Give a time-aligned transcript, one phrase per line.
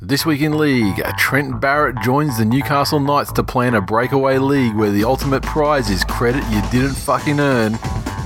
[0.00, 4.76] This week in league, Trent Barrett joins the Newcastle Knights to plan a breakaway league
[4.76, 7.78] where the ultimate prize is credit you didn't fucking earn.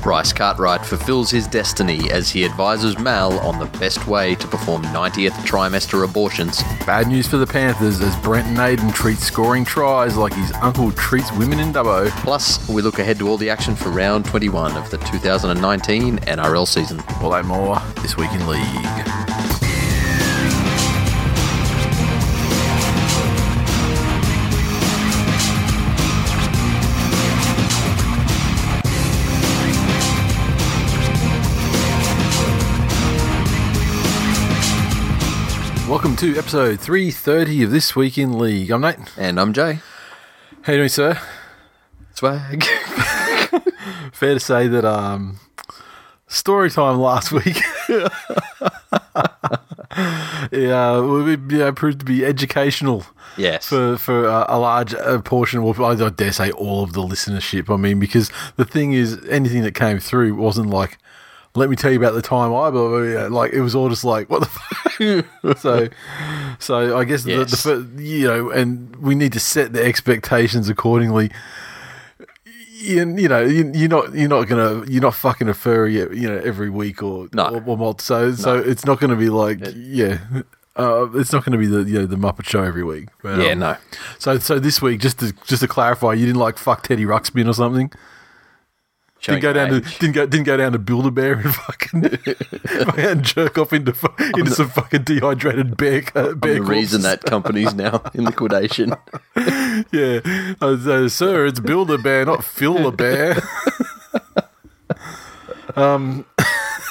[0.03, 4.83] Bryce Cartwright fulfills his destiny as he advises Mal on the best way to perform
[4.85, 6.63] 90th trimester abortions.
[6.87, 11.31] Bad news for the Panthers as Brent Naden treats scoring tries like his uncle treats
[11.33, 12.09] women in Dubbo.
[12.23, 16.67] Plus, we look ahead to all the action for round 21 of the 2019 NRL
[16.67, 17.01] season.
[17.21, 19.70] All that more this week in league.
[35.91, 38.71] Welcome to episode 330 of This Week in League.
[38.71, 38.97] I'm Nate.
[39.17, 39.81] And I'm Jay.
[40.63, 41.21] How you doing, sir?
[42.15, 42.63] Swag.
[44.13, 45.41] Fair to say that um,
[46.29, 47.57] story time last week
[50.53, 53.05] yeah, we, yeah, proved to be educational
[53.37, 53.69] yes.
[53.69, 57.73] for for uh, a large uh, portion, well, I dare say all of the listenership.
[57.73, 60.99] I mean, because the thing is, anything that came through wasn't like,
[61.55, 63.89] let me tell you about the time I, blah, blah, blah, like it was all
[63.89, 65.59] just like, what the fuck?
[65.59, 65.89] so,
[66.59, 71.31] so I guess the, the you know, and we need to set the expectations accordingly.
[72.73, 76.29] You, you know, you, you're not you're not gonna you're not fucking a furry, you
[76.29, 77.61] know, every week or No.
[77.67, 80.19] or, or so so it's not going to be like yeah.
[80.77, 83.09] Uh, it's not going to be the you know the Muppet Show every week.
[83.23, 83.77] But, Yeah, um, no.
[84.19, 87.47] So so this week, just to just to clarify, you didn't like fuck Teddy Ruxpin
[87.49, 87.93] or something.
[89.23, 89.95] Didn't go down age.
[89.95, 92.05] to didn't go didn't go down to Build a Bear and fucking
[92.99, 93.95] and jerk off into
[94.37, 98.95] into some fucking dehydrated bear uh, bear the reason that company's now in liquidation.
[99.37, 100.21] yeah,
[100.61, 103.37] I was, uh, sir, it's Build a Bear, not Fill a Bear.
[105.77, 106.25] um,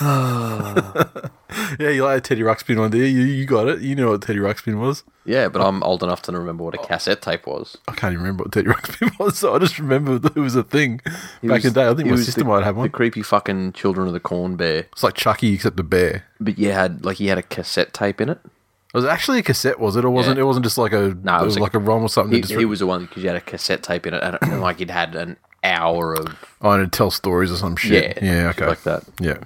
[1.80, 3.06] yeah, you like a Teddy Ruxpin one, do you?
[3.06, 3.24] you?
[3.26, 3.82] You got it.
[3.82, 5.04] You know what Teddy Ruxpin was.
[5.26, 6.84] Yeah, but I'm old enough to remember what a oh.
[6.84, 7.78] cassette tape was.
[7.88, 10.56] I can't even remember what Teddy Ruxpin was, so I just remember that it was
[10.56, 11.02] a thing
[11.42, 11.88] He back was- in the day.
[11.90, 12.86] I think my sister the- might have one.
[12.86, 14.88] The creepy fucking Children of the Corn bear.
[14.92, 16.26] It's like Chucky except a bear.
[16.40, 18.40] But yeah, had like he had a cassette tape in it.
[18.44, 20.04] It was actually a cassette, was it?
[20.04, 20.44] Or wasn't Yeah.
[20.44, 20.46] it?
[20.48, 22.34] Wasn't just like a No, it was, like a ROM or something.
[22.34, 24.38] He, just he was the one because you had a cassette tape in it, and,
[24.42, 28.18] and like it had an hour of oh, and it'd tell stories or some shit.
[28.22, 29.04] Yeah, yeah, okay, like that.
[29.20, 29.38] Yeah,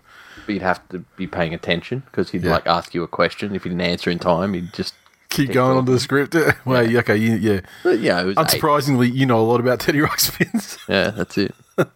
[0.50, 2.52] you'd have to be paying attention because he'd Yeah.
[2.52, 3.56] like ask you a question.
[3.56, 4.94] If you didn't answer in time, he'd just
[5.30, 6.36] keep going on to the script.
[6.66, 7.00] well, yeah.
[7.00, 7.62] okay, you, yeah.
[7.84, 8.22] But, yeah.
[8.22, 8.48] It was eight.
[8.62, 10.78] Unsurprisingly, you know a lot about Teddy Ruxpins.
[10.88, 11.56] Yeah, that's it.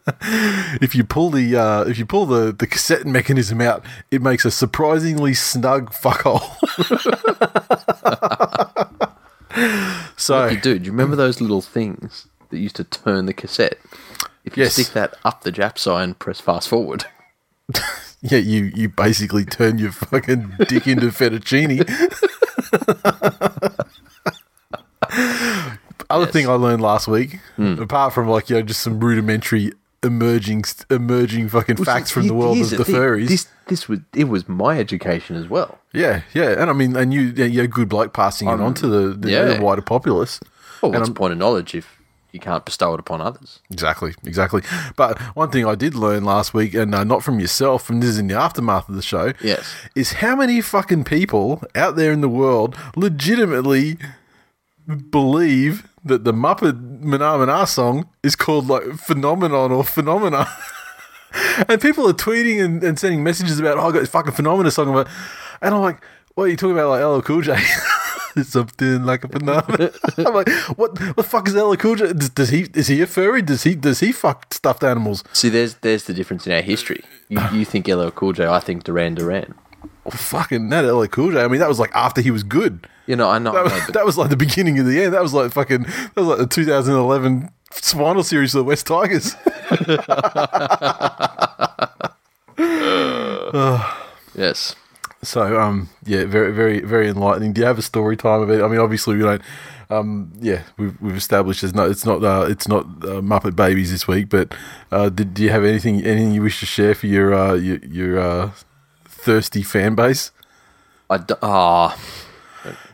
[0.82, 4.44] if you pull the uh, if you pull the, the cassette mechanism out, it makes
[4.44, 6.42] a surprisingly snug fuckhole.
[10.18, 13.78] so Hey, dude, do you remember those little things that used to turn the cassette?
[14.44, 14.74] If you Yes.
[14.74, 17.06] stick that up the Jap sign, press fast forward.
[18.32, 21.88] yeah, you you basically turn your fucking dick into fettuccine.
[26.10, 26.32] Other Yes.
[26.32, 27.82] thing I learned last week, hmm.
[27.82, 29.74] apart from like you know just some rudimentary
[30.04, 33.28] emerging emerging fucking facts from the world of the thing, furries.
[33.28, 35.80] This, this was it was my education as well.
[35.94, 38.74] yeah, yeah, and I mean, and you yeah, you're a good bloke passing it on
[38.76, 39.46] to the, the, yeah.
[39.56, 40.40] the wider populace.
[40.82, 41.97] Well, And what's I'm- the point of knowledge if
[42.38, 43.60] you can't bestow it upon others?
[43.72, 44.62] Exactly, exactly.
[44.96, 48.12] But one thing I did learn last week, and uh, not from yourself, and this
[48.12, 49.74] is in the aftermath of the show, Yes.
[49.96, 53.98] is how many fucking people out there in the world legitimately
[55.10, 60.48] believe that the Muppet Manamana song is called like Phenomenon or Phenomena.
[61.68, 64.72] and people are tweeting and, and sending messages about, oh, I got this fucking Phenomena
[64.72, 64.90] song.
[64.90, 65.08] About,
[65.62, 66.02] and I'm like,
[66.36, 66.90] what are you talking about?
[66.90, 67.58] Like LL Cool J?
[68.44, 69.92] Something like a banana.
[70.18, 72.14] I'm like, what the fuck is LL Cool J?
[72.14, 73.42] Does, does he is he a furry?
[73.42, 75.24] Does he does he fuck stuffed animals?
[75.34, 77.04] See, there's there's the difference in our history.
[77.30, 79.54] You, you think LL Cool J, I think Duran Duran.
[80.04, 81.44] Well, fucking that LL Cool J.
[81.44, 82.88] I mean, that was like after he was good.
[83.08, 85.02] You know, I know, That I was, know, that was like the beginning of the
[85.02, 85.14] end.
[85.14, 85.84] That was like fucking.
[85.84, 89.36] That was like the 2011 Spinal series of the West Tigers.
[94.36, 94.76] yes.
[95.24, 97.54] So um yeah, very very very enlightening.
[97.54, 98.62] Do you have a story time of it?
[98.62, 99.42] I mean, obviously we don't.
[99.90, 103.90] Um yeah, we've we've established it's not it's not uh, it's not uh, Muppet Babies
[103.92, 104.54] this week, but
[104.92, 107.78] uh, did do you have anything anything you wish to share for your uh your,
[107.86, 108.52] your uh,
[109.06, 110.32] thirsty fan base?
[111.10, 111.98] I d- ah.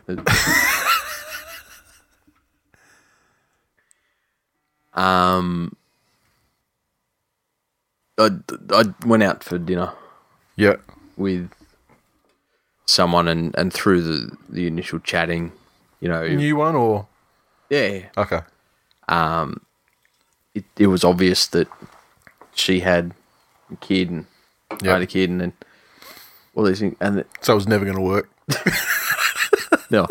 [4.94, 5.76] um,
[8.18, 8.30] I,
[8.70, 9.92] I went out for dinner
[10.56, 10.76] Yeah.
[11.16, 11.50] with
[12.86, 15.52] someone, and, and through the, the initial chatting,
[16.00, 17.06] you know, New one or
[17.70, 18.40] yeah, okay.
[19.08, 19.60] Um,
[20.54, 21.68] it, it was obvious that
[22.54, 23.12] she had
[23.72, 24.26] a kid and
[24.70, 24.92] I Yeah.
[24.94, 25.52] had a kid, and then
[26.54, 28.30] all these things, and So it was never going to work.
[29.90, 30.06] no,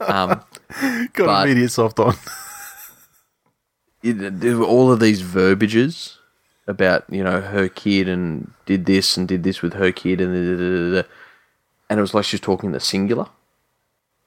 [0.00, 0.40] um,
[1.12, 2.14] Got immediate soft on.
[4.02, 6.18] it, there were all of these verbiages
[6.66, 10.32] about you know her kid and did this and did this with her kid and
[10.32, 11.08] da, da, da.
[11.92, 13.26] And it was like she was talking in the singular.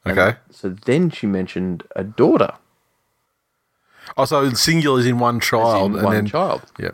[0.06, 0.38] okay.
[0.52, 2.54] So then she mentioned a daughter,
[4.18, 6.92] Oh, so singular is in one child, in and one then child, yeah.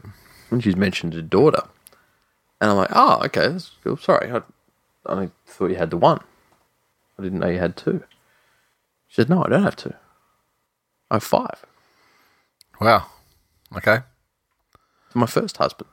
[0.49, 1.63] and she's mentioned a daughter,
[2.61, 3.97] and I'm like, oh, okay, that's cool.
[3.97, 4.41] Sorry, I,
[5.05, 6.21] I thought you had the one.
[7.19, 8.03] I didn't know you had two.
[9.09, 9.93] She said, no, I don't have two.
[11.11, 11.65] I have five.
[12.79, 13.07] Wow.
[13.75, 13.99] Okay.
[15.13, 15.89] My first husband,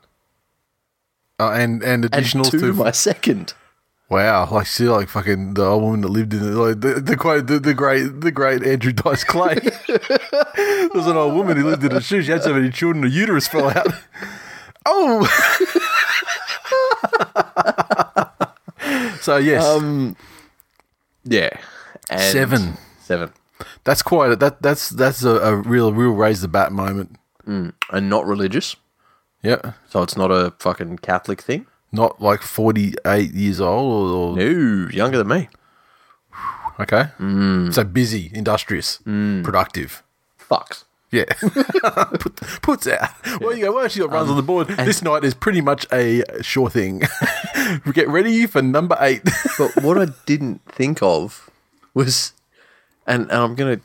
[1.37, 3.53] Uh, and and and additionals two to my second.
[4.09, 7.15] Wow, like see, like fucking the old woman that lived in it, like the the
[7.15, 9.55] quite the, the great the great Andrew Dice Clay.
[9.87, 12.21] there was an old woman who lived in a shoe.
[12.21, 13.87] She had so many children, her uterus fell out.
[14.85, 15.25] Oh.
[19.21, 20.15] so yes, Um,
[21.23, 21.49] yeah,
[22.09, 22.77] and Seven.
[23.01, 23.31] seven,
[23.83, 24.61] that's quite a, that.
[24.61, 27.15] That's that's a, a real real raise the bat moment.
[27.45, 27.73] and
[28.09, 28.75] not religious,
[29.43, 31.65] Yeah, so it's not a fucking Catholic thing.
[31.91, 35.49] Not like forty eight years old or, or No, younger than me.
[36.79, 37.05] okay.
[37.19, 37.73] Mm.
[37.73, 39.43] So busy, industrious, mm.
[39.43, 40.03] productive.
[40.39, 40.83] Fucks.
[41.11, 41.23] Yeah,
[42.19, 43.09] Put, puts out.
[43.41, 43.73] Well, you go.
[43.73, 44.67] Well, she got runs um, on the board.
[44.67, 47.01] This night is pretty much a sure thing.
[47.93, 49.23] Get ready for number eight.
[49.57, 51.49] But what I didn't think of
[51.95, 52.33] was,
[53.07, 53.83] and, and I'm going to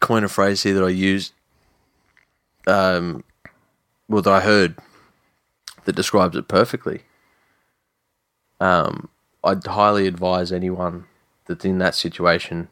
[0.00, 1.34] coin a phrase here that I used,
[2.66, 3.24] um,
[4.08, 4.76] well, that I heard
[5.84, 7.02] that describes it perfectly.
[8.64, 9.10] Um,
[9.44, 11.04] I'd highly advise anyone
[11.44, 12.68] that's in that situation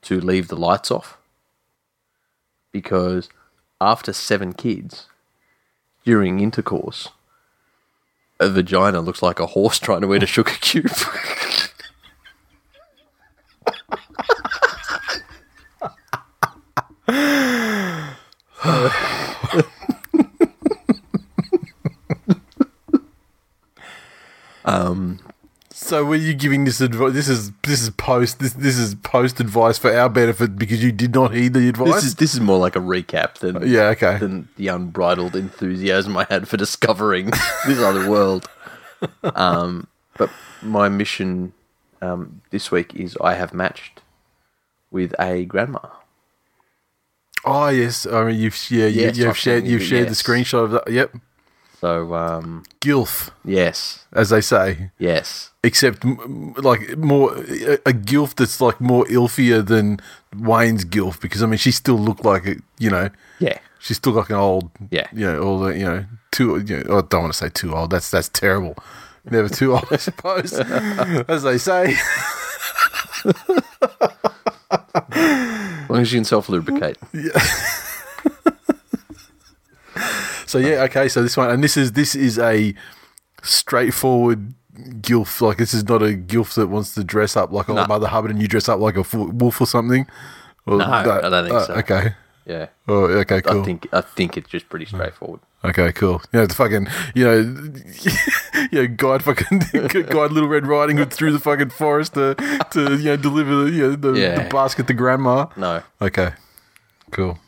[0.00, 1.18] to leave the lights off
[2.72, 3.28] because
[3.82, 5.08] after seven kids,
[6.06, 7.10] during intercourse,
[8.40, 10.88] a vagina looks like a horse trying to eat a sugar cube.
[25.76, 27.12] so, were you giving this advice?
[27.12, 28.38] This is this is post.
[28.38, 31.94] This this is post advice for our benefit because you did not heed the advice.
[31.94, 33.88] This is this is more like a recap than yeah.
[33.88, 34.18] Okay.
[34.18, 37.26] than the unbridled enthusiasm I had for discovering
[37.66, 38.48] this other world.
[39.22, 40.30] Um, but
[40.62, 41.52] my mission
[42.00, 44.00] um, this week is I have matched
[44.90, 45.80] with a grandma.
[47.44, 48.06] Oh yes.
[48.06, 48.86] I mean, you've yeah.
[48.86, 50.22] You, Yes, you've I've shared you've shared yes.
[50.22, 50.90] the screenshot of that.
[50.90, 51.16] Yep.
[51.84, 54.90] So um, Gilf, yes, as they say.
[54.98, 60.00] yes, except m- like more a, a gilf that's like more ilfier than
[60.34, 64.14] Wayne's gilf because I mean she still looked like a, you know yeah, she still
[64.14, 65.08] like an old Yeah.
[65.12, 67.74] you know all the you know too you know, I don't want to say too
[67.76, 68.76] old that's that's terrible
[69.30, 70.54] never too old I suppose
[71.28, 71.96] as they say
[73.26, 73.34] as
[75.90, 76.96] long as you can self lubricate.
[80.54, 82.74] so yeah okay so this one and this is this is a
[83.42, 84.54] straightforward
[85.00, 87.86] gilf like this is not a gilf that wants to dress up like a No.
[87.86, 90.06] mother hubbard and you dress up like a wolf or something
[90.66, 91.74] Or No, I don't think oh, so.
[91.74, 92.14] okay
[92.46, 95.40] Yeah, oh okay cool I think I think it's just pretty straightforward.
[95.64, 96.20] Okay, cool.
[96.30, 97.38] You know, the fucking, you know,
[98.70, 102.34] you know, guide fucking, guide Little Red Riding Hood through the fucking forest to,
[102.72, 104.42] to you know, deliver the, you know, the, Yeah.
[104.42, 105.46] the basket to grandma.
[105.56, 106.32] No, Okay,
[107.12, 107.38] cool.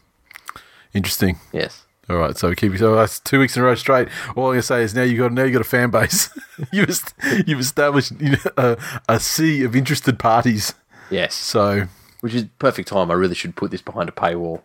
[0.94, 1.38] Interesting.
[1.52, 4.08] yes, All right, so we keep so that's two weeks in a row straight.
[4.36, 6.30] All I'm gonna say is now you got now you got a fan base.
[6.72, 7.00] you've
[7.46, 8.76] you've established you know, a,
[9.08, 10.74] a sea of interested parties.
[11.10, 11.34] yes.
[11.34, 11.86] So
[12.20, 13.10] Which is perfect time.
[13.10, 14.62] I really should put this behind a paywall.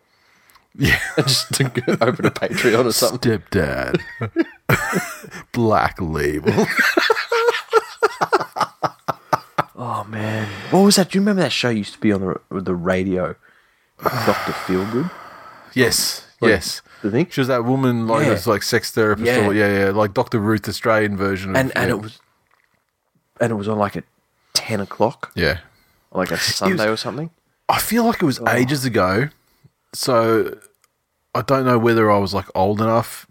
[0.75, 1.65] yeah, just to
[2.01, 3.39] open a Patreon or something.
[3.39, 3.99] stepdad,
[5.51, 6.53] black label.
[9.83, 11.09] Oh man, what was that?
[11.09, 13.35] Do you remember that show used to be on the the radio?
[14.03, 15.11] Doctor Feelgood.
[15.73, 16.81] Yes, Like, yes.
[17.01, 18.29] The thing, She was that woman like Yeah.
[18.29, 19.47] that's like sex therapist Yeah.
[19.47, 20.39] or yeah, yeah, like Dr.
[20.39, 21.95] Ruth Australian version of and and yeah.
[21.95, 22.19] it was,
[23.39, 24.03] and it was on like at
[24.53, 25.59] ten o'clock, Yeah.
[26.11, 27.31] like a Sunday or something.
[27.67, 28.49] I feel like it was oh.
[28.49, 29.29] ages ago.
[29.93, 30.57] So
[31.33, 33.27] I don't know whether I was like old enough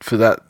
[0.00, 0.40] for that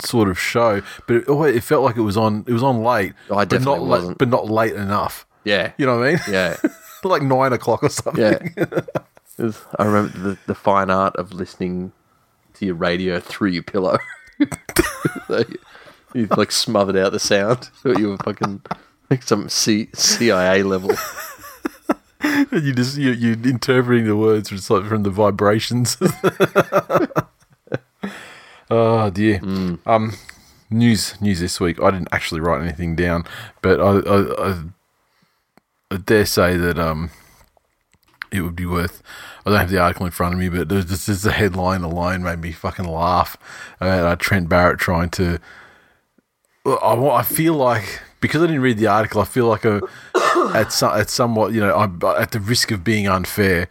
[0.00, 2.44] sort of show, but it, it felt like it was on.
[2.46, 3.14] It was on late.
[3.30, 4.18] Oh, I but not definitely late, wasn't.
[4.18, 5.26] but not late enough.
[5.44, 5.72] Yeah.
[5.76, 6.20] You know what I mean?
[6.30, 6.56] Yeah.
[7.04, 8.22] like nine o'clock or something.
[8.56, 8.80] Yeah.
[9.38, 11.92] Was- I remember the, the fine art of listening
[12.58, 13.98] to your radio through your pillow.
[16.14, 17.64] You, like smothered out the sound.
[17.64, 18.62] Thought you were fucking
[19.10, 20.92] like some C, CIA level.
[22.20, 25.96] And you just you you interpreting the words just like from the vibrations.
[28.70, 29.40] oh dear.
[29.86, 30.14] Um,
[30.68, 31.80] news news this week.
[31.80, 33.24] I didn't actually write anything down,
[33.62, 34.62] but I I, I,
[35.92, 37.10] I dare say that um
[38.30, 39.02] it would be worth.
[39.44, 41.82] I don't have the article in front of me, but there's just, just the headline
[41.82, 43.36] alone made me fucking laugh
[43.80, 45.38] about uh, Trent Barrett trying to.
[46.66, 49.80] I, I feel like because I didn't read the article, I feel like a,
[50.54, 53.68] at some, at somewhat you know I'm at the risk of being unfair.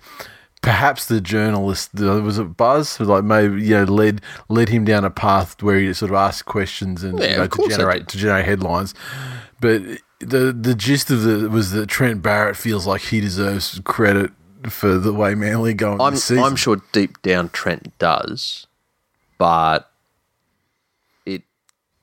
[0.61, 5.05] Perhaps the journalist the, was a Buzz like maybe you know led led him down
[5.05, 8.17] a path where he sort of asked questions and Yeah, you know, to generate to
[8.17, 8.93] generate headlines.
[9.61, 9.83] But
[10.19, 14.31] the the gist of it was that Trent Barrett feels like he deserves credit
[14.69, 16.15] for the way Manly going I'm.
[16.43, 18.67] I'm sure deep down Trent does,
[19.37, 19.91] but
[21.25, 21.43] it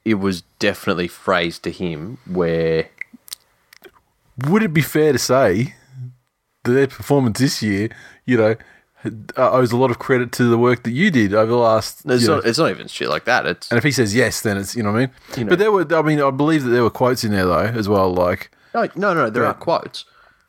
[0.04, 2.88] it was definitely phrased to him where
[4.46, 5.74] Would it be fair to say
[6.64, 7.88] that their performance this year,
[8.24, 8.56] you know,
[9.36, 12.02] uh, owes a lot of credit to the work that you did over the last?
[12.06, 13.46] it's not it's not even shit like that.
[13.46, 15.10] It's and if he says yes, then it's you know what I mean.
[15.36, 15.50] You know.
[15.50, 17.88] But there were, I mean, I believe that there were quotes in there though as
[17.88, 19.50] well, like no no no there Yeah.
[19.50, 20.04] are quotes,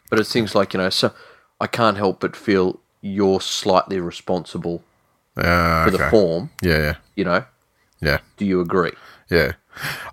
[0.09, 1.13] but it's things like you know so
[1.59, 4.83] I can't help but feel you're slightly responsible
[5.37, 6.49] uh, for the form.
[6.61, 7.45] Yeah, yeah, You know,
[8.01, 8.19] yeah.
[8.37, 8.91] do you agree?
[9.29, 9.53] Yeah.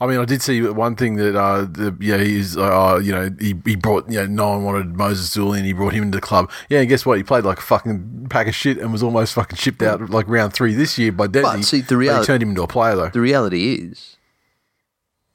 [0.00, 3.30] I mean, I did see one thing that, uh, the, yeah, he's, uh, you know,
[3.38, 6.22] he, he brought, you know, no one wanted Moses and he brought him into the
[6.22, 6.50] club.
[6.68, 7.16] Yeah, and guess what?
[7.18, 10.26] He played like a fucking pack of shit and was almost fucking shipped out like
[10.26, 11.42] round three this year by Desi.
[11.42, 13.10] But see, the reality- he turned him into a player though.
[13.10, 14.16] The reality is,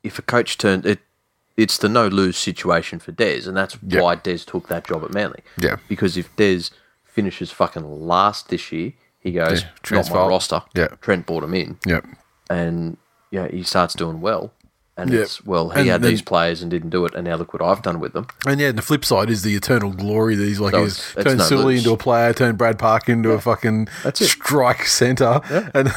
[0.04, 1.00] if a coach turned it,
[1.58, 4.02] it's the no lose situation for Des, and that's Yeah.
[4.02, 5.42] why Des took that job at Manly.
[5.58, 5.78] Yeah.
[5.90, 6.70] Because if Des
[7.04, 10.62] finishes fucking last this year, he goes, Yeah, not my fault." roster.
[10.76, 10.88] Yeah.
[11.02, 12.06] Trent brought him in, Yep.
[12.50, 12.98] and
[13.32, 14.54] yeah, he starts doing well.
[15.00, 15.22] And Yeah.
[15.22, 17.54] it's well, he And had then- these players and didn't do it, and now look
[17.54, 18.26] what I've done with them.
[18.48, 21.14] And yeah, and the flip side is the eternal glory that he's like, So he's
[21.22, 21.80] turned no Sully lose.
[21.84, 25.40] into a player, turned Brad Park into a fucking strike centre.
[25.76, 25.94] And,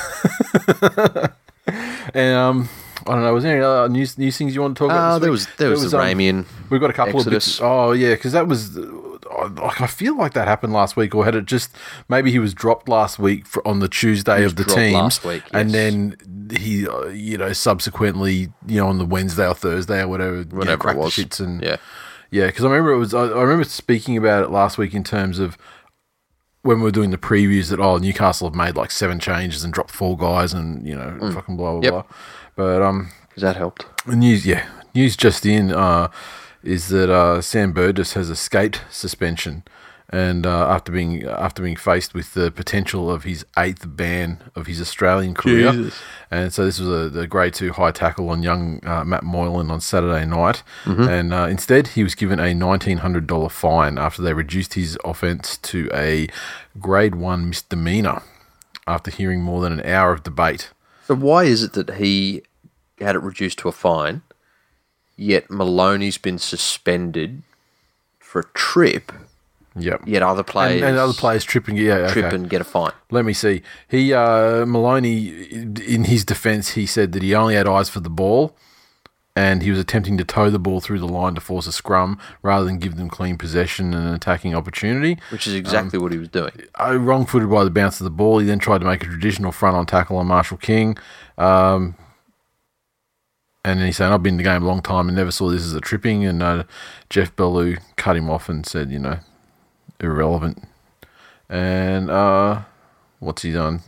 [2.14, 2.68] and, um,
[3.10, 5.18] I don't know, was there any other news, news things you want to talk about?
[5.18, 6.46] This there was there was, the um, Ramian.
[6.70, 7.26] We've got a couple Exodus.
[7.26, 7.60] of bits.
[7.62, 8.78] Oh yeah, because that was.
[8.78, 11.74] uh, Like I feel like that happened last week, or had it just
[12.08, 15.24] maybe he was dropped last week for, on the Tuesday was of the teams, last
[15.24, 16.16] week, and then
[16.56, 20.44] he, uh, you know, subsequently, you know, on the Wednesday or Thursday or whatever, you
[20.44, 21.12] know, Whatever it was.
[21.14, 21.76] shits and Yeah.
[22.30, 23.14] yeah, because I remember it was.
[23.14, 25.56] I, I remember speaking about it last week in terms of
[26.62, 29.72] when we were doing the previews that oh Newcastle have made like seven changes and
[29.72, 31.84] dropped four guys and you know fucking blah blah Mm.
[31.84, 31.92] Yep.
[31.92, 32.04] blah.
[32.60, 33.86] But um, Because that helped.
[34.06, 36.08] news, yeah, news just in uh,
[36.62, 39.62] is that uh, Sam Burgess has escaped suspension,
[40.10, 44.66] and uh, after being after being faced with the potential of his eighth ban of
[44.66, 45.98] his Australian career, Jesus.
[46.30, 49.70] and so this was a the grade two high tackle on young uh, Matt Moylan
[49.70, 54.20] on Saturday night, and uh, instead he was given a nineteen hundred dollar fine after
[54.20, 56.28] they reduced his offence to a
[56.78, 58.20] grade one misdemeanor
[58.86, 60.72] after hearing more than an hour of debate.
[61.06, 62.42] So why is it that he
[63.00, 64.22] had it reduced to a fine,
[65.16, 67.42] yet Maloney's been suspended
[68.18, 69.12] for a trip,
[69.76, 70.02] Yep.
[70.06, 72.12] yet other players And, and other players tripping, yeah, okay.
[72.12, 72.92] trip and get a fine?
[73.10, 73.62] Let me see.
[73.88, 78.10] He uh, Maloney, in his defence, he said that he only had eyes for the
[78.10, 78.56] ball,
[79.36, 82.18] and he was attempting to tow the ball through the line to force a scrum
[82.42, 85.18] rather than give them clean possession and an attacking opportunity.
[85.30, 86.50] Which is exactly what he was doing.
[86.80, 88.40] Uh, wrong-footed by the bounce of the ball.
[88.40, 90.98] He then tried to make a traditional front-on tackle on Marshall King.
[91.38, 91.94] Um,
[93.64, 95.50] and then he's saying, I've been in the game a long time and never saw
[95.50, 96.24] this as a tripping.
[96.24, 96.64] And uh,
[97.10, 99.18] Geoff Bellew cut him off and said, you know,
[100.00, 100.64] irrelevant.
[101.48, 102.62] And uh,
[103.18, 103.82] what's he done?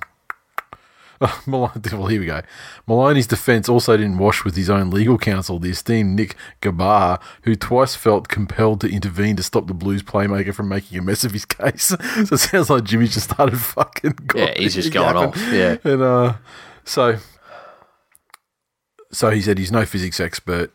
[1.46, 2.42] Malone, well, here we go.
[2.86, 7.54] Maloney's defence also didn't wash with his own legal counsel, the esteemed Nick Ghabar, who
[7.54, 11.32] twice felt compelled to intervene to stop the Blues playmaker from making a mess of
[11.32, 11.86] his case.
[11.86, 11.96] so
[12.34, 14.18] it sounds like Jimmy just started fucking.
[14.34, 15.28] Yeah, he's just going yapping.
[15.30, 15.52] off.
[15.52, 15.76] Yeah.
[15.84, 16.34] and uh,
[16.84, 17.18] so
[19.12, 20.72] so he said he's no physics expert.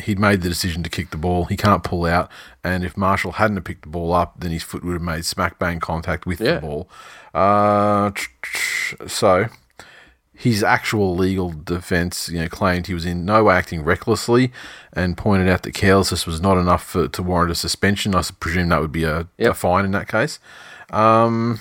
[0.00, 1.46] He'd made the decision to kick the ball.
[1.46, 2.30] He can't pull out,
[2.62, 5.24] and if Marshall hadn't have picked the ball up, then his foot would have made
[5.24, 6.56] smack bang contact with Yeah.
[6.56, 6.88] the ball.
[7.34, 8.12] Uh,
[9.06, 9.46] so
[10.34, 14.52] his actual legal defense, you know, claimed he was in no way acting recklessly,
[14.92, 18.14] and pointed out that carelessness was not enough for, to warrant a suspension.
[18.14, 20.38] I presume that would be a, a fine in that case.
[20.90, 21.58] Um,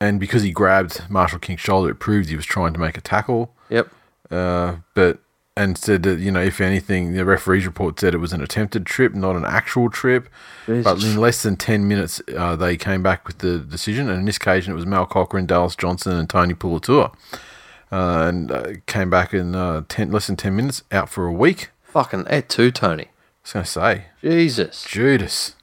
[0.00, 3.02] and because he grabbed Marshall King's shoulder, it proved he was trying to make a
[3.02, 3.54] tackle.
[3.70, 3.88] Yep.
[4.30, 5.20] Uh, but
[5.56, 8.86] and said that you know if anything, the referee's report said it was an attempted
[8.86, 10.28] trip, not an actual trip.
[10.66, 14.24] But in less than ten minutes, uh, they came back with the decision, and in
[14.24, 17.12] this occasion, it was Mal Cochrane, Dallas Johnson, and Tony Puletua,
[17.92, 21.32] uh, and uh, came back in uh, ten less than ten minutes, out for a
[21.32, 21.70] week.
[21.82, 23.04] Fucking et too, Tony.
[23.04, 23.08] I
[23.42, 24.84] was going to say, Jesus.
[24.84, 25.56] Judas,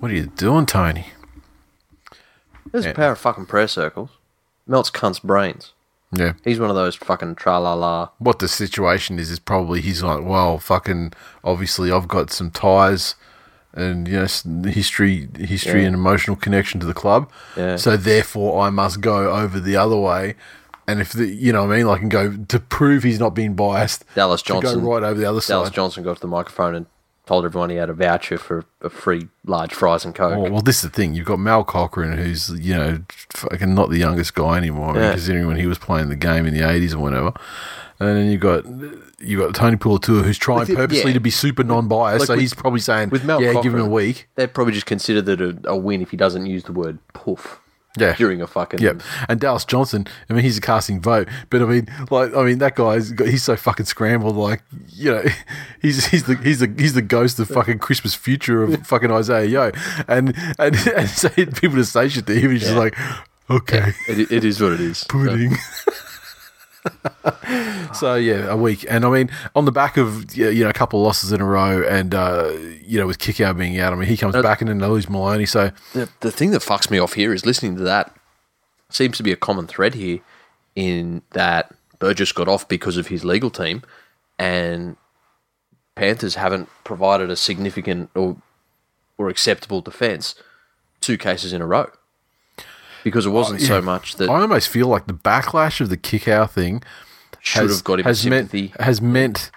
[0.00, 1.06] what are you doing, Tony?
[2.70, 4.10] There's a pair of fucking prayer circles.
[4.66, 5.73] Melts cunt's brains.
[6.18, 6.32] Yeah.
[6.44, 8.10] He's one of those fucking tra la la.
[8.18, 13.14] what the situation is is probably he's like, well, fucking, obviously I've got some ties
[13.72, 14.26] and you know
[14.70, 15.86] history, history Yeah.
[15.88, 17.76] and emotional connection to the club, Yeah.
[17.76, 20.34] so therefore I must go over the other way.
[20.86, 23.34] And if the, you know what I mean, like, and go to prove he's not
[23.34, 25.54] being biased, Dallas to go right over the other Dallas side.
[25.54, 26.86] Dallas Johnson got to the microphone and
[27.26, 30.38] told everyone he had a voucher for a free large fries and coke.
[30.38, 31.14] Well, well, this is the thing.
[31.14, 32.98] You've got Mal Cochrane, who's you know
[33.30, 34.96] fucking not the youngest guy anymore.
[34.96, 35.12] Yeah.
[35.12, 37.32] considering when he was playing the game in the eighties or whatever.
[38.00, 38.64] And then you've got
[39.20, 41.14] you got Tony Puletua, who's trying it- purposely yeah.
[41.14, 42.20] to be super non-biased.
[42.20, 44.74] Like so with- he's probably saying, with Mel "Yeah, give him a week." They'd probably
[44.74, 47.60] just consider that a, a win if he doesn't use the word poof
[47.96, 48.80] Yeah, during a fucking.
[48.80, 49.02] Yep.
[49.28, 52.58] And Dallas Johnson, I mean, he's a casting vote, but I mean, like, I mean,
[52.58, 54.34] that guy's got, he's so fucking scrambled.
[54.36, 55.24] Like, you know,
[55.80, 59.46] he's he's the he's the he's the ghost of fucking Christmas future of fucking Isaah
[59.46, 59.70] Yeo,
[60.08, 62.96] and and and say people to say shit to him, he's just like,
[63.48, 63.92] okay.
[64.08, 65.04] It, it is what it is.
[65.04, 65.54] pudding.
[65.54, 65.92] so
[68.16, 71.06] yeah, a week, and I mean, on the back of you know a couple of
[71.06, 74.16] losses in a row, and uh, you know with Kikau being out, I mean he
[74.16, 75.46] comes back and then they lose Maloney.
[75.46, 78.14] So The, the thing that fucks me off here is listening to that
[78.90, 80.20] seems to be a common thread here
[80.76, 83.82] in that Burgess got off because of his legal team
[84.38, 84.96] and
[85.94, 88.36] Panthers haven't provided a significant or
[89.16, 90.34] or acceptable defence
[91.00, 91.90] two cases in a row.
[93.04, 96.50] Because it wasn't so much that I almost feel like the backlash of the Kikau
[96.50, 96.82] thing
[97.40, 99.50] should has, have got him has meant has meant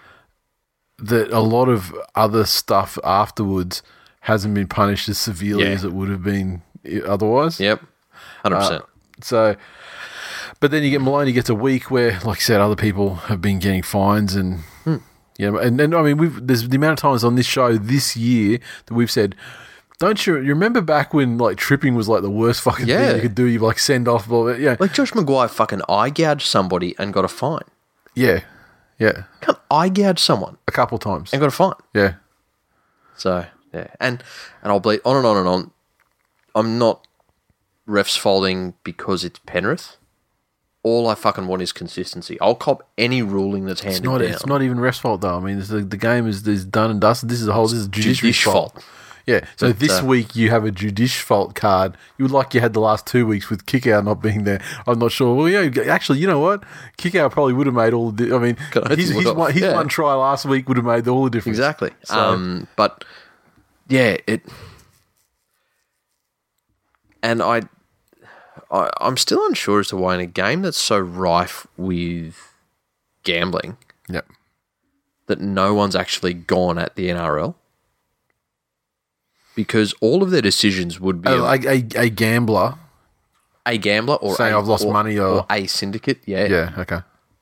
[1.00, 3.82] that a lot of other stuff afterwards
[4.22, 5.70] hasn't been punished as severely Yeah.
[5.70, 6.62] as it would have been
[7.06, 7.60] otherwise.
[7.60, 7.82] Yep.
[8.44, 8.86] Hundred percent.
[9.22, 9.56] So,
[10.60, 13.42] but then you get Maloney gets a week where, like I said, other people have
[13.42, 14.60] been getting fines and.
[14.84, 14.98] Hmm.
[15.40, 18.18] Yeah, and, and I mean, we've there's the amount of times on this show this
[18.18, 18.58] year
[18.88, 19.36] that we've said,
[20.00, 23.08] don't you, you remember back when like tripping was like the worst fucking Yeah.
[23.08, 23.46] thing you could do?
[23.46, 27.14] You like send off, blah, blah, yeah, Like Josh McGuire fucking eye gouged somebody and
[27.14, 27.64] got a fine.
[28.14, 28.42] yeah,
[29.00, 31.74] yeah, Can't eye gouge someone a couple times, and got a fine.
[31.94, 32.14] yeah,
[33.16, 34.24] So yeah, and
[34.64, 35.72] and I'll bleed on and on and on.
[36.56, 37.06] I'm not
[37.88, 39.98] refs folding because it's Penrith.
[40.84, 42.40] All I fucking want is consistency.
[42.40, 44.18] I'll cop any ruling that's handed It's not.
[44.20, 44.28] down.
[44.32, 45.36] It's not even ref's fault though.
[45.38, 47.30] I mean, the, the game is, is done and dusted.
[47.30, 47.66] This is a whole.
[47.68, 48.74] This is judiciary's Judish fault.
[48.74, 48.86] fault.
[49.28, 49.42] Yeah.
[49.58, 51.98] So But, this uh, week you have a judish fault card.
[52.18, 54.62] You would like you had the last two weeks with Kikau not being there.
[54.88, 55.36] I'm not sure.
[55.36, 55.70] Well, yeah.
[55.92, 56.64] Actually, you know what?
[56.98, 58.12] Kikau probably would have made all.
[58.12, 58.56] The, I mean,
[58.98, 59.74] his, his, one, his yeah.
[59.74, 61.58] one try last week would have made all the difference.
[61.58, 61.92] Exactly.
[62.06, 63.04] So- Um, but
[63.90, 64.44] yeah, it.
[67.22, 67.64] And I,
[68.72, 72.54] I, I'm still unsure as to why in a game that's so rife with
[73.24, 73.76] gambling
[74.08, 74.26] Yep.
[75.26, 77.56] that no one's actually gone at the NRL.
[79.58, 82.76] Because all of their decisions would be A, a, a, a, a gambler.
[83.66, 86.20] a gambler or Saying a, I've lost money or- a syndicate.
[86.26, 86.74] Yeah, Yeah.
[86.78, 87.00] Okay.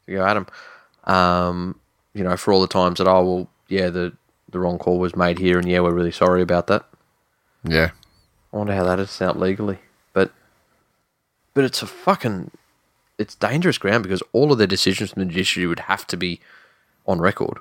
[0.07, 0.47] go at 'em.
[1.03, 1.79] Um,
[2.13, 4.13] you know, for all the times that I will, yeah, the
[4.49, 6.85] the wrong call was made here, and yeah, we're really sorry about that.
[7.63, 7.89] Yeah.
[8.53, 9.79] I wonder how that is out legally,
[10.13, 10.31] but
[11.53, 12.51] but it's a fucking
[13.17, 16.39] it's dangerous ground because all of their decisions from the judiciary would have to be
[17.05, 17.57] on record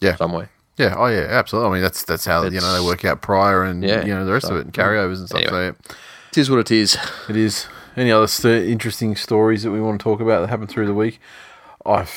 [0.00, 0.16] Yeah.
[0.16, 0.50] somewhere.
[0.76, 0.94] Yeah.
[0.96, 1.26] Oh, yeah.
[1.30, 1.70] Absolutely.
[1.70, 4.24] I mean, that's that's how you know they work out prior and Yeah, you know
[4.24, 5.40] the rest so- of it and carryovers and stuff.
[5.42, 5.72] Anyway.
[5.72, 5.96] So yeah.
[6.32, 6.96] It is what it is.
[7.28, 7.66] It is.
[7.96, 10.94] Any other st- interesting stories that we want to talk about that happened through the
[10.94, 11.20] week?
[11.86, 12.08] I,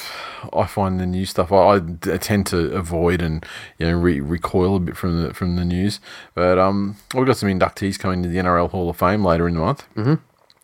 [0.53, 1.79] I find the news stuff I
[2.17, 3.45] tend to avoid and
[3.77, 5.99] you know re- recoil a bit from the from the news.
[6.33, 9.53] But um, we've got some inductees coming to the NRL Hall of Fame later in
[9.53, 9.85] the month.
[9.95, 10.15] Mm-hmm.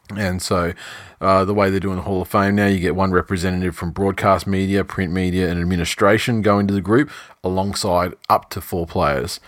[0.10, 0.74] And so,
[1.22, 3.92] uh, the way they're doing the Hall of Fame now, you get one representative from
[3.92, 7.10] broadcast media, print media, and administration going to the group,
[7.44, 9.40] alongside up to four players.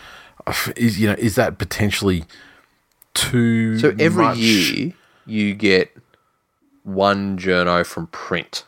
[0.78, 2.24] Is you know is that potentially
[3.13, 3.80] too?
[3.80, 4.38] So every much?
[4.38, 4.94] year
[5.26, 5.96] you get
[6.84, 8.63] one journo from print,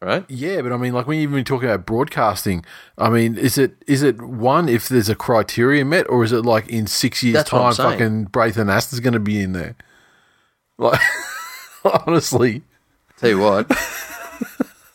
[0.00, 0.24] right?
[0.28, 2.64] Yeah, but I mean, like when you even talk about broadcasting,
[2.96, 6.42] I mean, is it is it one if there's a criteria met, or is it
[6.42, 9.76] like in six years' That's time, fucking Braith Anasta's going to be in there?
[10.82, 11.00] Like,
[12.06, 12.62] honestly,
[13.18, 13.68] Tell you what,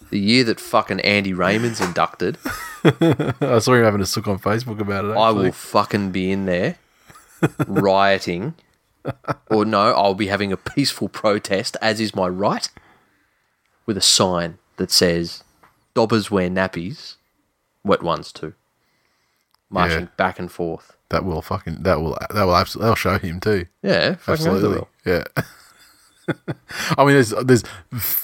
[0.10, 2.38] the year that fucking Andy Raymond's inducted,
[2.84, 5.12] I saw him having a sook on Facebook about it.
[5.15, 5.45] I Actually.
[5.45, 6.76] will fucking be in there
[7.67, 8.56] rioting
[9.50, 12.67] or no, I'll be having a peaceful protest, as is my right,
[13.86, 15.43] with a sign that says,
[15.93, 17.15] Dobbers wear nappies,
[17.84, 18.54] wet ones too.
[19.69, 20.08] Marching Yeah.
[20.17, 20.97] back and forth.
[21.10, 23.65] That will fucking that will that will absolutely that'll show him too.
[23.82, 24.69] Yeah, fucking Absolutely.
[24.80, 24.89] will.
[25.06, 25.23] Yeah.
[26.98, 27.63] I mean, there's, there's,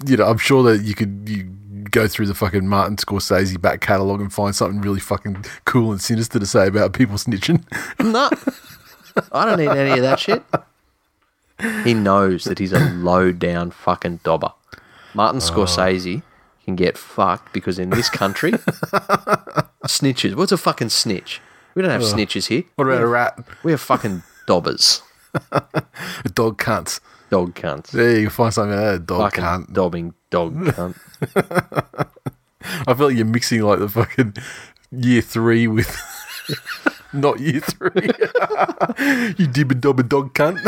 [0.06, 1.44] you know, I'm sure that you could you
[1.92, 6.02] go through the fucking Martin Scorsese back catalogue and find something really fucking cool and
[6.02, 7.64] sinister to say about people snitching.
[8.00, 8.30] No,
[9.32, 10.44] I don't need any of that shit.
[11.84, 14.52] He knows that he's a low down fucking dobber.
[15.14, 15.52] Martin oh.
[15.52, 16.24] Scorsese
[16.66, 18.52] can get fucked because in this country,
[19.88, 20.36] snitches.
[20.36, 21.42] What's a fucking snitch?
[21.76, 22.64] We don't have snitches here.
[22.76, 23.40] What about a rat?
[23.64, 25.02] We have fucking dobbers,
[25.34, 27.00] A dog cunts.
[27.34, 29.06] Dog cunts, There you can find something like that.
[29.08, 29.74] Dog fucking cunt.
[29.74, 30.96] dobbing dog cunt.
[32.88, 34.36] I feel like you're mixing like the fucking
[34.92, 35.90] year three with
[37.14, 38.10] not year three.
[39.38, 40.60] you dib a dob a dog cunt.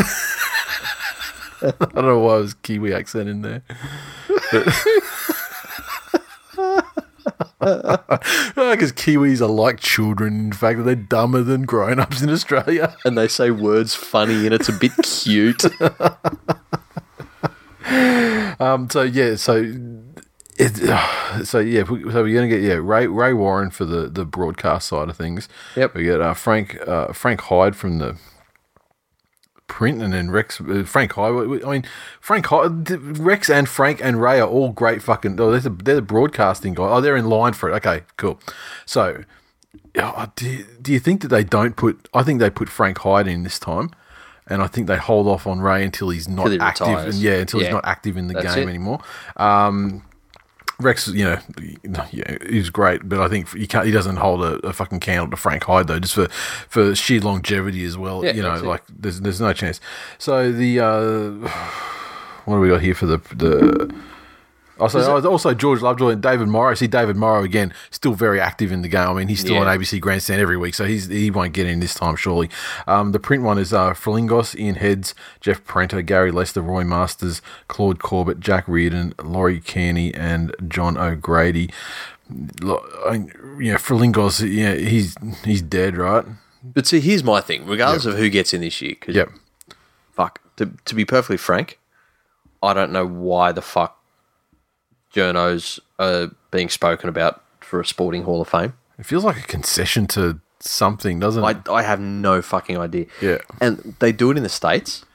[1.61, 3.61] I don't know why it was Kiwi accent in there.
[7.59, 10.45] Because Kiwis are like children.
[10.45, 12.95] In fact, they're dumber than grown ups in Australia.
[13.05, 15.63] and they say words funny and it's a bit cute.
[18.57, 19.73] Um, so yeah, so
[20.57, 20.75] it,
[21.45, 24.87] so yeah, we- so we're gonna get yeah Ray Ray Warren for the the broadcast
[24.87, 25.47] side of things.
[25.75, 25.93] Yep.
[25.95, 28.17] We get uh, Frank uh, Frank Hyde from the
[29.67, 31.63] print, and then Rex uh, Frank Hyde.
[31.63, 31.85] I mean
[32.19, 35.39] Frank Hyde, Rex and Frank and Ray are all great fucking.
[35.39, 36.83] Oh, they're the, they're the broadcasting guy.
[36.89, 37.73] Oh, they're in line for it.
[37.75, 38.39] Okay, cool.
[38.85, 39.23] So.
[39.97, 42.07] oh, Do, do you think that they don't put?
[42.13, 43.91] I think they put Frank Hyde in this time,
[44.47, 46.87] and I think they hold off on Ray until he's not active.
[46.87, 48.71] And yeah, until he's not active in the That's game it.
[48.71, 48.99] anymore.
[49.37, 50.03] Um,
[50.79, 51.39] Rex, you know,
[52.11, 53.85] yeah, he's great, but I think he can't.
[53.85, 57.21] He doesn't hold a, a fucking candle to Frank Hyde though, just for for sheer
[57.21, 58.25] longevity as well.
[58.25, 58.63] Yeah, you know, it.
[58.63, 59.79] like there's there's no chance.
[60.17, 61.49] So the uh,
[62.45, 63.95] what do we got here for the the.
[64.77, 66.73] Also, oh, also George Lovejoy and David Morrow.
[66.75, 69.07] See David Morrow again, still very active in the game.
[69.07, 69.61] I mean, he's still Yeah.
[69.61, 72.49] on ABC Grandstand every week, so he's he won't get in this time surely.
[72.85, 77.41] Um, the print one is uh, Frelingos, Ian Heads, Jeff Parento, Gary Lester, Roy Masters,
[77.69, 81.69] Claude Corbett, Jack Reardon, Laurie Kearney, and John O'Grady.
[82.61, 83.27] Lo- I-
[83.59, 86.25] You know, Frelingos, yeah, he's he's dead, right?
[86.63, 87.65] But see, here's my thing.
[87.65, 89.29] Regardless of who gets in this year, because Yep.
[90.11, 91.79] fuck, to, to be perfectly frank,
[92.63, 93.99] I don't know why the fuck
[95.15, 98.73] journos are being spoken about for a sporting Hall of Fame.
[98.99, 101.69] It feels like a concession to something, doesn't it?
[101.69, 103.05] I, I have no fucking idea.
[103.21, 103.37] Yeah.
[103.61, 105.05] And they do it in the States.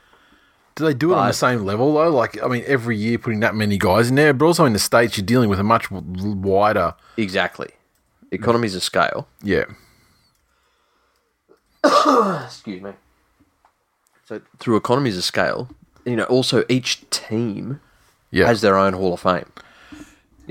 [0.75, 2.09] Do they do it on the same level though?
[2.09, 4.79] Like, I mean, every year putting that many guys in there, but also in the
[4.79, 6.95] states, you're dealing with a much wider.
[7.17, 7.69] Exactly.
[8.31, 9.27] Economies of scale.
[9.43, 9.65] Yeah,
[12.45, 12.91] Excuse me.
[14.25, 15.69] So through economies of scale,
[16.05, 17.81] you know, also each team
[18.31, 19.51] yeah, has their own Hall of Fame.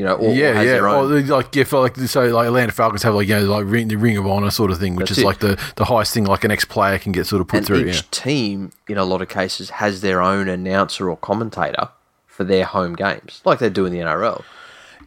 [0.01, 0.73] You know, or yeah, has yeah.
[0.73, 3.45] their Or they, like, yeah, for like so, like Atlanta Falcons have like you know
[3.45, 5.27] like ring, the Ring of Honor sort of thing, which That's is it.
[5.27, 7.67] like the the highest thing like an ex player can get sort of put and
[7.67, 7.81] through.
[7.87, 11.89] each Yeah, team, in a lot of cases, has their own announcer or commentator
[12.27, 14.43] for their home games, like they do in the NRL.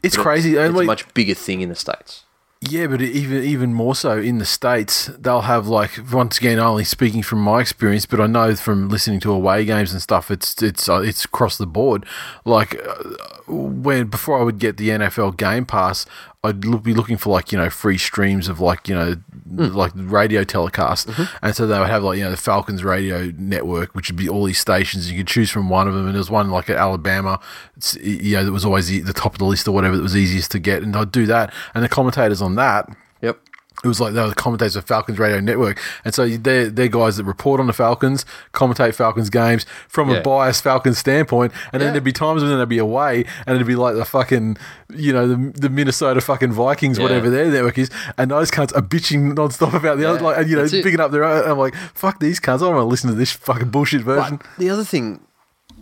[0.03, 0.57] it's crazy.
[0.57, 2.23] and It's like- a much bigger thing in the states.
[2.69, 6.85] Yeah, but even even more so in the states, they'll have like once again only
[6.85, 10.61] speaking from my experience, but I know from listening to away games and stuff, it's
[10.61, 12.05] it's uh, it's across the board.
[12.45, 13.03] Like uh,
[13.47, 16.05] when before I would get the NFL Game Pass,
[16.45, 19.67] I'd be looking for like you know free streams of like you know hmm.
[19.67, 21.23] like radio telecast, mm-hmm.
[21.41, 24.27] and so they would have like you know the Falcons radio network, which would be
[24.27, 25.09] all these stations.
[25.09, 27.39] You could choose from one of them, and there's one like at Alabama,
[27.77, 30.03] it's, you know that was always the, the top of the list or whatever that
[30.03, 32.89] was easiest to get, and I'd do that, and the commentators on that
[33.23, 33.39] Yep.
[33.83, 36.87] It was like they were the commentators of Falcons Radio Network, and so they're they're
[36.87, 40.17] guys that report on the Falcons, commentate Falcons games from Yeah.
[40.17, 43.67] a biased Falcons standpoint, and then there'd be times when they'd be away, and it'd
[43.67, 44.57] be like the fucking
[44.95, 47.03] you know the, the Minnesota fucking Vikings, Yeah.
[47.03, 50.49] whatever their network is, and those cunts are bitching nonstop about the other, like and
[50.49, 51.49] you know picking up their own.
[51.51, 54.37] I'm like, fuck these cunts, I don't want to listen to this fucking bullshit version.
[54.37, 55.19] But the other thing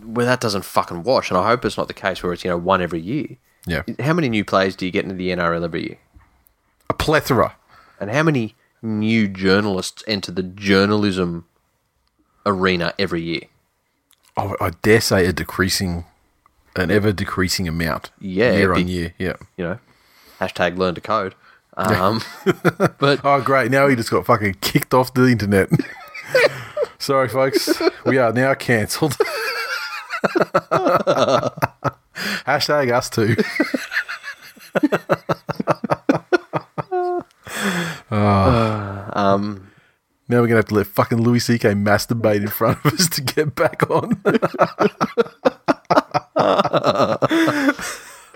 [0.04, 2.50] where that doesn't fucking wash, and I hope it's not the case where it's you
[2.50, 3.36] know one every year.
[3.64, 5.98] Yeah, How many new players do you get into the NRL every year?
[6.90, 7.54] a plethora.
[8.02, 11.46] And how many new journalists enter the journalism
[12.44, 13.42] arena every year?
[14.36, 16.04] I, I dare say a decreasing,
[16.74, 18.10] an ever decreasing amount.
[18.18, 19.14] Yeah, year on year.
[19.18, 19.36] Yeah.
[19.56, 19.78] You know,
[20.40, 21.36] hashtag learn to code.
[21.76, 22.22] Um,
[22.98, 23.70] but Oh, great.
[23.70, 25.68] Now he just got fucking kicked off the internet.
[26.98, 27.80] Sorry, folks.
[28.04, 29.16] We are now cancelled.
[32.46, 33.36] Hashtag us too.
[38.16, 39.70] Um,
[40.28, 41.72] Now we're gonna have to let fucking Louis C.K.
[41.74, 44.20] masturbate in front of us to get back on.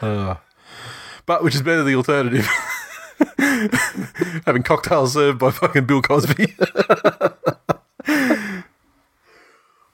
[0.01, 0.37] Uh,
[1.25, 2.47] but which is better than the alternative?
[4.47, 6.55] Having cocktails served by fucking Bill Cosby.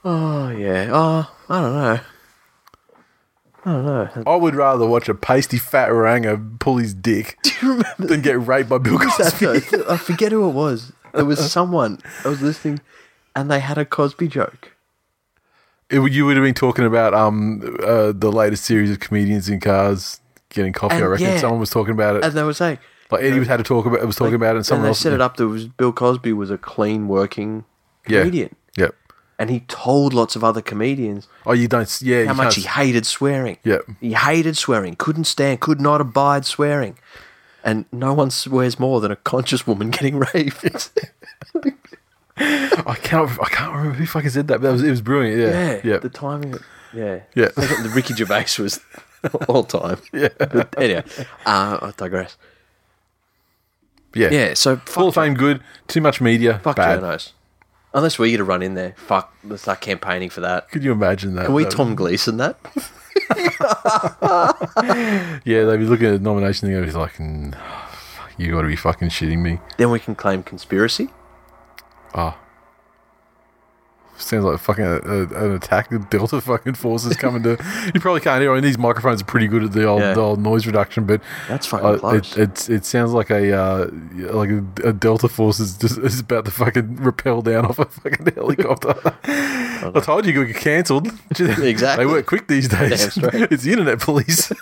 [0.04, 0.90] Oh yeah.
[0.92, 2.00] Oh, I don't know.
[3.64, 4.22] I don't know.
[4.26, 8.20] I would rather watch a pasty fat oranger pull his dick Do you remember than
[8.22, 8.98] get raped by Bill?
[8.98, 9.46] Cosby.
[9.88, 10.92] I forget who it was.
[11.14, 11.98] It was someone.
[12.24, 12.80] I was listening,
[13.36, 14.72] and they had a Cosby joke.
[15.90, 19.48] It, would- you would have been talking about um uh, the latest series of comedians
[19.48, 20.96] in cars getting coffee.
[20.96, 21.38] And I reckon yeah.
[21.38, 22.24] someone was talking about it.
[22.24, 22.78] And they were saying,
[23.10, 24.00] like Eddie was had to talk about.
[24.00, 25.36] It was talking about it, and and someone they else set it up.
[25.36, 27.64] That was Bill Cosby was a clean working
[28.08, 28.20] Yeah.
[28.20, 28.56] comedian.
[29.38, 32.00] And he told lots of other comedians Oh, you don't.
[32.02, 32.24] Yeah.
[32.26, 33.58] how you much he can't- hated swearing.
[33.64, 33.78] Yeah.
[34.00, 36.96] He hated swearing, couldn't stand, could not abide swearing.
[37.64, 40.90] And no one swears more than a conscious woman getting raped.
[42.36, 43.30] I can't.
[43.40, 44.60] I can't remember who fucking said that.
[44.60, 45.38] But it was, it was brilliant.
[45.40, 45.50] Yeah.
[45.74, 45.80] yeah.
[45.84, 45.98] Yeah.
[45.98, 46.54] The timing.
[46.54, 47.20] of- Yeah.
[47.34, 47.48] Yeah.
[47.56, 48.80] the Ricky Gervais was
[49.48, 49.98] all time.
[50.12, 50.28] Yeah.
[50.38, 51.04] But anyway,
[51.46, 52.36] uh, I digress.
[54.14, 54.30] yeah.
[54.30, 54.54] Yeah.
[54.54, 55.62] So Hall of Fame good.
[55.88, 56.58] Too much media.
[56.64, 57.00] fuck bad.
[57.00, 57.32] journos.
[57.94, 59.34] Unless we get to run in there, fuck.
[59.44, 60.70] Let's start campaigning for that.
[60.70, 61.46] Could you imagine that?
[61.46, 62.56] Can we Tom Gleason that?
[65.44, 67.56] Yeah, they'd be looking at the nomination and they'd be like, "Mm,
[68.38, 71.08] "You got to be fucking shitting me." Then we can claim conspiracy.
[72.14, 72.36] Oh.
[74.18, 75.88] Sounds like fucking a, a, an attack.
[75.90, 77.50] The Delta fucking forces coming to.
[77.92, 78.52] You probably can't hear.
[78.52, 80.14] I mean, these microphones are pretty good at the old, Yeah.
[80.14, 82.36] the old noise reduction, but That's fucking uh, close.
[82.36, 83.88] it, it's it sounds like a uh,
[84.32, 87.86] like a, a Delta force is just is about to fucking rappel down off a
[87.86, 88.94] fucking helicopter.
[89.24, 91.08] I told you, you get cancelled.
[91.40, 92.04] Exactly.
[92.04, 93.16] They work quick these days.
[93.22, 94.52] It's the internet police.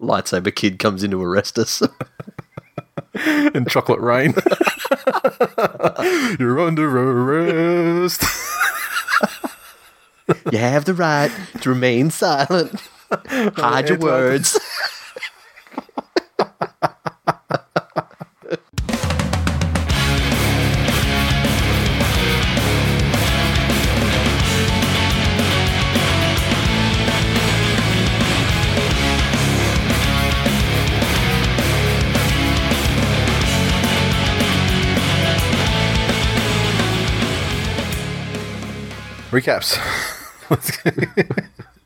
[0.00, 1.82] Lightsaber kid comes in to arrest us.
[3.54, 4.34] and chocolate rain.
[6.38, 8.22] You're under arrest.
[10.52, 12.80] you have the right to remain silent.
[13.10, 14.58] Hide your words.
[39.30, 39.76] Recaps.
[40.50, 40.94] Let's get,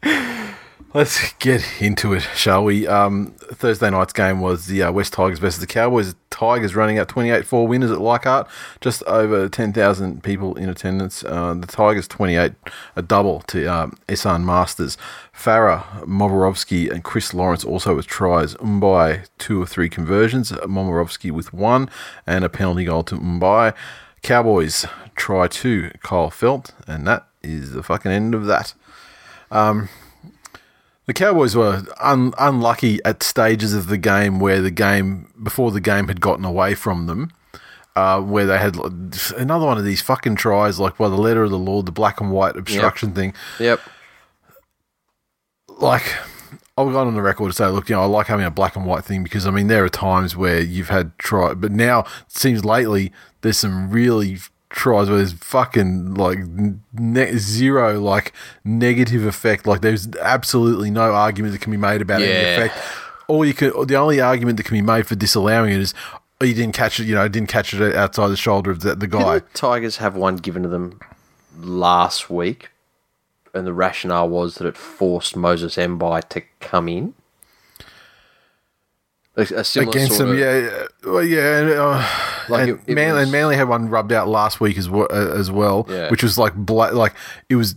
[0.94, 2.86] let's get into it, shall we?
[2.86, 6.14] Um, Thursday night's game was the uh, West Tigers versus the Cowboys.
[6.28, 8.46] Tigers running out 28 4 winners at Leichhardt,
[8.82, 11.24] just over 10,000 people in attendance.
[11.24, 12.52] Uh, the Tigers 28,
[12.96, 13.96] a double to um,
[14.44, 14.98] Masters.
[15.34, 18.54] Farah, Moborovsky, and Chris Lawrence also with tries.
[18.56, 20.52] Mbye, two or three conversions.
[20.52, 21.88] Moborovsky with one,
[22.26, 23.72] and a penalty goal to Mbye.
[24.22, 24.84] Cowboys
[25.16, 28.74] try two, Kyle Feldt, and that is the fucking end of that.
[29.50, 29.88] Um,
[31.06, 35.80] the Cowboys were un- unlucky at stages of the game where the game, before the
[35.80, 37.32] game had gotten away from them,
[37.96, 38.76] uh, where they had
[39.36, 42.20] another one of these fucking tries, like by the letter of the law, the black
[42.20, 43.34] and white obstruction thing.
[43.58, 43.80] yep.
[45.68, 46.14] Like,
[46.76, 48.76] I've gone on the record to say, look, you know, I like having a black
[48.76, 52.00] and white thing because, I mean, there are times where you've had try, but now
[52.00, 54.38] it seems lately there's some really
[54.70, 56.38] tries where there's fucking like
[56.94, 58.32] ne- zero like
[58.64, 59.66] negative effect.
[59.66, 62.74] Like, there's absolutely no argument that can be made about any effect.
[63.28, 65.94] All you can, the only argument that can be made for disallowing it is,
[66.40, 68.94] oh, you didn't catch it, you know, didn't catch it outside the shoulder of the,
[68.94, 69.34] the guy.
[69.34, 70.98] Didn't the Tigers have one given to them
[71.58, 72.70] last week,
[73.54, 77.14] and the rationale was that it forced Moses Mbye to come in.
[79.36, 80.36] A, a similar against sort them.
[80.36, 81.58] of, Yeah, yeah, well, yeah.
[81.58, 82.08] And, uh,
[82.50, 84.88] Like and, it- it Manly, was- and Manly had one rubbed out last week as
[84.90, 86.10] well, uh, as well Yeah.
[86.10, 87.14] which was like bla- like
[87.48, 87.74] it was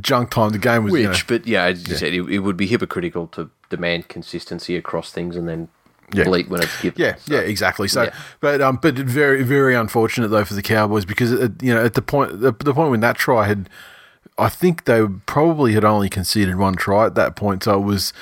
[0.00, 0.50] junk time.
[0.50, 2.66] The game was Which, you know, but yeah, as you said, it, it would be
[2.66, 5.68] hypocritical to demand consistency across things and then
[6.12, 6.24] Yeah.
[6.24, 7.00] bleat when it's given.
[7.00, 7.88] Yeah, So, yeah, exactly.
[7.88, 8.14] So, yeah.
[8.40, 11.94] but um, but very very unfortunate though for the Cowboys because uh, you know at
[11.94, 13.68] the point the, the point when that try had,
[14.38, 17.64] I think they probably had only conceded one try at that point.
[17.64, 18.12] So it was.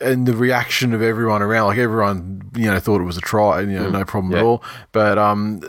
[0.00, 3.60] And the reaction of everyone around, like everyone, you know, thought it was a try,
[3.60, 4.46] you know, no problem at Mm.
[4.46, 4.62] all.
[4.92, 5.60] But um,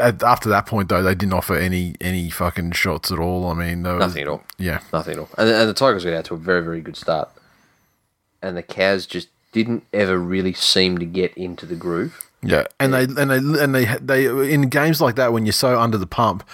[0.00, 3.46] at, after that point, though, they didn't offer any any fucking shots at all.
[3.48, 4.42] I mean, was- Nothing at all.
[4.58, 5.28] Yeah, Nothing at all.
[5.36, 7.28] And, and the Tigers got out to a very, very good start.
[8.40, 12.30] And the Cows just didn't ever really seem to get into the groove.
[12.42, 15.80] Yeah, and they and they and they they in games like that when you're so
[15.80, 16.44] under the pump,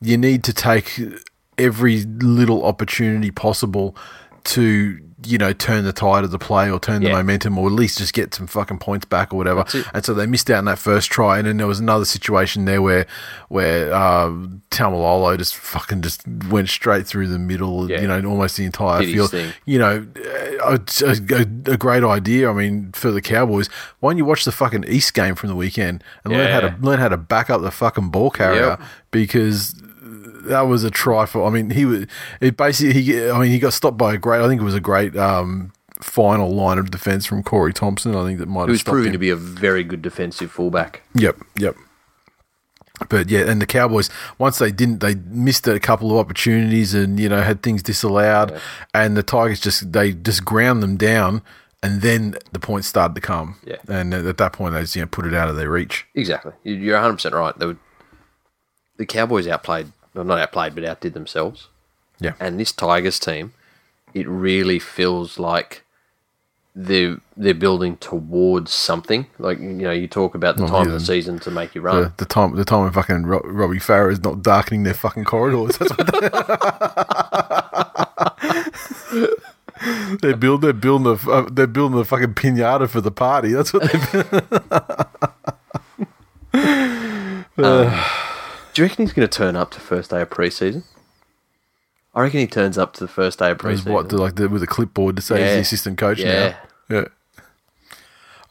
[0.00, 1.00] you need to take
[1.58, 3.96] every little opportunity possible
[4.44, 7.14] to you know, turn the tide of the play or turn the Yeah.
[7.16, 9.64] momentum or at least just get some fucking points back or whatever.
[9.94, 11.38] And so they missed out on that first try.
[11.38, 13.06] And then there was another situation there where
[13.48, 14.28] where uh,
[14.70, 18.00] Taumalolo just fucking just went straight through the middle, Yeah.
[18.02, 19.34] you know, almost the entire Did field.
[19.64, 20.06] You know,
[20.62, 22.50] uh, a, a, a great idea.
[22.50, 23.68] I mean, for the Cowboys,
[24.00, 26.74] why don't you watch the fucking East game from the weekend and learn how to
[26.80, 28.80] learn how to back up the fucking ball carrier Yep.
[29.10, 29.74] because
[30.48, 31.46] that was a trifle.
[31.46, 32.06] I mean, he was.
[32.40, 33.02] It basically.
[33.02, 33.28] He.
[33.30, 34.40] I mean, he got stopped by a great.
[34.42, 38.14] I think it was a great um, final line of defense from Corey Thompson.
[38.14, 39.12] I think that might He have was proving him.
[39.12, 41.02] to be a very good defensive fullback.
[41.14, 41.74] Yep, yep.
[43.10, 47.20] But yeah, and the Cowboys once they didn't, they missed a couple of opportunities, and
[47.20, 48.58] you know had things disallowed,
[48.94, 51.42] and the Tigers just they just ground them down,
[51.82, 53.56] and then the points started to come.
[53.66, 53.76] Yeah.
[53.86, 56.06] and at that point they just you know put it out of their reach.
[56.14, 56.52] Exactly.
[56.64, 57.58] You- You're 100 percent right.
[57.58, 57.76] They were,
[58.96, 61.68] the Cowboys outplayed, well, not outplayed, but outdid themselves.
[62.18, 63.52] Yeah, And this Tigers team,
[64.14, 65.84] it really feels like
[66.74, 69.26] they're they're building towards something.
[69.38, 71.74] Like you know, you talk about the Well, time yeah, of the season to make
[71.74, 72.12] you run.
[72.16, 75.76] the time the time when fucking Ro- Robbie Farah is not darkening their fucking corridors.
[75.78, 76.06] That's what
[80.22, 83.52] they, are build they're building a uh, they're building a fucking pinata for the party.
[83.52, 83.98] That's what they.
[88.76, 90.82] Do you reckon he's going to turn up to first day of preseason?
[92.14, 93.90] I reckon he turns up to the first day of preseason.
[93.90, 96.56] what like the, with a clipboard to say he's the assistant coach Yeah.
[96.90, 96.94] now.
[96.98, 97.04] Yeah.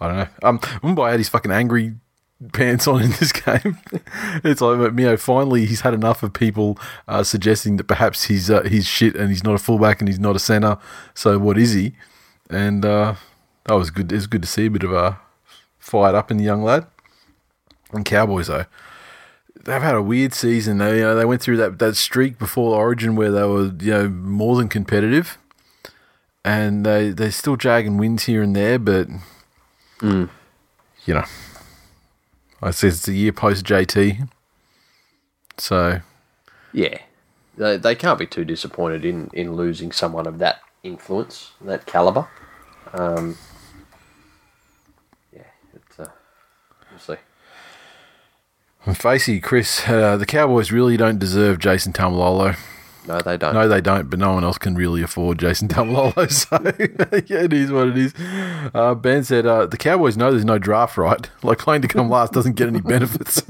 [0.02, 0.28] I don't know.
[0.42, 1.94] Um, Mbye had his fucking angry
[2.54, 3.78] pants on in this game.
[4.44, 8.50] it's like, you know, finally he's had enough of people uh, suggesting that perhaps he's
[8.50, 10.80] uh, he's shit and he's not a fullback and he's not a center.
[11.14, 11.94] So what is he?
[12.50, 13.14] And uh,
[13.66, 14.12] that was good.
[14.12, 15.20] It was good to see a bit of a
[15.78, 16.88] fired up in the young lad.
[17.94, 18.66] And Cowboys though,
[19.66, 20.78] they've had a weird season.
[20.78, 23.92] They you know they went through that that streak before Origin where they were you
[23.92, 25.38] know more than competitive,
[26.44, 29.08] and they they're still jagging wins here and there, but
[31.06, 31.26] you know,
[32.62, 34.28] I said it's the year post JT,
[35.58, 36.00] so
[36.74, 37.00] Yeah,
[37.58, 42.28] they, they can't be too disappointed in, in losing someone of that influence, that caliber.
[42.94, 43.38] Um,
[45.34, 46.10] yeah, it's uh,
[46.92, 47.14] we'll see.
[47.14, 52.58] and Facey Chris, uh, the Cowboys really don't deserve Jason Taumalolo.
[53.08, 53.54] No, they don't.
[53.54, 56.58] No, they don't, but no one else can really afford Jason Taumalolo, so
[57.28, 58.14] yeah, it is what it is.
[58.74, 61.30] Uh, ben said, uh, the Cowboys know there's no draft right.
[61.44, 63.44] Like playing to come last doesn't get any benefits.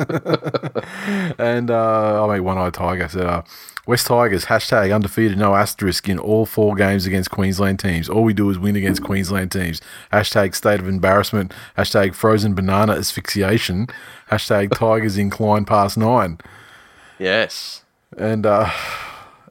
[1.37, 3.43] and uh, I mean, One Eye Tiger said, uh,
[3.85, 8.09] West Tigers, hashtag undefeated, no asterisk in all four games against Queensland teams.
[8.09, 9.79] All we do is win against Queensland teams.
[10.11, 11.53] Hashtag state of embarrassment.
[11.77, 13.87] Hashtag frozen banana asphyxiation.
[14.31, 16.39] Hashtag Tigers incline past nine.
[17.19, 17.83] Yes.
[18.17, 18.71] And uh,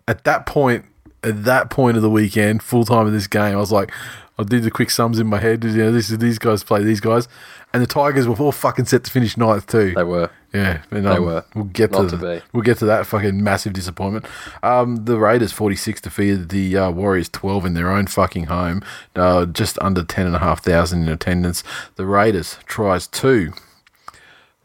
[0.08, 0.84] at that point,
[1.22, 3.92] at that point of the weekend, full time of this game, I was like,
[4.38, 5.62] I did the quick sums in my head.
[5.62, 7.28] You know, this is these guys play these guys,
[7.72, 9.92] and the Tigers were all fucking set to finish ninth too.
[9.94, 10.30] They were.
[10.54, 11.44] Yeah, and, They um, were.
[11.54, 12.40] We'll get to, to be.
[12.52, 14.24] we'll get to that fucking massive disappointment.
[14.62, 18.82] Um, the Raiders forty six defeated the uh, Warriors twelve in their own fucking home.
[19.16, 21.64] Uh, just under ten and a half thousand in attendance.
[21.96, 23.52] The Raiders tries two.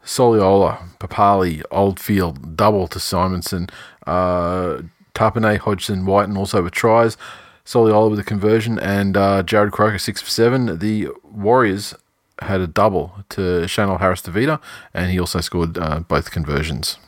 [0.04, 3.68] Soliola, Papalii, Oldfield, double to Simonsson,
[4.06, 4.82] uh,
[5.14, 7.16] Tapine, Hodgson, and also with tries.
[7.66, 10.78] Soliola with a conversion, and uh, Jarrod Croker six for seven.
[10.78, 11.94] The Warriors
[12.40, 14.60] had a double to Chanel Harris Tavita,
[14.94, 16.98] and he also scored uh, both conversions.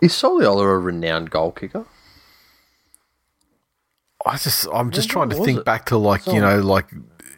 [0.00, 1.86] Is Soliola a renowned goal kicker?
[4.24, 5.64] I just, I'm just trying to think it?
[5.64, 6.86] back to like you know, like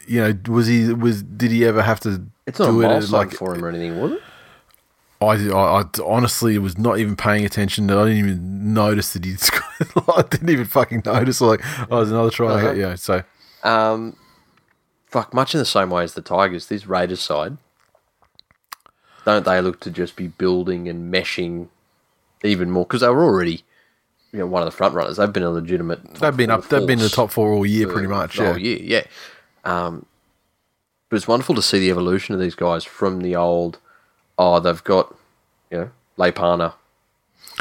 [0.06, 3.10] you know, was he was did he ever have to It's not a do it?
[3.10, 4.20] Like for him or anything, was it?
[5.20, 7.90] I, I, I honestly was not even paying attention.
[7.90, 9.62] I didn't even notice that he'd scored.
[10.14, 11.40] I didn't even fucking notice.
[11.40, 11.60] Like,
[11.90, 12.54] oh, there's another try.
[12.54, 12.72] Uh-huh.
[12.72, 13.22] Yeah, so
[13.62, 14.16] Um,
[15.14, 17.56] fuck, much in the same way as the Tigers, this Raiders side,
[19.24, 21.68] don't they look to just be building and meshing
[22.42, 22.84] even more?
[22.84, 23.62] Because they were already,
[24.32, 25.16] you know, one of the front runners.
[25.16, 26.14] They've been a legitimate.
[26.16, 26.68] they've been up.
[26.68, 28.38] They've been in the top four all year, pretty much.
[28.38, 29.04] Yeah, whole year, yeah.
[29.64, 30.04] Um,
[31.08, 33.78] but it's wonderful to see the evolution of these guys from the old.
[34.36, 35.14] Oh, they've got,
[35.70, 36.74] you know, Leipana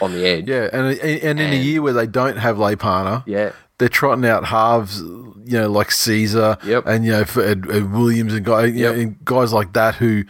[0.01, 0.49] on the edge.
[0.49, 3.51] yeah, and and in a year where they don't have Leipana, Yeah.
[3.77, 5.01] they're trotting out halves,
[5.46, 6.85] you know, like Sezer, Yep.
[6.87, 9.96] and you know, for, and, and Williams and guys, you know, and guys like that
[9.96, 10.23] who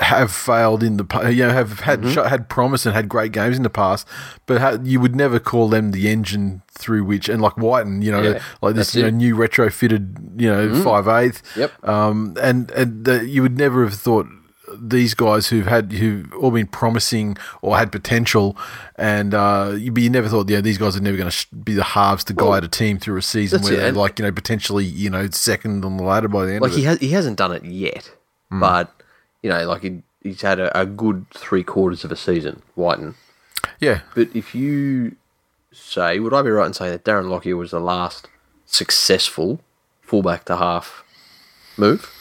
[0.00, 2.12] have failed in the you know have had Mm-hmm.
[2.26, 4.06] sh- had promise and had great games in the past,
[4.46, 8.10] but ha- you would never call them the engine through which and like Wighton, you
[8.12, 9.08] know, Yeah, like this you know.
[9.08, 9.16] Mm-hmm.
[9.18, 11.86] new retrofitted you know five eighth, Yep.
[11.88, 14.26] um, and and the, you would never have thought
[14.78, 18.56] these guys who've had who've all been promising or had potential,
[18.96, 21.46] and uh, you, but you never thought, yeah, these guys are never going to sh-
[21.64, 24.32] be the halves to guide a team through a season where they're like you know
[24.32, 27.10] potentially you know second on the ladder by the end like of he has he
[27.10, 28.12] hasn't done it yet,
[28.50, 28.92] but
[29.42, 33.14] you know, like he, he's had a, a good three quarters of a season, Wighton.
[33.80, 35.16] yeah, But if you
[35.72, 38.28] say, would I be right in saying that Darren Lockyer was the last
[38.66, 39.60] successful
[40.02, 41.04] fullback to half
[41.76, 42.12] move?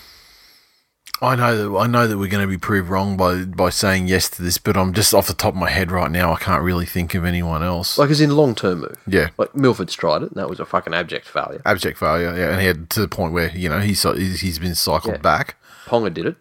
[1.21, 4.07] I know that I know that we're going to be proved wrong by by saying
[4.07, 6.31] yes to this, but I'm just off the top of my head right now.
[6.33, 7.97] I can't really think of anyone else.
[7.97, 8.97] Like as in long term move.
[9.05, 11.61] yeah, Like Milford's tried it, and that was a fucking abject failure.
[11.65, 12.33] abject failure.
[12.37, 15.21] Yeah, and he had to the point where you know he's he's been cycled Yeah.
[15.21, 15.55] back.
[15.87, 16.35] Ponga did it,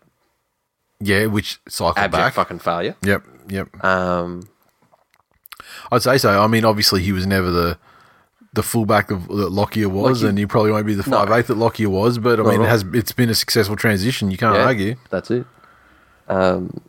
[1.00, 2.32] Yeah, which cycled abject back.
[2.34, 2.94] fucking failure.
[3.02, 3.84] Yep, yep.
[3.84, 4.48] Um,
[5.90, 6.40] I'd say so.
[6.40, 7.78] I mean, obviously he was never the
[8.52, 11.18] the fullback of, that Lockyer was, you- and he probably won't be the No.
[11.18, 12.18] five eighth that Lockyer was.
[12.18, 14.30] But I Not mean, it has it's been a successful transition.
[14.30, 14.96] You can't yeah, argue.
[15.10, 15.46] That's it.
[16.28, 16.80] Um,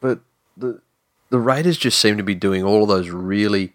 [0.00, 0.20] but
[0.56, 0.80] the
[1.30, 3.72] the Raiders just seem to be doing all of those really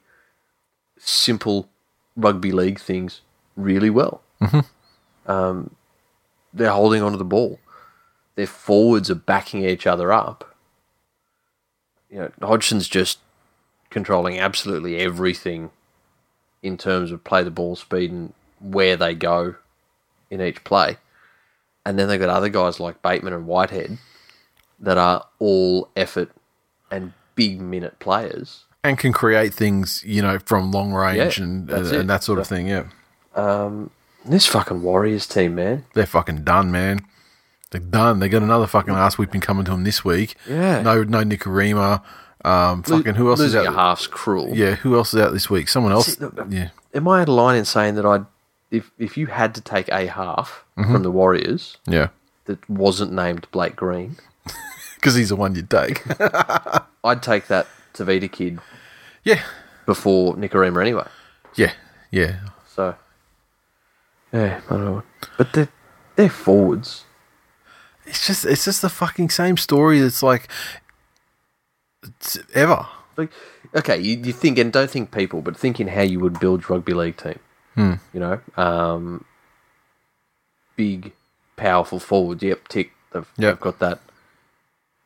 [0.97, 1.69] simple
[2.15, 3.21] rugby league things
[3.55, 4.21] really well.
[4.41, 5.31] Mm-hmm.
[5.31, 5.75] Um,
[6.53, 7.59] they're holding onto the ball.
[8.35, 10.55] Their forwards are backing each other up.
[12.09, 13.19] You know, Hodgson's just
[13.89, 15.69] controlling absolutely everything
[16.65, 19.55] in terms of play the ball speed and where they go
[20.29, 20.97] in each play.
[21.85, 23.97] And then they've got other guys like Bateman and Whitehead
[24.79, 26.31] that are all effort
[26.89, 28.63] and big minute players.
[28.83, 32.39] And can create things, you know, from long range Yeah, and and, and that sort
[32.39, 32.67] of thing.
[32.67, 32.85] Yeah,
[33.35, 33.89] Um,
[34.25, 35.85] This fucking Warriors team, man.
[35.93, 37.01] they're fucking done, man.
[37.71, 38.19] They're done.
[38.19, 40.35] They got another fucking ass whipping coming to them this week.
[40.47, 40.81] Yeah.
[40.81, 42.03] No, no Nikorima.
[42.45, 43.73] Um, fucking who else is Losing out?
[43.73, 44.55] a half's cruel.
[44.55, 45.67] Yeah, who else is out this week?
[45.67, 46.15] Someone else.
[46.17, 48.21] See, yeah, Am I out of line in saying that I,
[48.69, 50.91] if if you had to take a half Mm-hmm.
[50.91, 52.09] from the Warriors yeah.
[52.45, 54.17] that wasn't named Blake Green,
[54.95, 56.03] Because he's the one you'd take.
[57.03, 58.59] I'd take that Tavita kid
[59.23, 59.41] yeah,
[59.85, 61.07] before Nikorima anyway.
[61.55, 61.71] yeah,
[62.11, 62.39] yeah.
[62.75, 62.93] So,
[64.33, 65.03] yeah, I don't know.
[65.37, 65.69] But they're,
[66.17, 67.05] they're forwards.
[68.05, 69.99] It's just it's just the fucking same story.
[69.99, 70.49] It's like
[72.53, 72.85] ever.
[73.17, 73.31] Like,
[73.75, 76.93] okay, you, you think, and don't think people, but thinking how you would build rugby
[76.93, 77.39] league team.
[77.77, 79.25] You know, um,
[80.75, 81.11] big,
[81.57, 82.41] powerful forwards.
[82.43, 82.91] Yep, tick.
[83.11, 83.53] They've, Yep.
[83.55, 83.99] they've got that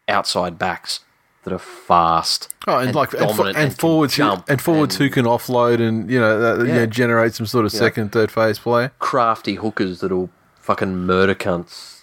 [0.07, 0.99] outside backs
[1.43, 2.53] that are fast.
[2.67, 5.25] Oh, and, like and, fo- dominant and, can forwards, who, jump and forwards who can
[5.25, 6.85] offload and you know that, you know, Yeah.
[6.85, 8.89] generate some sort of second, third phase play.
[8.99, 10.29] crafty hookers that'll
[10.59, 11.98] fucking murder cunts.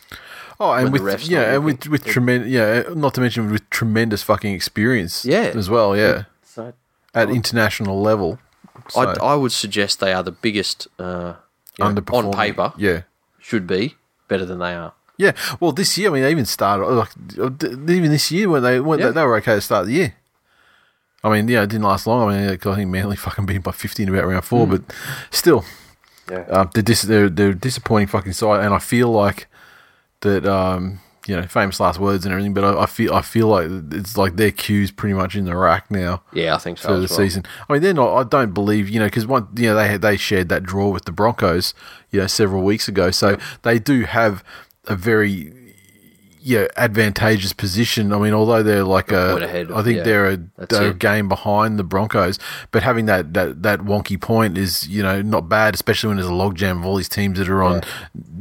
[0.59, 1.93] Oh, and When with ref's yeah, and with looking.
[1.93, 5.25] with tremendous yeah, not to mention with tremendous fucking experience.
[5.25, 5.53] Yeah.
[5.55, 5.97] as well.
[5.97, 6.73] Yeah, So
[7.15, 8.39] at international level.
[8.89, 10.87] So, I, I would suggest they are the biggest.
[10.99, 11.35] Uh,
[11.79, 13.03] you know, on paper, Yeah.
[13.39, 13.97] should be
[14.29, 14.93] better than they are.
[15.19, 18.81] Yeah, well, this year, I mean, they even started like even this year when they
[18.81, 19.07] when Yeah.
[19.07, 20.15] they, they were okay to start the year.
[21.25, 22.31] I mean, yeah, it didn't last long.
[22.31, 24.83] I mean, I think Manly fucking beat by fifteen about round four, but
[25.31, 25.65] still,
[26.31, 26.45] Yeah.
[26.51, 29.49] uh, they're, dis- they're they're disappointing fucking side, and I feel like
[30.27, 30.47] that.
[30.47, 33.67] Um, you know, famous last words and everything, but I, I feel I feel like
[33.91, 36.87] it's like their cues pretty much in the rack now Yeah, I think so.
[36.87, 37.09] for the well.
[37.09, 37.43] season.
[37.69, 38.15] I mean, they're not.
[38.17, 40.89] I don't believe you know because one, you know, they had they shared that draw
[40.89, 41.75] with the Broncos,
[42.13, 43.11] you know, several weeks ago.
[43.11, 44.45] So they do have
[44.85, 45.53] a very
[46.47, 48.13] yeah advantageous position.
[48.13, 50.03] I mean, although they're like a, ahead, I think yeah.
[50.05, 50.39] they're a,
[50.71, 52.39] a game behind the Broncos.
[52.71, 56.29] But having that that that wonky point is you know not bad, especially when there's
[56.29, 57.83] a logjam of all these teams that are on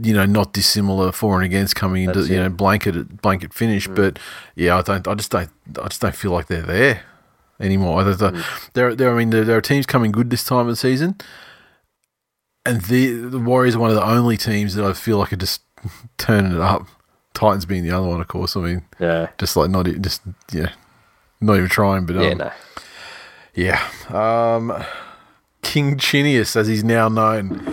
[0.03, 2.39] you know not dissimilar for and against coming into That's you it.
[2.39, 2.43] Mm.
[2.43, 3.87] know blanket blanket finish.
[3.87, 4.19] But
[4.55, 5.07] yeah, I don't.
[5.07, 5.49] I just don't.
[5.81, 7.01] I just don't feel like they're there
[7.59, 8.03] anymore.
[8.03, 8.71] Mm.
[8.73, 9.11] There, there.
[9.11, 11.15] I mean, there, there are teams coming good this time of the season,
[12.67, 15.37] and the the Warriors are one of the only teams that I feel like are
[15.37, 15.61] just
[16.19, 16.85] turning it up.
[17.35, 18.55] Titans being the other one, of course.
[18.57, 19.27] I mean, Yeah.
[19.37, 20.21] just like not just
[20.51, 20.71] yeah,
[21.41, 22.05] not even trying.
[22.07, 22.51] But um, Yeah, no.
[23.53, 24.55] yeah.
[24.55, 24.83] Um,
[25.61, 27.49] King Chinius, as he's now known.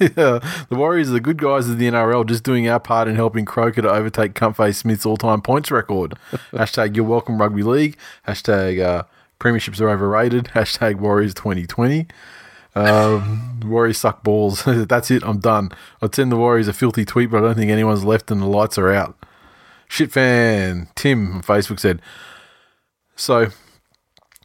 [0.00, 0.38] yeah,
[0.68, 3.44] the Warriors are the good guys of the NRL, just doing our part in helping
[3.44, 6.14] Croker to overtake Cumpface Smith's all-time points record.
[6.52, 7.96] Hashtag You're Welcome Rugby League.
[8.26, 9.02] Hashtag uh,
[9.38, 10.44] Premierships are overrated.
[10.54, 12.06] Hashtag Warriors 2020.
[12.86, 14.62] Um, Warriors suck balls.
[14.66, 15.22] That's it.
[15.24, 15.70] I'm done.
[16.00, 18.46] I'd send the Warriors a filthy tweet, but I don't think anyone's left and the
[18.46, 19.16] lights are out.
[19.88, 22.02] Shit fan Tim on Facebook said.
[23.16, 23.48] So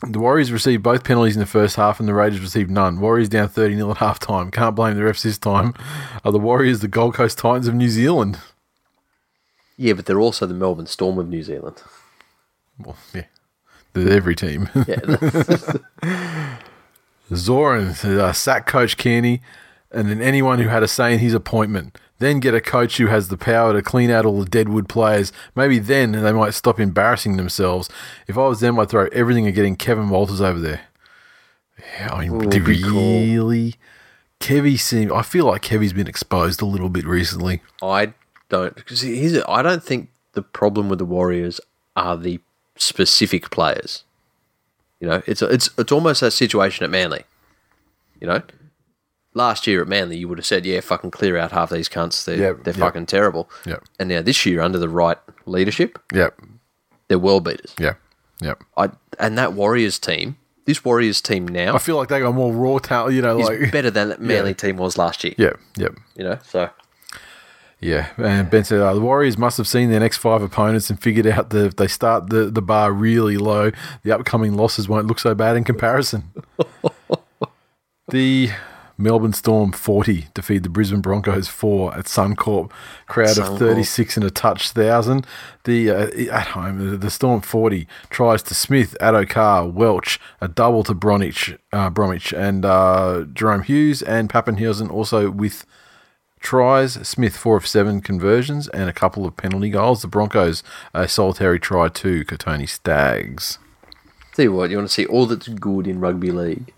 [0.02, 3.00] the Warriors received both penalties in the first half and the Raiders received none.
[3.00, 4.52] Warriors down 30 0 at half time.
[4.52, 5.74] Can't blame the refs this time.
[6.24, 8.40] Are the Warriors the Gold Coast Titans of New Zealand?
[9.78, 11.82] Yeah, but they're also the Melbourne Storm of New Zealand.
[12.78, 13.26] Well, yeah.
[13.94, 14.70] They're every team.
[14.88, 15.00] Yeah,
[17.34, 19.41] Zoran, uh, sack coach Kearney,
[19.91, 21.97] and then anyone who had a say in his appointment.
[22.19, 25.34] then get a coach who has the power to clean out all the deadwood players.
[25.55, 27.89] Maybe then they might stop embarrassing themselves.
[28.28, 30.82] If I was them, I'd throw everything at getting Kevin Walters over there.
[31.97, 32.91] Yeah, I mean, Ooh, do big call.
[32.91, 33.76] really?
[34.39, 35.11] Kevy seem.
[35.11, 37.61] I feel like Kevy's been exposed a little bit recently.
[37.82, 38.13] I
[38.49, 41.59] don't because here's I don't think the problem with the Warriors
[41.95, 42.39] are the
[42.76, 44.03] specific players.
[45.04, 47.24] You know, it's it's it's almost that situation at Manly.
[48.22, 48.41] You know,
[49.34, 52.24] last year at Manly, you would have said, "Yeah, fucking clear out half these cunts.
[52.24, 52.80] They're Yep, they're yep.
[52.80, 53.84] fucking terrible." Yep.
[53.99, 56.39] And now this year, under the right leadership, Yep.
[57.10, 57.76] they're world beaters.
[57.78, 57.95] Yeah,
[58.39, 58.64] Yep.
[58.78, 62.54] I and that Warriors team, this Warriors team now I feel like they got more
[62.54, 63.14] raw talent.
[63.14, 65.34] You know, is like better than that Manly team was last year.
[65.38, 65.95] Yeah, Yep.
[66.16, 66.70] You know, so
[67.84, 70.98] Yeah, and Ben said uh, the Warriors must have seen their next five opponents and
[71.02, 73.72] figured out that if they start the, the bar really low,
[74.04, 76.32] the upcoming losses won't look so bad in comparison.
[78.08, 78.52] the
[78.98, 82.72] Melbourne Storm 40 defeat the Brisbane Broncos 4 at Suncorp.
[83.08, 85.28] Crowd of 36 and a touch thousand.
[85.66, 90.94] The uh, at home, the Storm 40 tries to Smith, Addo-Carr, Welch, a double to
[90.94, 95.66] Bromwich, uh, Bromwich and uh, Jahrome Hughes and Papenhuyzen also with
[96.44, 96.94] tries.
[97.08, 100.02] Smith four of seven conversions and a couple of penalty goals.
[100.04, 100.62] The Broncos
[100.94, 103.58] a solitary try to Kotoni Staggs.
[104.36, 106.74] Tell you what, you want to see all that's good in rugby league?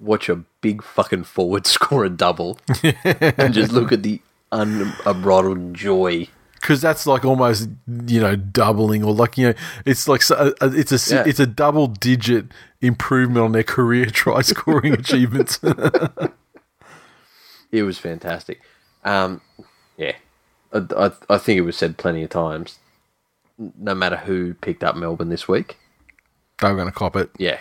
[0.00, 4.20] Watch a big fucking forward score a double and just look at the
[4.52, 6.28] unbridled joy.
[6.54, 7.68] Because that's like almost
[8.06, 11.24] you know doubling or like you know it's like so- uh, it's a Yeah.
[11.26, 12.46] it's a double digit
[12.80, 15.60] improvement on their career try scoring achievements.
[17.72, 18.60] It was fantastic.
[19.06, 19.40] Um,
[19.96, 20.16] yeah,
[20.72, 22.78] I, I, I think it was said plenty of times.
[23.58, 25.78] No matter who picked up Melbourne this week,
[26.60, 27.30] they were going to cop it.
[27.38, 27.58] yeah,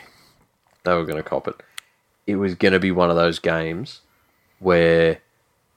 [0.83, 1.55] they were going to cop it.
[2.27, 4.01] It was going to be one of those games
[4.59, 5.19] where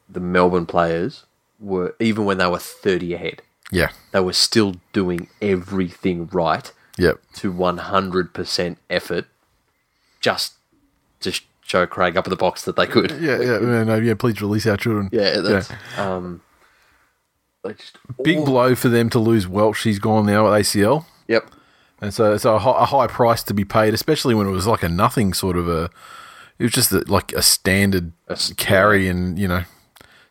[0.08, 1.24] the Melbourne players
[1.60, 3.90] were, even when they were 30 ahead, Yeah.
[4.12, 7.20] they were still doing everything right Yep.
[7.34, 9.26] to 100% effort
[10.20, 10.54] just
[11.20, 11.38] to
[11.68, 13.10] show Craig up at the box that they could.
[13.20, 13.38] Yeah.
[13.38, 13.58] Yeah.
[13.58, 14.14] No, no, yeah.
[14.14, 15.08] Please release our children.
[15.12, 15.70] Yeah, that's.
[15.96, 16.40] Um,
[17.76, 19.82] just, Big all- blow for them to lose Welch.
[19.82, 21.04] He's gone now at ACL.
[21.28, 21.50] Yep.
[22.00, 24.82] And so it's a, a high price to be paid, especially when it was like
[24.82, 25.90] a nothing sort of a.
[26.58, 29.62] It was just a, like a standard A carry, and you know,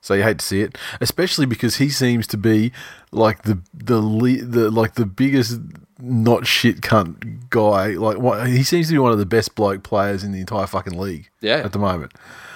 [0.01, 2.71] so you hate to see it, especially because he seems to be
[3.11, 5.59] like the the le- the like the biggest
[5.99, 7.87] not shit cunt guy.
[7.89, 10.67] Like what, he seems to be one of the best bloke players in the entire
[10.67, 11.29] fucking league.
[11.41, 11.57] Yeah.
[11.57, 12.13] at the moment.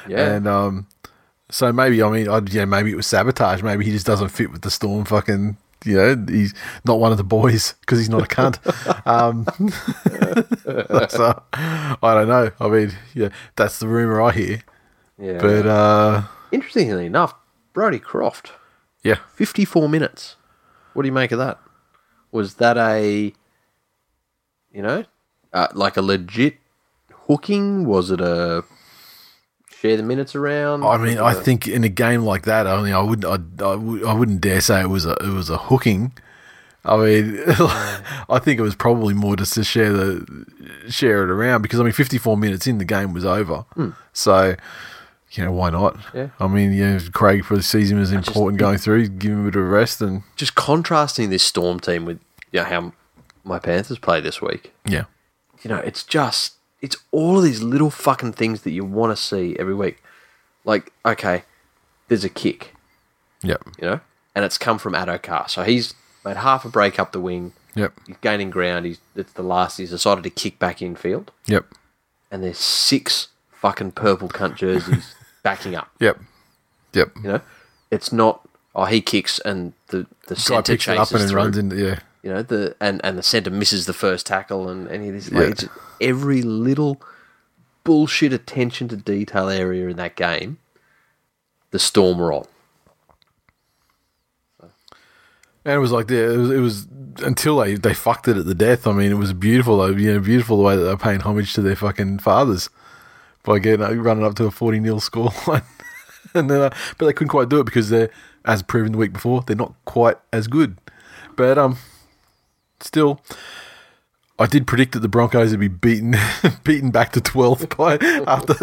[0.08, 0.34] Yeah.
[0.36, 0.88] and um,
[1.50, 3.62] so maybe I mean, I, yeah, maybe it was sabotage.
[3.62, 5.06] Maybe he just doesn't fit with the storm.
[5.06, 6.54] Fucking, you know, he's
[6.86, 8.58] not one of the boys because he's not a cunt.
[9.06, 9.46] um,
[11.10, 12.52] so I don't know.
[12.60, 14.64] I mean, yeah, that's the rumor I hear.
[15.20, 15.38] Yeah.
[15.40, 17.36] But uh, Interestingly enough,
[17.74, 18.52] Brodie Croft,
[19.04, 20.36] yeah, 54 minutes.
[20.94, 21.60] What do you make of that?
[22.32, 23.34] Was that a,
[24.72, 25.04] you know,
[25.54, 26.56] uh, like a legit
[27.28, 27.86] hooking?
[27.86, 28.64] Was it a
[29.80, 30.84] share the minutes around?
[30.84, 33.26] I mean, I a- think in a game like that, I mean, I wouldn't,
[33.62, 36.14] I, I, I wouldn't dare say it was a, it was a hooking.
[36.84, 40.46] I mean, I think it was probably more just to share the
[40.90, 43.66] share it around because I mean, fifty four minutes in, the game was over.
[44.14, 44.56] So,
[45.34, 45.98] you know, why not?
[46.14, 46.30] Yeah.
[46.40, 49.60] I mean, know, Craig for sees him as important going through, give him a bit
[49.60, 52.20] of rest, and just contrasting this Storm team with
[52.52, 52.94] you know, how
[53.44, 54.74] my Panthers play this week.
[54.86, 55.06] yeah,
[55.64, 59.22] you know, it's just it's all of these little fucking things that you want to
[59.22, 60.02] see every week.
[60.66, 61.44] Like, okay,
[62.08, 62.76] there's a kick,
[63.42, 64.00] yep, you know,
[64.36, 65.48] and it's come from Addo-Carr.
[65.48, 65.94] So he's
[66.26, 67.54] made half a break up the wing.
[67.74, 68.86] yep, He's gaining ground.
[68.86, 69.78] He's it's the last.
[69.78, 71.66] He's decided to kick back in field, yep,
[72.30, 75.14] and there's six fucking purple cunt jerseys
[75.44, 75.90] backing up.
[76.00, 76.20] yep,
[76.94, 77.12] yep.
[77.24, 77.42] You know,
[77.90, 78.48] it's not.
[78.74, 81.36] Oh, he kicks and the the picks it chases up and through.
[81.38, 84.88] runs into yeah, you know the and and the centre misses the first tackle and
[84.90, 85.68] any of this like Yeah.
[86.00, 87.02] every little
[87.84, 90.60] bullshit attention to detail area in that game
[91.72, 92.46] the storm were on
[95.64, 96.88] And it was like the, it was, it was
[97.24, 98.88] until they, they fucked it at the death.
[98.88, 99.88] I mean, it was beautiful though.
[99.88, 102.70] You know, beautiful the way that they're paying homage to their fucking fathers
[103.44, 105.64] by getting uh, running up to a forty 0 scoreline.
[106.34, 108.10] and then, uh, but they couldn't quite do it because they're,
[108.46, 110.78] as proven the week before, they're not quite as good.
[111.36, 111.78] But um,
[112.80, 113.22] still,
[114.42, 116.16] I did predict that the Broncos would be beaten
[116.64, 118.56] beaten back to twelfth by after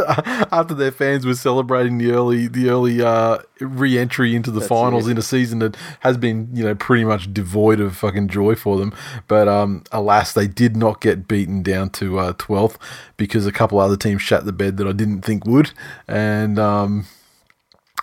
[0.52, 5.12] after their fans were celebrating the early the early uh, re-entry into the finals it.
[5.12, 8.76] in a season that has been you know pretty much devoid of fucking joy for
[8.76, 8.92] them.
[9.28, 12.78] But um, alas, they did not get beaten down to uh, twelfth
[13.16, 15.70] because a couple other teams shat the bed that I didn't think would,
[16.08, 17.06] and um,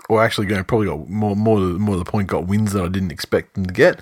[0.09, 2.83] or actually, you know, probably got more more more to the point, got wins that
[2.83, 3.99] I didn't expect them to get,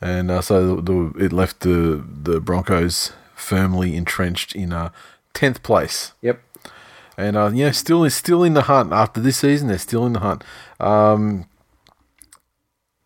[0.00, 4.90] and uh, so the, the, it left the the Broncos firmly entrenched in uh,
[5.34, 6.12] tenth place.
[6.22, 6.40] Yep.
[7.16, 9.68] And uh, you know, still is still in the hunt after this season.
[9.68, 10.42] They're still in the hunt.
[10.78, 11.46] Um,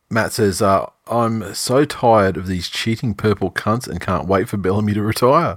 [0.09, 4.57] Matt says, uh, "I'm so tired of these cheating purple cunts and can't wait for
[4.57, 5.57] Bellamy to retire."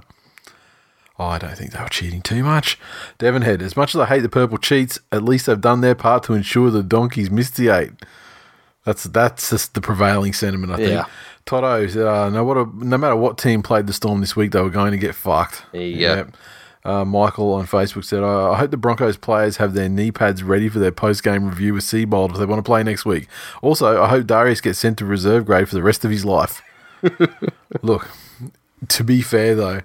[1.20, 2.78] Oh, I don't think they were cheating too much.
[3.18, 5.96] Devon Head, as much as I hate the purple cheats, at least they've done their
[5.96, 7.90] part to ensure the donkeys missed the eight.
[8.84, 10.90] That's that's just the prevailing sentiment, I think.
[10.90, 11.04] Yeah.
[11.44, 14.60] Toto uh, no, what a, no matter what team played the Storm this week, they
[14.60, 15.64] were going to get fucked.
[15.72, 16.32] You.
[16.84, 20.42] Uh, Michael on Facebook said, I I hope the Broncos players have their knee pads
[20.42, 23.28] ready for their post game review with Seibold if they want to play next week.
[23.62, 26.62] Also, I hope Darius gets sent to reserve grade for the rest of his life.
[27.82, 28.08] Look,
[28.88, 29.80] to be fair though,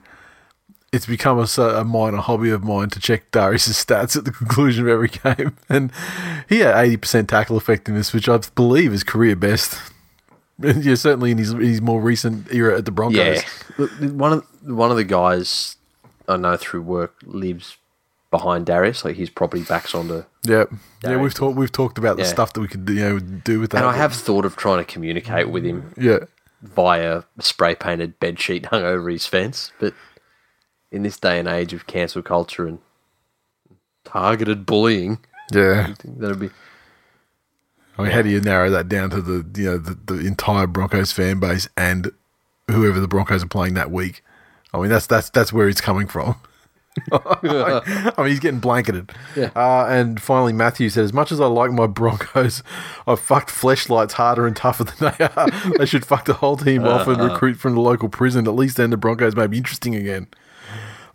[0.94, 4.84] it's become a, a minor hobby of mine to check Darius' stats at the conclusion
[4.86, 5.58] of every game.
[5.68, 5.92] And
[6.48, 9.78] he had 80% tackle effectiveness, which I believe is career best.
[10.60, 13.44] yeah, certainly in his, his more recent era at the Broncos.
[13.78, 13.88] Yeah.
[14.12, 15.78] One of one of the guys
[16.30, 17.78] I know through work lives
[18.30, 19.04] behind Darius.
[19.04, 20.24] Like his property backs onto.
[20.44, 20.66] Yeah,
[21.04, 22.30] yeah, we've talked we've talked about the Yeah.
[22.30, 23.80] stuff that we could you know do with that.
[23.80, 26.20] And I have thought of trying to communicate with him yeah,
[26.62, 29.94] via spray painted bed sheet hung over his fence, but
[30.94, 32.80] in this day and age of cancel culture and
[34.06, 35.20] targeted bullying,
[35.52, 35.94] yeah.
[36.06, 36.50] That'd be
[37.98, 40.68] I mean, how do you narrow that down to the you know the, the entire
[40.68, 42.12] Broncos fan base and
[42.70, 44.24] whoever the Broncos are playing that week?
[44.74, 46.36] I mean, that's that's that's where it's coming from.
[47.12, 49.12] I mean, he's getting blanketed.
[49.36, 49.50] Yeah.
[49.56, 52.64] Uh, and finally, Matthew said, "As much as I like my Broncos,
[53.08, 55.50] I've fucked fleshlights harder and tougher than they are.
[55.78, 58.48] they should fuck the whole team off and recruit from the local prison.
[58.48, 60.28] At least then the Broncos may be interesting again."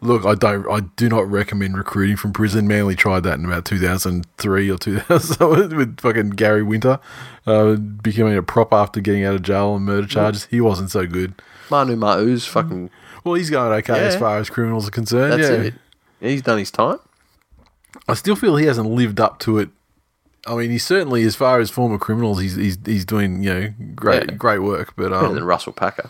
[0.00, 0.66] Look, I don't.
[0.70, 2.68] I do not recommend recruiting from prison.
[2.68, 7.00] Manly tried that in about 2003 or 2000 with fucking Gary Winter,
[7.46, 10.46] uh, becoming a prop after getting out of jail on murder charges.
[10.46, 11.34] He wasn't so good.
[11.68, 12.90] Manu Ma'u's fucking.
[13.24, 15.32] Well, he's going okay as far as criminals are concerned.
[15.32, 15.62] That's yeah.
[15.64, 15.74] it.
[16.20, 16.98] He's done his time.
[18.06, 19.70] I still feel he hasn't lived up to it.
[20.46, 23.74] I mean, he certainly, as far as former criminals, he's he's he's doing you know
[23.94, 24.36] great Yeah.
[24.36, 24.94] great work.
[24.96, 26.08] But Better than um, Russell Packer.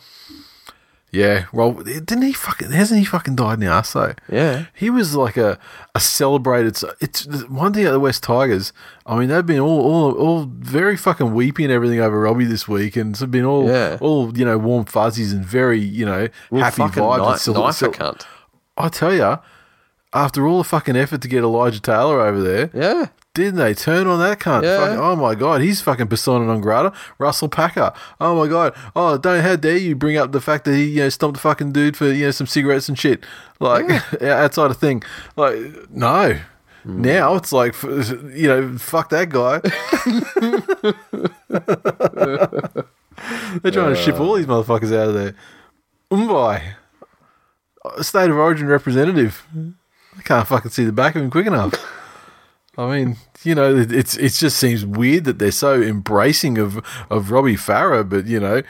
[1.11, 4.15] Yeah, well, didn't he fucking hasn't he fucking died in the arse though?
[4.31, 4.67] Yeah.
[4.75, 5.59] He was like a,
[5.95, 6.79] a celebrated.
[7.01, 8.73] It's one thing at the West Tigers.
[9.07, 12.69] I mean, they've been all, all all very fucking weepy and everything over Robbie this
[12.69, 13.97] week, and it's been all Yeah.
[14.01, 16.93] all you know warm fuzzies and very you know Well, happy vibes.
[16.95, 18.27] kni- and sil- knife a cunt.
[18.77, 19.39] I tell you,
[20.13, 23.07] after all the fucking effort to get Elijah Taylor over there, Yeah.
[23.39, 24.64] Didn't they turn on that cunt?
[24.64, 24.78] Yeah.
[24.80, 26.93] Fucking- oh my god, he's fucking persona non grata.
[27.18, 27.93] Russell Packer.
[28.20, 28.74] Oh my god.
[28.97, 31.41] Oh, don't how dare you bring up the fact that he you know stomped a
[31.41, 33.24] fucking dude for you know some cigarettes and shit.
[33.61, 33.89] Like
[34.22, 35.05] outside of thing.
[35.36, 35.55] Like
[35.89, 36.41] no.
[36.82, 37.03] Hmm.
[37.03, 39.61] Now it's like you know fuck that guy.
[43.62, 45.36] They're trying to ship all these motherfuckers out of there.
[46.11, 46.74] Mbye,
[48.01, 49.47] state of origin representative.
[50.16, 51.74] I can't fucking see the back of him quick enough.
[52.76, 56.76] I mean, you know, it- it's it just seems weird that they're so embracing of
[57.11, 58.62] of Robbie Farah, but you know,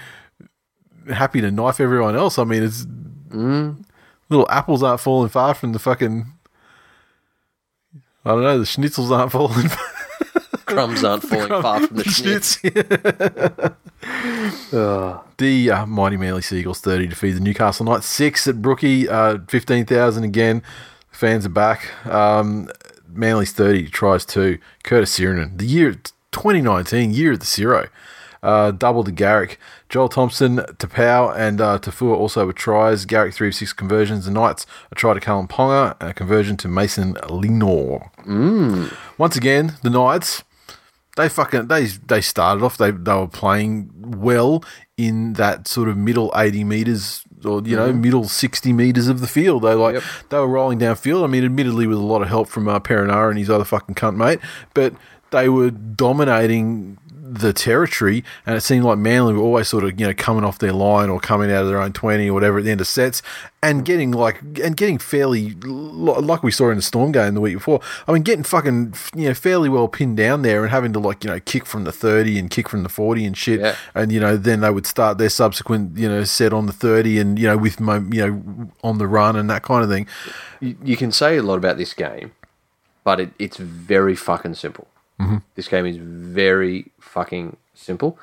[1.12, 2.38] happy to knife everyone else.
[2.38, 2.86] I mean, it's
[3.32, 6.26] little apples aren't falling far from the fucking.
[8.24, 8.58] I don't know.
[8.58, 9.68] The schnitzels aren't falling.
[10.66, 12.58] Crumbs aren't falling far from the schnitz.
[15.38, 20.24] The uh, mighty Manly Seagulls 30 defeat the Newcastle Knights 6 at Brookie, uh, 15,000
[20.24, 20.62] again.
[21.10, 21.88] Fans are back.
[22.06, 22.68] Um,
[23.11, 24.59] Manly's 30 tries 2.
[24.84, 25.94] Curtis Sironen, the year
[26.32, 27.88] 2019, year of the Zero.
[28.42, 29.59] Uh, double to Garrick.
[29.88, 33.04] Joel Thompson, Taupau, and uh, Taufua also with tries.
[33.04, 34.26] Garrick, 3 of 6 conversions.
[34.26, 38.11] The Knights, a try to Kalyn Ponga, and a conversion to Mason Lino.
[39.16, 40.44] Once again, the Knights,
[41.16, 44.62] they fucking they they started off they they were playing well
[44.96, 49.26] in that sort of middle 80 meters or you know middle 60 meters of the
[49.26, 50.03] field they like Yep.
[50.30, 53.30] they were rolling downfield i mean admittedly with a lot of help from uh, Perinara
[53.30, 54.41] and his other fucking cunt mate
[54.74, 54.95] but
[55.30, 56.99] they were dominating
[57.30, 60.58] the territory and it seemed like Manly were always sort of you know coming off
[60.58, 62.86] their line or coming out of their own 20 or whatever at the end of
[62.86, 63.22] sets
[63.62, 67.54] and getting like and getting fairly like we saw in the storm game the week
[67.54, 70.98] before I mean getting fucking you know fairly well pinned down there and having to
[70.98, 73.76] like you know kick from the 30 and kick from the 40 and shit Yeah.
[73.94, 77.18] and you know then they would start their subsequent you know set on the 30
[77.18, 80.06] and you know with my, you know on the run and that kind of thing
[80.60, 82.32] you, you can say a lot about this game,
[83.04, 84.88] but it, it's very fucking simple.
[85.20, 85.36] Mm-hmm.
[85.54, 88.18] This game is very fucking simple.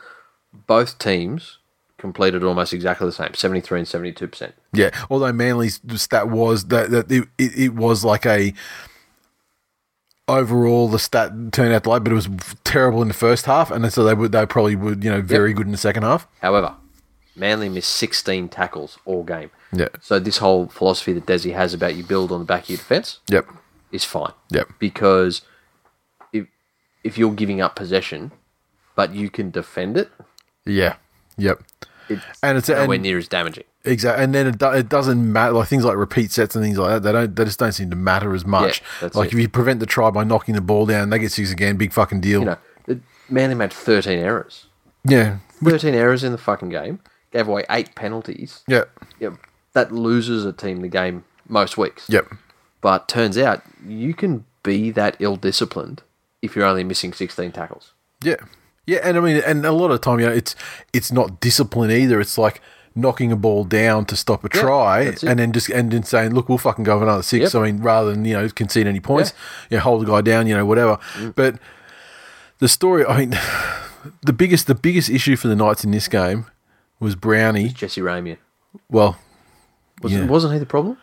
[0.67, 1.57] Both teams
[1.97, 4.53] completed almost exactly the same 73 and 72%.
[4.73, 8.53] Yeah, although Manly's stat was that that it, it, was like a
[10.27, 12.29] overall the stat turned out late, but it was
[12.63, 15.53] terrible in the first half, and so they would they probably would you know very
[15.53, 16.27] good in the second half.
[16.41, 16.75] However,
[17.35, 19.51] Manly missed 16 tackles all game.
[19.73, 19.89] Yeah.
[19.99, 22.77] So this whole philosophy that Desi has about you build on the back of your
[22.77, 23.45] defence Yep.
[23.91, 24.31] is fine.
[24.51, 24.69] Yep.
[24.79, 25.41] Because
[26.31, 26.47] if
[27.03, 28.31] if you're giving up possession,
[28.95, 30.09] but you can defend it,
[30.65, 30.95] Yeah.
[31.37, 31.61] Yep.
[32.09, 33.65] it's And it's nowhere and, near as damaging.
[33.83, 35.51] exactly, and then it, do, it doesn't matter.
[35.53, 37.35] Like things like repeat sets and things like that, they don't.
[37.35, 38.81] They just don't seem to matter as much.
[39.01, 39.33] that's like it.
[39.33, 41.75] if you prevent the try by knocking the ball down, they get six again.
[41.77, 42.39] Big fucking deal.
[42.41, 44.67] You know, Manly made 13 errors.
[45.03, 45.37] yeah.
[45.63, 46.99] 13 errors in the fucking game.
[47.31, 48.63] Gave away eight penalties.
[48.67, 48.83] Yeah.
[49.19, 49.33] Yep.
[49.73, 52.05] That loses a team the game most weeks.
[52.09, 52.27] Yep.
[52.81, 56.03] But turns out you can be that ill disciplined
[56.41, 57.93] if you're only missing 16 tackles.
[58.21, 58.35] Yeah,
[58.87, 60.55] yeah, and I mean, and a lot of time, you know, it's
[60.93, 62.19] it's not discipline either.
[62.21, 62.61] It's like
[62.97, 66.33] knocking a ball down to stop a Yeah, try, and then just and then saying,
[66.33, 67.53] "Look, we'll fucking go for another six.
[67.53, 67.61] Yep.
[67.61, 69.33] I mean, rather than you know concede any points,
[69.69, 70.97] you know, hold the guy down, you know, whatever.
[71.15, 71.35] Mm.
[71.35, 71.55] But
[72.59, 73.37] the story, I mean,
[74.25, 76.45] the biggest the biggest issue for the Knights in this game
[76.99, 77.69] was Brownie.
[77.69, 78.37] Jesse Ramien.
[78.89, 79.17] Well,
[80.01, 80.29] Wasn't, Yeah.
[80.29, 80.97] wasn't he the problem?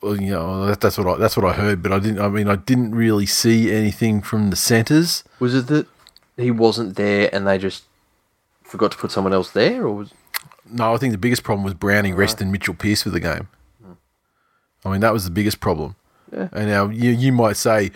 [0.00, 2.20] well, you know, that, that's what I that's what I heard, but I didn't.
[2.20, 5.24] I mean, I didn't really see anything from the centres.
[5.40, 5.86] Was it that
[6.38, 7.84] he wasn't there and they just
[8.62, 9.84] forgot to put someone else there?
[9.86, 10.12] Or was
[10.70, 13.48] No, I think the biggest problem was Browning resting Mitchell Pearce for the game.
[13.82, 13.92] Hmm.
[14.84, 15.96] I mean, that was the biggest problem.
[16.32, 16.48] Yeah.
[16.52, 17.90] And now you you might say,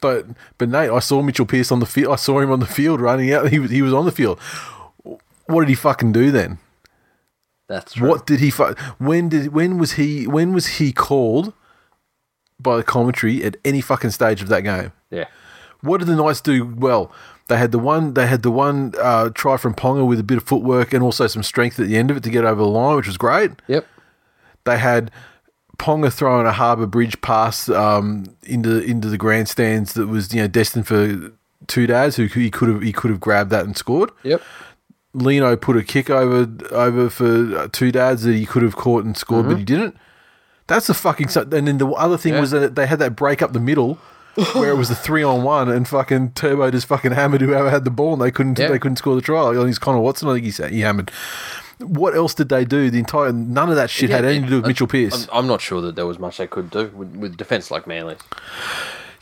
[0.00, 0.26] but
[0.58, 2.12] but Nate, I saw Mitchell Pearce on the field.
[2.12, 3.50] I saw him on the field running out.
[3.50, 4.38] He was he was on the field.
[5.46, 6.58] What did he fucking do then?
[7.66, 8.08] that's true.
[8.08, 8.50] What did he?
[8.50, 11.52] Fu- when did when was he when was he called
[12.58, 14.92] by the commentary at any fucking stage of that game?
[15.10, 15.26] Yeah.
[15.80, 17.12] What did the Knights do well?
[17.48, 18.14] They had the one.
[18.14, 21.26] They had the one uh, try from Ponga with a bit of footwork and also
[21.26, 23.50] some strength at the end of it to get over the line, which was great.
[23.68, 23.86] Yep.
[24.64, 25.10] They had
[25.78, 30.48] Ponga throwing a Harbour Bridge pass um, into into the grandstands that was you know
[30.48, 31.32] destined for
[31.66, 34.10] two dads who he could have he could have grabbed that and scored.
[34.22, 34.40] Yep.
[35.12, 39.04] Lino put a kick over over for uh, two dads that he could have caught
[39.04, 39.96] and scored, but he didn't.
[40.66, 41.28] That's the fucking.
[41.36, 42.40] And then the other thing Yeah.
[42.40, 43.98] was that they had that break up the middle.
[44.54, 47.84] Where it was a three on one and fucking Turbo just fucking hammered whoever had
[47.84, 48.68] the ball and they couldn't Yeah.
[48.68, 49.50] they couldn't score the try.
[49.50, 50.28] I think it's Connor Watson.
[50.28, 51.10] I think he said he hammered.
[51.78, 52.88] What else did they do?
[52.90, 55.28] The entire none of that shit had Yeah, anything to do with I'm- Mitchell Pearce.
[55.32, 57.86] I'm, I'm not sure that there was much they could do with, with defence like
[57.86, 58.16] Manly.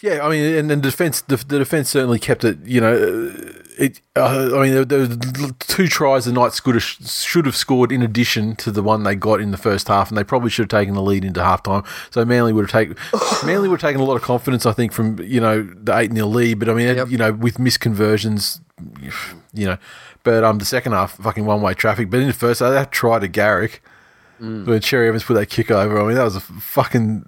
[0.00, 2.58] Yeah, I mean, and then defense, the, the defense certainly kept it.
[2.64, 4.00] You know, uh, it.
[4.16, 5.18] Uh, I mean, there, there was
[5.60, 9.14] two tries the Knights could have, should have scored in addition to the one they
[9.14, 11.86] got in the first half, and they probably should have taken the lead into halftime.
[12.12, 12.96] So Manly would have taken
[13.46, 16.12] Manly would have taken a lot of confidence, I think, from you know the eight
[16.12, 16.58] 0 lead.
[16.58, 17.08] But I mean, Yep.
[17.10, 18.60] you know, with misconversions,
[19.54, 19.78] you know,
[20.24, 22.10] but um, the second half fucking one way traffic.
[22.10, 23.82] But in the first half, that try to Garrick.
[24.38, 27.26] When Cherry Evans put that kick over, I mean that was a fucking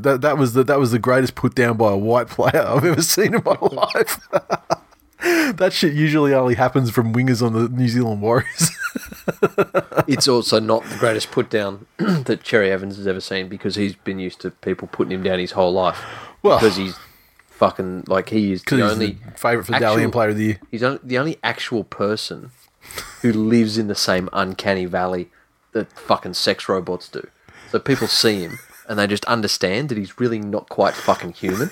[0.00, 2.86] that, that was the that was the greatest put down by a white player I've
[2.86, 4.18] ever seen in my life.
[5.56, 8.70] that shit usually only happens from wingers on the New Zealand Warriors.
[10.06, 13.94] It's also not the greatest put down that Cherry Evans has ever seen because he's
[13.96, 15.98] been used to people putting him down his whole life.
[16.42, 16.94] Well- because he's
[17.48, 20.60] fucking like he is the only the favourite for Dally M Player of the Year.
[20.70, 22.50] He's on, the only actual person
[23.22, 25.30] who lives in the same uncanny valley
[25.72, 27.26] that fucking sex robots do.
[27.70, 28.58] So people see him
[28.88, 31.70] and they just understand that he's really not quite fucking human.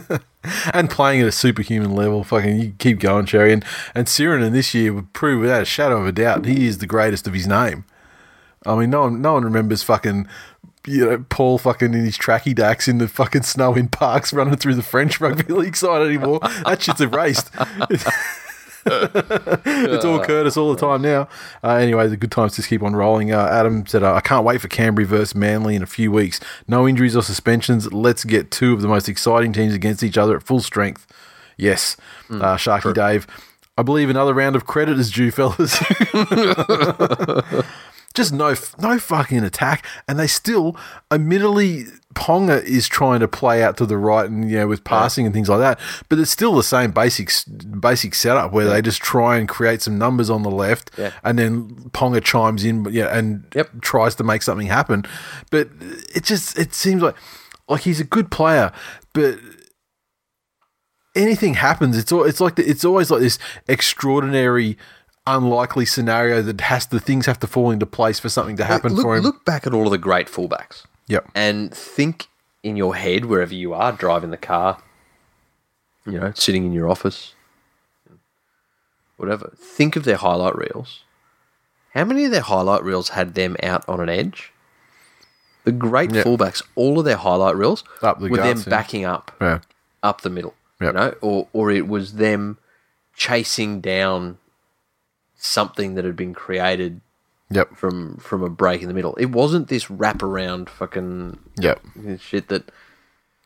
[0.74, 2.24] and playing at a superhuman level.
[2.24, 3.52] Fucking, you keep going, Cherry.
[3.52, 3.64] And
[3.94, 6.86] and Sironen this year would prove without a shadow of a doubt he is the
[6.86, 7.84] greatest of his name.
[8.64, 10.28] I mean, no one no one remembers fucking.
[10.84, 14.56] You know, Paul fucking in his tracky dacks in the fucking snow in parks running
[14.56, 16.40] through the French rugby league side anymore.
[16.40, 17.52] That shit's erased.
[19.64, 21.28] it's all Curtis all the time now.
[21.62, 23.32] Uh, anyway, the good times just keep on rolling.
[23.32, 26.40] Uh, Adam said, uh, I can't wait for Canberra versus Manly in a few weeks.
[26.66, 27.92] No injuries or suspensions.
[27.92, 31.06] Let's get two of the most exciting teams against each other at full strength.
[31.56, 31.96] Yes,
[32.30, 33.26] uh, Sharky Dave.
[33.76, 35.78] I believe another round of credit is due, fellas.
[38.14, 40.76] just no no fucking attack, and they still,
[41.10, 45.24] admittedly, Ponga is trying to play out to the right and you know with passing
[45.26, 47.30] and things like that, but it's still the same basic
[47.80, 51.12] basic setup where they just try and create some numbers on the left, Yeah.
[51.24, 53.80] and then Ponga chimes in, yeah, and Yep.
[53.80, 55.04] tries to make something happen,
[55.50, 55.68] but
[56.14, 57.14] it just it seems like
[57.68, 58.72] like he's a good player,
[59.14, 59.38] but
[61.14, 63.38] anything happens, it's all, it's like the, it's always like this
[63.68, 64.76] extraordinary,
[65.26, 68.92] unlikely scenario that has to things have to fall into place for something to happen
[68.94, 69.22] look, for him.
[69.22, 71.28] look back at all of the great fullbacks Yep.
[71.34, 72.28] and think
[72.62, 74.78] in your head wherever you are, driving the car,
[76.06, 77.34] you know, sitting in your office,
[79.16, 79.52] whatever.
[79.56, 81.04] Think of their highlight reels.
[81.94, 84.52] How many of their highlight reels had them out on an edge?
[85.64, 86.22] The great Yeah.
[86.24, 89.60] fullbacks, all of their highlight reels the were them backing up Yeah.
[90.02, 90.54] up the middle.
[90.80, 90.94] Yep.
[90.94, 92.58] You know, or or it was them
[93.14, 94.38] chasing down
[95.36, 97.00] something that had been created
[97.52, 97.76] Yep.
[97.76, 99.14] from from a break in the middle.
[99.16, 101.80] It wasn't this wraparound fucking Yep.
[102.20, 102.70] shit that,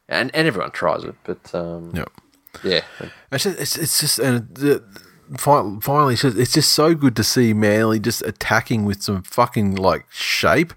[0.09, 2.11] and and everyone tries it, but um, Yep.
[2.65, 2.81] yeah,
[3.33, 4.83] It's just, it's, it's just and the,
[5.37, 9.23] fi- finally, it's just, it's just so good to see Manly just attacking with some
[9.23, 10.73] fucking like shape,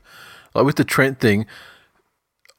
[0.54, 1.46] like with the Trent thing.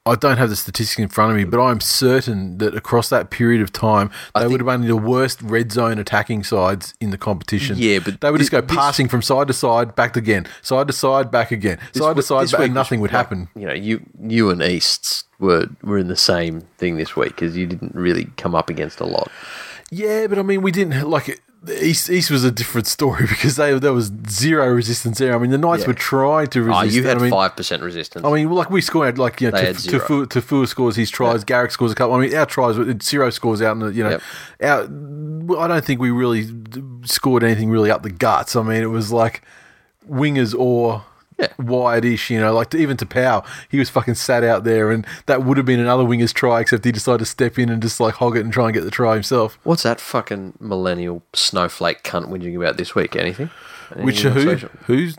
[0.03, 3.29] I don't have the statistics in front of me, but I'm certain that across that
[3.29, 7.11] period of time, they think- would have been the worst red zone attacking sides in
[7.11, 7.75] the competition.
[7.77, 10.47] Yeah, but they would just thi- go this- passing from side to side, back again,
[10.63, 13.49] side to side, back again, side to This side, week back, nothing would like, happen.
[13.55, 17.55] You know, you you and Easts were were in the same thing this week because
[17.55, 19.29] you didn't really come up against a lot.
[19.91, 22.09] Yeah, but I mean, we didn't like the East.
[22.09, 25.35] East was a different story because they there was zero resistance there.
[25.35, 25.87] I mean, the Knights Yeah.
[25.89, 26.79] were trying to resist.
[26.79, 28.25] Oh, you had I mean, five percent resistance.
[28.25, 29.99] I mean, like we scored like you know, They had Taf- zero.
[30.07, 32.15] Taufua, Taufua scores his tries, Garrick scores a couple.
[32.15, 34.19] I mean, our tries were zero scores out in the you know,
[34.61, 34.87] Yep.
[35.49, 36.47] well, I don't think we really
[37.03, 38.55] scored anything really up the guts.
[38.55, 39.41] I mean, it was like
[40.09, 41.03] wingers or.
[41.41, 41.53] Yeah.
[41.57, 45.05] Wide-ish, you know, like to, even to Pow, he was fucking sat out there, and
[45.25, 47.99] that would have been another winger's try, except he decided to step in and just
[47.99, 49.57] like hog it and try and get the try himself.
[49.63, 53.15] What's that fucking millennial snowflake cunt whinging about this week?
[53.15, 53.49] Anything?
[53.91, 54.55] Anything Which who?
[54.85, 55.17] Who's?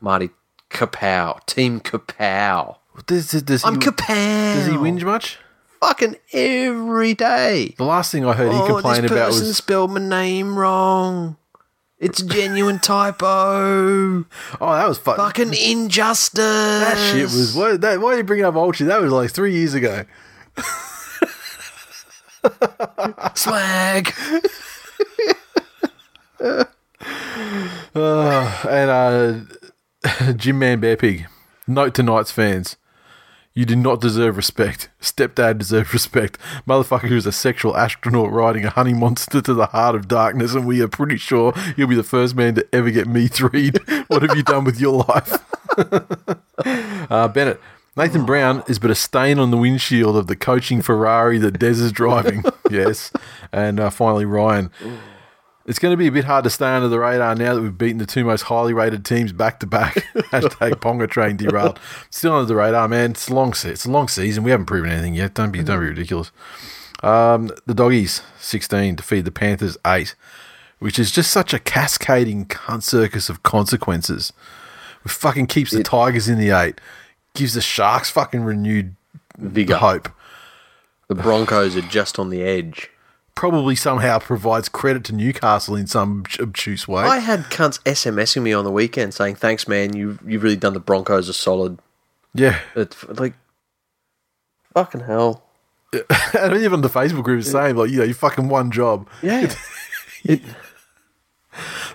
[0.00, 0.30] Marty
[0.70, 2.76] Kapow, Team Kapow.
[3.06, 4.54] Does, does I'm he, Kapow.
[4.54, 5.38] Does he whinge much?
[5.80, 7.74] Fucking every day.
[7.78, 11.36] The last thing I heard he oh, complained this about was spelled my name wrong.
[12.00, 13.26] It's a genuine typo.
[14.60, 16.38] oh that was fu- Fucking injustice.
[16.38, 18.86] that shit was why, that, why are you bringing up old shit?
[18.86, 20.04] That was like three years ago.
[23.34, 24.14] swag.
[27.92, 31.26] And uh, Jim Man Bear Pig.
[31.66, 32.76] Note to Knights fans.
[33.52, 34.90] You do not deserve respect.
[35.00, 36.38] Stepdad deserves respect.
[36.68, 40.66] Motherfucker who's a sexual astronaut riding a honey monster to the heart of darkness, and
[40.66, 43.78] we are pretty sure you'll be the first man to ever get me threed.
[44.06, 45.44] what have you done with your life?
[47.10, 47.60] uh, Bennett.
[47.96, 51.66] Nathan Brown is but a stain on the windshield of the coaching Ferrari that Des
[51.70, 52.44] is driving.
[52.70, 53.12] yes.
[53.52, 54.70] And uh, finally, Ryan.
[55.70, 57.78] It's going to be a bit hard to stay under the radar now that we've
[57.78, 59.94] beaten the two most highly rated teams back to back.
[60.32, 61.78] Hashtag Ponga train derailed.
[62.10, 63.12] Still under the radar, man.
[63.12, 64.42] It's a long se- It's a long season.
[64.42, 65.32] We haven't proven anything yet.
[65.34, 66.32] Don't be don't be ridiculous.
[67.04, 70.16] Um, the doggies sixteen defeat the Panthers eight,
[70.80, 74.32] which is just such a cascading cunt circus of consequences.
[75.04, 76.80] It fucking keeps the Tigers in the eight,
[77.34, 78.96] gives the Sharks fucking renewed
[79.38, 79.76] Vigor.
[79.76, 80.08] hope.
[81.06, 82.89] The Broncos are just on the edge.
[83.40, 87.04] Probably somehow provides credit to Newcastle in some obtuse way.
[87.04, 89.96] I had cunts SMSing me on the weekend saying, "Thanks, man.
[89.96, 91.78] You you've really done the Broncos a solid."
[92.34, 92.58] yeah.
[92.76, 93.32] It's like,
[94.74, 95.42] fucking hell.
[96.38, 99.08] and even the Facebook group is saying, like, you know, you fucking one job.
[99.22, 99.50] Yeah.
[100.24, 100.42] it,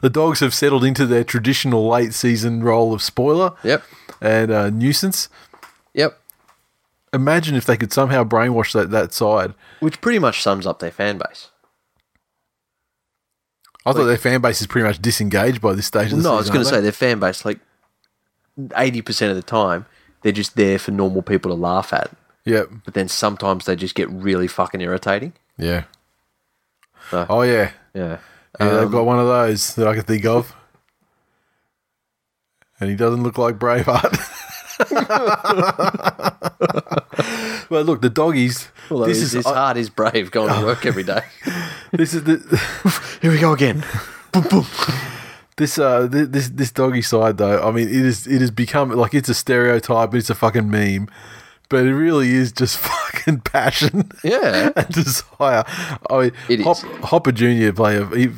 [0.02, 3.84] The dogs have settled into their traditional late season role of spoiler yep.
[4.20, 5.30] and uh, nuisance.
[5.94, 6.20] Yep.
[7.16, 9.54] Imagine if they could somehow brainwash that, that side.
[9.80, 11.50] Which pretty much sums up their fan base.
[13.86, 16.34] I thought their fan base is pretty much disengaged by this stage of the No,
[16.34, 17.60] I was season, going to say aren't their fan base, like
[18.76, 19.86] eighty percent of the time,
[20.22, 22.10] they're just there for normal people to laugh at.
[22.46, 22.54] they?
[22.54, 22.70] Yep.
[22.84, 25.34] But then sometimes they just get really fucking irritating.
[25.58, 25.84] Yeah.
[27.12, 27.72] So- Oh, yeah.
[27.94, 28.18] Yeah.
[28.60, 30.56] Yeah, they've Um, got one of those that I can think of.
[32.80, 34.20] And he doesn't look like Braveheart.
[37.76, 38.70] but look, the doggies.
[38.90, 41.24] Although this his, is his heart is brave going to work every day.
[41.92, 42.38] this is the
[43.22, 43.84] Here we go again.
[44.32, 44.66] boom, boom.
[45.58, 49.14] This uh this this doggy side though, I mean it is it has become like
[49.14, 51.10] it's a stereotype, it's a fucking meme.
[51.68, 54.72] But it really is just fucking passion Yeah.
[54.74, 55.66] and desire.
[56.10, 56.66] I mean It is.
[56.66, 56.78] Hop,
[57.12, 57.74] Hopper Jr.
[57.74, 58.30] play a he,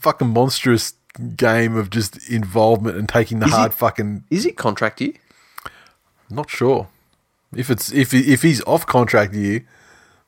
[0.00, 0.94] fucking monstrous
[1.36, 5.12] game of just involvement and taking the Is hard fucking Is it contract year?
[6.30, 6.88] not sure.
[7.56, 9.64] If it's if he- if he's off contract year,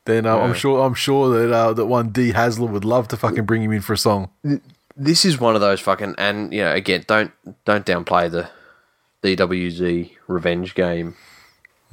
[0.04, 3.16] then uh, I'm sure I'm sure that uh, that one D Hasler would love to
[3.16, 4.30] fucking bring him in for a song.
[4.96, 7.30] This is one of those fucking and you know again don't
[7.64, 8.48] don't downplay the
[9.22, 11.14] DWZ revenge game.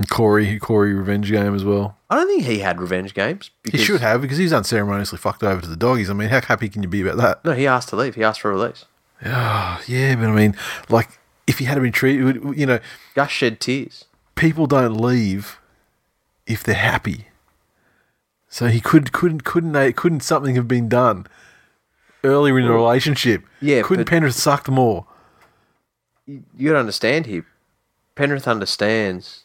[0.09, 1.97] Corey Corey revenge game as well.
[2.09, 3.49] I don't think he had revenge games.
[3.71, 6.09] He should have because he's unceremoniously fucked over to the doggies.
[6.09, 7.45] I mean, how happy can you be about that?
[7.45, 8.15] No, he asked to leave.
[8.15, 8.86] He asked for a release.
[9.25, 10.55] Oh, yeah, but I mean,
[10.89, 11.17] like,
[11.47, 12.79] if he had been treated, you know,
[13.13, 14.05] Gus shed tears.
[14.36, 15.59] People don't leave
[16.45, 17.27] if they're happy.
[18.47, 21.27] So he could couldn't couldn't they couldn't something have been done
[22.23, 23.43] earlier in the relationship?
[23.61, 25.05] yeah, couldn't Penrith sucked more?
[26.25, 27.45] You, you got to understand here.
[28.15, 29.43] Penrith understands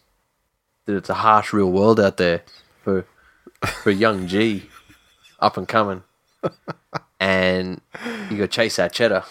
[0.86, 2.42] that it's a harsh real world out there
[2.82, 3.04] for
[3.82, 4.68] for young G.
[5.40, 6.04] up and coming,
[7.20, 7.80] and
[8.30, 9.24] you go chase that cheddar.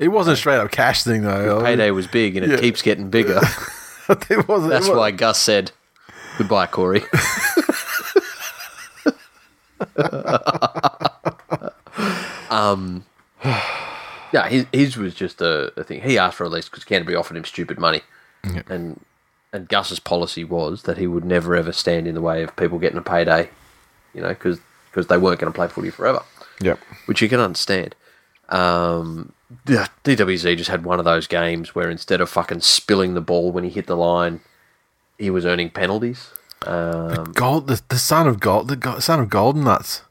[0.00, 1.62] It wasn't a straight up cash thing though.
[1.62, 2.60] Payday was big, and it Yeah.
[2.60, 3.40] keeps getting bigger.
[4.08, 4.70] it wasn't.
[4.70, 5.70] That's it wa- why Gus said,
[6.38, 7.02] "Goodbye, Corey."
[12.50, 13.04] um,
[14.32, 16.02] yeah, his, his was just a, a thing.
[16.02, 18.02] He asked for a lease because Canterbury offered him stupid money,
[18.68, 19.00] and
[19.52, 22.78] and Gus's policy was that he would never ever stand in the way of people
[22.78, 23.48] getting a payday,
[24.14, 24.60] you know, because
[25.08, 26.22] they weren't going to play footy forever
[26.60, 26.78] Yep.
[27.06, 27.94] which you can understand.
[28.48, 33.20] Um, the DWZ just had one of those games where instead of fucking spilling the
[33.20, 34.40] ball when he hit the line,
[35.18, 36.30] he was earning penalties.
[36.66, 37.66] Um, Gold.
[37.66, 38.68] The, the son of gold.
[38.68, 40.02] The go- son of Golden Nuts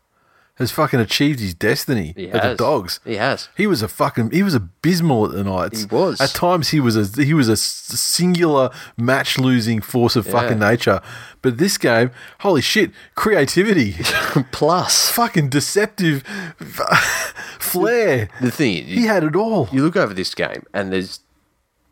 [0.59, 2.51] has fucking achieved his destiny he at has.
[2.57, 2.99] the Dogs.
[3.03, 3.49] He has.
[3.57, 4.31] He was a fucking.
[4.31, 5.81] He was abysmal at the Knights.
[5.81, 6.21] He was.
[6.21, 11.01] At times, he was a he was a singular match losing force of fucking nature.
[11.41, 13.93] But this game, holy shit, creativity,
[14.51, 16.23] Plus, fucking deceptive
[17.59, 18.29] flair.
[18.41, 19.69] the thing is, He had it all.
[19.71, 21.21] you look over this game and there's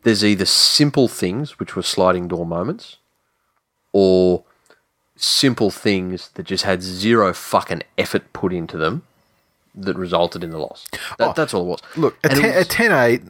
[0.02, 2.98] there's either simple things which were sliding door moments,
[3.92, 4.44] or
[5.18, 9.02] simple things that just had zero fucking effort put into them
[9.74, 10.86] that resulted in the loss.
[11.18, 11.80] That, oh, that's all it was.
[11.96, 13.22] Look, at And it 10, was- at 10 8,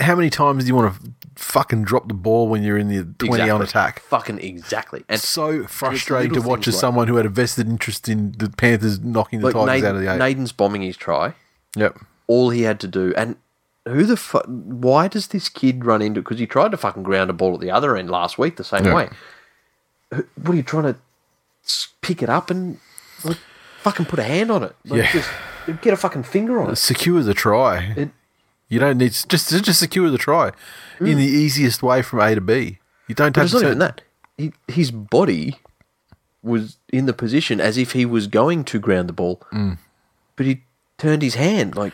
[0.00, 3.04] how many times do you want to fucking drop the ball when you're in the
[3.26, 4.00] 20 on attack?
[4.00, 5.04] Fucking exactly.
[5.08, 8.48] And So frustrating to watch as like- someone who had a vested interest in the
[8.50, 10.18] Panthers knocking the like Tigers Naden, out of the eight.
[10.18, 11.34] Naden's bombing his try.
[11.76, 11.98] Yep.
[12.26, 13.36] All he had to do, and
[13.86, 14.44] who the fuck?
[14.46, 16.20] Why does this kid run into?
[16.20, 18.64] Because he tried to fucking ground a ball at the other end last week the
[18.64, 18.94] same Yeah.
[18.94, 19.08] way.
[20.10, 20.96] What are you trying to
[22.02, 22.78] pick it up and
[23.24, 23.38] like,
[23.80, 24.74] fucking put a hand on it?
[24.84, 25.12] Like, Yeah.
[25.12, 25.30] just
[25.82, 26.76] get a fucking finger on it.
[26.76, 27.94] Secure the try.
[27.96, 28.10] It-
[28.70, 30.52] you don't need just just secure the try
[31.00, 32.78] in the easiest way from A to B.
[33.06, 34.02] You don't But have it's to not even that.
[34.36, 35.58] He, his body
[36.42, 39.78] was in the position as if he was going to ground the ball, Mm.
[40.36, 40.64] but he
[40.98, 41.92] turned his hand like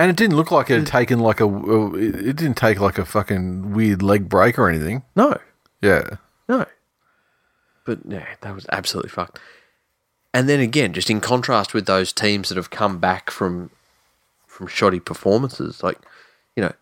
[0.00, 1.46] And it didn't look like it had taken like a.
[1.94, 5.04] It didn't take like a fucking weird leg break or anything.
[5.14, 5.38] no.
[5.80, 6.16] Yeah.
[6.48, 6.64] No.
[7.86, 9.38] But yeah, that was absolutely fucked.
[10.34, 13.70] And then again, just in contrast with those teams that have come back from
[14.46, 15.98] from shoddy performances, like,
[16.54, 16.72] you know,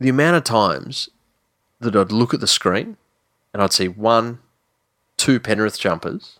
[0.00, 1.08] the amount of times
[1.80, 2.96] that I'd look at the screen
[3.52, 4.38] and I'd see one,
[5.16, 6.38] two Penrith jumpers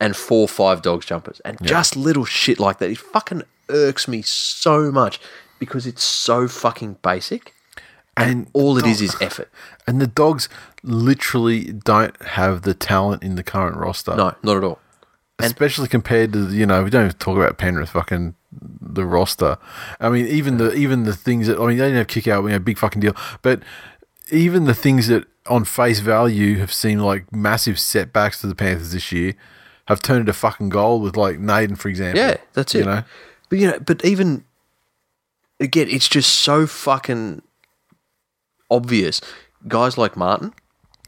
[0.00, 1.40] and four five dogs jumpers.
[1.44, 2.90] And just little shit like that.
[2.90, 5.20] It fucking irks me so much
[5.58, 7.54] because it's so fucking basic.
[8.22, 9.50] And All it is is effort.
[9.86, 10.48] and the dogs
[10.82, 14.14] literally don't have the talent in the current roster.
[14.16, 14.78] No, not at all.
[15.40, 19.56] especially compared to you know we don't even talk about Penrith fucking the roster.
[20.00, 22.48] I mean even the even the things that I mean they didn't have Kikau, you
[22.50, 23.62] know, big fucking deal, but
[24.30, 28.92] even the things that on face value have seemed like massive setbacks to the Panthers
[28.92, 29.34] this year
[29.86, 32.20] have turned into fucking gold with like Naden for example.
[32.20, 32.80] Yeah, that's it.
[32.80, 33.02] You know,
[33.48, 34.44] But you know, but even
[35.60, 37.42] again, it's just so fucking
[38.70, 39.20] obvious.
[39.66, 40.52] Guys like Martin,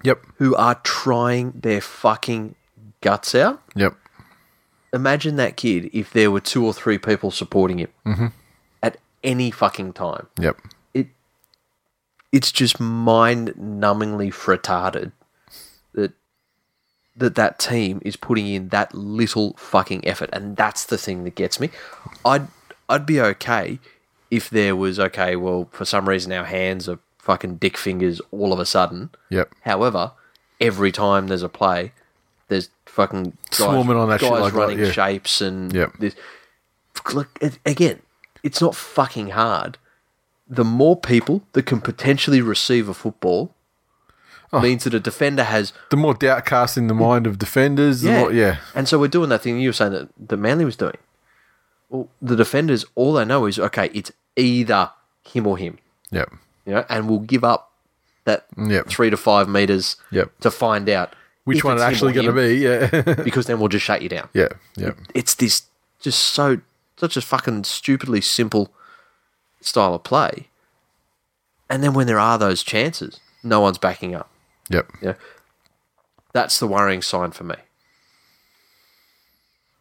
[0.03, 2.55] yep, who are trying their fucking
[3.01, 3.63] guts out.
[3.77, 3.95] yep,
[4.93, 8.27] Imagine that kid if there were two or three people supporting him Mm-hmm.
[8.83, 10.27] at any fucking time.
[10.39, 10.57] yep.
[10.95, 11.07] It
[12.33, 15.13] it's just mind-numbingly fretarded
[15.95, 16.13] that
[17.17, 21.35] that that team is putting in that little fucking effort, and that's the thing that
[21.37, 21.71] gets me.
[22.25, 22.49] I'd
[22.89, 23.79] I'd be okay
[24.31, 25.37] if there was okay.
[25.37, 26.99] Well, for some reason, our hands are
[27.31, 29.11] fucking dick fingers all of a sudden.
[29.29, 29.55] Yep.
[29.63, 30.11] However,
[30.61, 31.93] every time there's a play,
[32.49, 34.91] there's fucking guys, Swarming on that shit guys like that, running yeah.
[34.91, 35.93] shapes and Yep.
[36.01, 36.15] this.
[37.15, 38.01] Look it- again,
[38.43, 39.79] it's not fucking hard.
[40.49, 43.55] The more people that can potentially receive a football
[44.53, 44.61] Oh.
[44.61, 46.99] means that a defender has The more doubt cast in the mm.
[47.09, 48.19] mind of defenders, the yeah.
[48.19, 48.57] more yeah.
[48.75, 50.97] And so we're doing that thing you were saying that, that Manly was doing.
[51.89, 54.91] Well, the defenders, all they know is, okay, it's either
[55.23, 55.79] him or him,
[56.11, 56.33] Yep.
[56.71, 57.73] You know, and we'll give up
[58.25, 58.89] that Yep.
[58.89, 60.31] three to five meters Yep.
[60.41, 61.15] to find out
[61.45, 62.55] Which one it's it's actually going to be?
[62.57, 63.15] Yeah.
[63.25, 64.29] because then we'll just shut you down.
[64.33, 64.49] yeah.
[64.77, 64.93] Yeah.
[65.15, 65.63] It's this
[66.01, 66.61] just so,
[66.97, 68.73] such a fucking stupidly simple
[69.61, 70.49] style of play.
[71.69, 74.31] And then when there are those chances, no one's backing up.
[74.71, 74.91] Yep.
[75.03, 75.15] Yeah.
[76.33, 77.57] That's the worrying sign for me.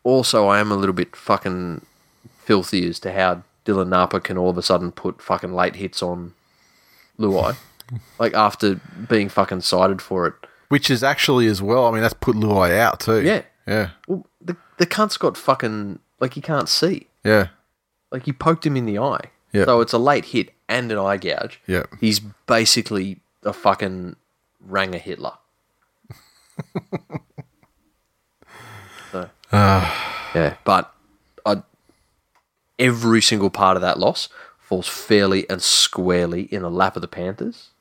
[0.04, 1.86] Also, I am a little bit fucking
[2.44, 6.02] filthy as to how Dylan Napa can all of a sudden put fucking late hits
[6.02, 6.34] on
[7.20, 7.56] Luai.
[8.20, 8.76] like after
[9.08, 10.34] being fucking cited for it.
[10.70, 11.86] Which is actually as well.
[11.88, 13.22] I mean, that's put Luai out too.
[13.22, 13.42] Yeah.
[13.68, 13.90] Yeah.
[14.08, 17.08] Well, the the cunt's got fucking like he can't see.
[17.24, 17.48] Yeah.
[18.12, 19.26] Like he poked him in the eye.
[19.52, 19.66] Yeah.
[19.66, 21.60] So it's a late hit and an eye gouge.
[21.68, 21.84] Yeah.
[22.00, 24.16] He's basically a fucking
[24.60, 25.34] Ranger Hitler.
[29.52, 30.32] Ah.
[30.36, 30.94] yeah, but
[31.44, 31.64] I,
[32.78, 34.30] every single part of that loss
[34.70, 37.72] falls fairly and squarely in the lap of the Panthers.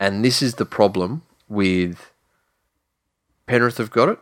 [0.00, 2.10] And this is the problem with
[3.46, 4.18] Penrith have got it,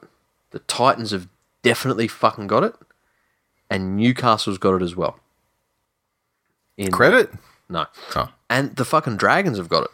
[0.51, 1.29] the Titans have
[1.63, 2.75] definitely fucking got it,
[3.71, 5.19] and Newcastle's got it as well.
[6.77, 7.31] In Credit?
[7.71, 7.87] No.
[8.15, 8.29] Oh.
[8.51, 9.91] And the fucking Dragons have got it,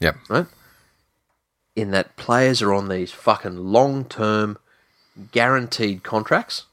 [0.00, 0.16] Yep.
[0.30, 0.46] right?
[1.76, 4.56] In that players are on these fucking long term
[5.32, 6.64] guaranteed contracts,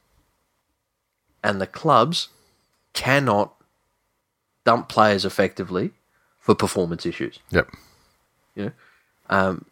[1.44, 2.30] and the clubs
[2.94, 3.54] cannot
[4.66, 5.92] dump players effectively
[6.40, 7.40] for performance issues.
[7.52, 7.70] Yep.
[8.56, 8.72] You know,
[9.30, 9.66] um,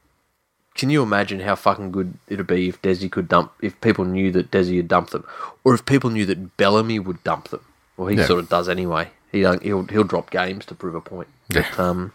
[0.75, 3.51] can you imagine how fucking good it'd be if Desi could dump?
[3.61, 5.25] If people knew that Desi had dumped them,
[5.63, 7.65] or if people knew that Bellamy would dump them?
[7.97, 8.25] Well, he Yeah.
[8.25, 9.09] sort of does anyway.
[9.31, 11.27] He don't, he'll he'll drop games to prove a point.
[11.49, 11.65] Yeah.
[11.71, 12.13] But, um,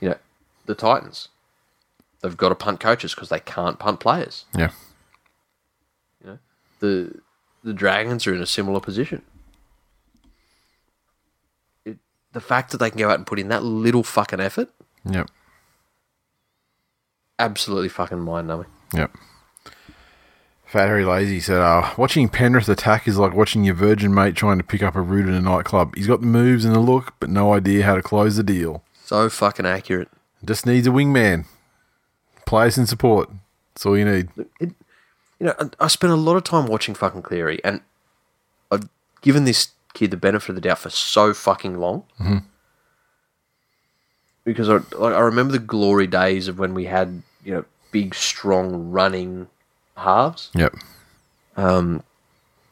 [0.00, 0.16] you know,
[0.66, 1.28] the Titans,
[2.22, 4.44] they've got to punt coaches because they can't punt players.
[4.56, 4.70] Yeah.
[6.24, 6.38] You know,
[6.78, 7.20] the
[7.64, 9.22] the Dragons are in a similar position.
[11.84, 11.98] It,
[12.32, 14.68] the fact that they can go out and put in that little fucking effort,
[15.04, 15.28] Yep.
[17.38, 18.68] absolutely fucking mind numbing.
[18.94, 19.12] Yep.
[20.66, 24.58] Fat Harry Lazy said, uh, watching Penrith attack is like watching your virgin mate trying
[24.58, 25.96] to pick up a root in a nightclub.
[25.96, 28.84] He's got the moves and the look, but no idea how to close the deal.
[29.04, 30.08] So fucking accurate.
[30.44, 31.46] Just needs a wingman.
[32.46, 33.28] Players and support.
[33.74, 34.28] That's all you need.
[34.60, 34.70] It,
[35.40, 37.80] you know, I, I spent a lot of time watching fucking Cleary, and
[38.70, 38.88] I've
[39.22, 42.04] given this kid the benefit of the doubt for so fucking long.
[42.20, 42.38] Mm-hmm.
[44.44, 48.14] Because I, like, I remember the glory days of when we had, you know, big,
[48.14, 49.48] strong, running
[49.96, 50.50] halves.
[50.54, 50.74] Yep.
[51.56, 52.02] And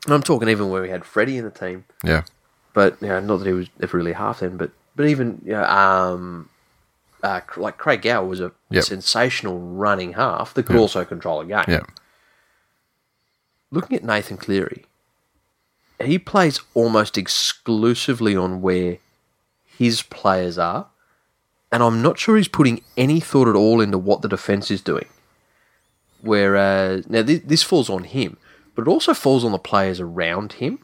[0.07, 2.23] I'm talking even when we had Freddie in the team, Yeah.
[2.73, 5.53] but you know, not that he was ever really half then, but but even you
[5.53, 6.49] know, um,
[7.23, 8.85] uh, like Craig Gower was a Yep.
[8.85, 11.65] sensational running half that could also control a game.
[11.69, 11.81] Yeah.
[13.71, 14.87] Looking at Nathan Cleary,
[16.01, 18.99] he plays almost exclusively on where
[19.67, 20.87] his players are,
[21.73, 24.81] and I'm not sure he's putting any thought at all into what the defense is
[24.81, 25.07] doing.
[26.21, 28.37] Whereas uh, now this, this falls on him,
[28.75, 30.81] but it also falls on the players around him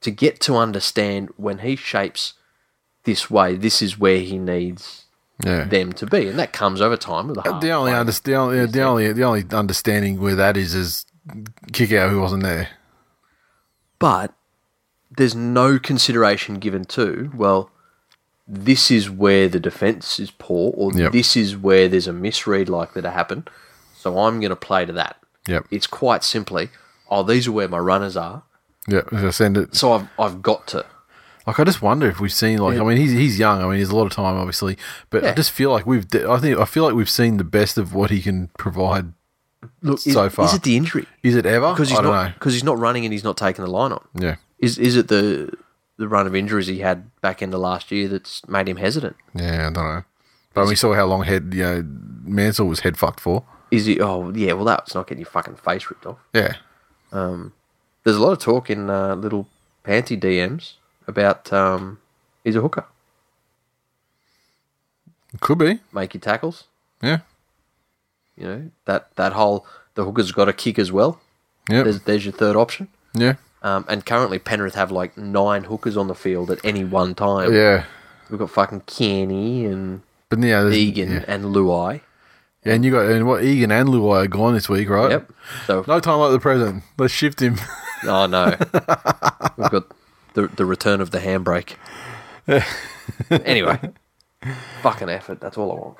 [0.00, 2.34] to get to understand when he shapes
[3.04, 5.04] this way, this is where he needs
[5.44, 5.64] Yeah.
[5.64, 8.12] them to be, and that comes over time with the uh, half The only, under,
[8.12, 11.06] the, only, the, only, the only understanding where that is is
[11.72, 12.68] Kikau who wasn't there.
[13.98, 14.32] But
[15.10, 17.70] there's no consideration given to well
[18.46, 21.12] this is where the defense is poor or Yep.
[21.12, 23.46] this is where there's a misread likely to happen
[23.96, 25.66] so i'm going to play to that Yep.
[25.70, 26.70] it's quite simply
[27.10, 28.42] oh these are where my runners are
[28.86, 29.74] Yeah, I send it.
[29.74, 30.84] so i've, I've got to
[31.46, 33.78] Like I just wonder if we've seen like I mean he's he's young I mean
[33.78, 34.76] he's a lot of time obviously
[35.10, 37.78] but I just feel like we've I think I feel like we've seen the best
[37.78, 39.12] of what he can provide.
[39.82, 40.44] Look So is, far.
[40.46, 41.70] is it the injury Is it ever?
[41.72, 42.32] because he's I don't not know.
[42.34, 45.08] because he's not running and he's not taking the line on Yeah, is is it
[45.08, 45.52] the
[45.96, 49.66] the run of injuries he had back into last year that's made him hesitant yeah,
[49.68, 50.04] I don't know.
[50.54, 51.84] But we saw how long head you know
[52.24, 53.44] Mansell was head fucked for.
[53.70, 56.54] is he oh yeah well that's not getting your fucking face ripped off Yeah,
[57.12, 59.48] There's a lot of talk in uh, little
[59.84, 60.74] panty DMs
[61.06, 61.98] about um,
[62.44, 62.84] he's a hooker.
[65.40, 65.80] could be.
[65.92, 66.64] Make your tackles.
[67.02, 67.18] Yeah,
[68.38, 71.20] You know that that whole the hooker's got a kick as well.
[71.68, 72.86] yeah, There's there's your third option.
[73.14, 77.14] yeah, Um, and currently Penrith have like nine hookers on the field at any one
[77.14, 77.52] time.
[77.52, 77.84] yeah.
[78.30, 81.24] We've got fucking Kenny and But yeah, Egan yeah.
[81.26, 82.02] and Luai.
[82.64, 85.10] Yeah, and you got and what Egan and Luai are gone this week, right?
[85.10, 85.30] Yep.
[85.66, 86.82] So No time like the present.
[86.98, 87.56] Let's shift him.
[88.04, 88.54] oh no,
[89.56, 89.84] we've got
[90.34, 91.74] the the return of the handbrake.
[93.30, 93.78] anyway,
[94.82, 95.40] fucking effort.
[95.40, 95.96] That's all I want.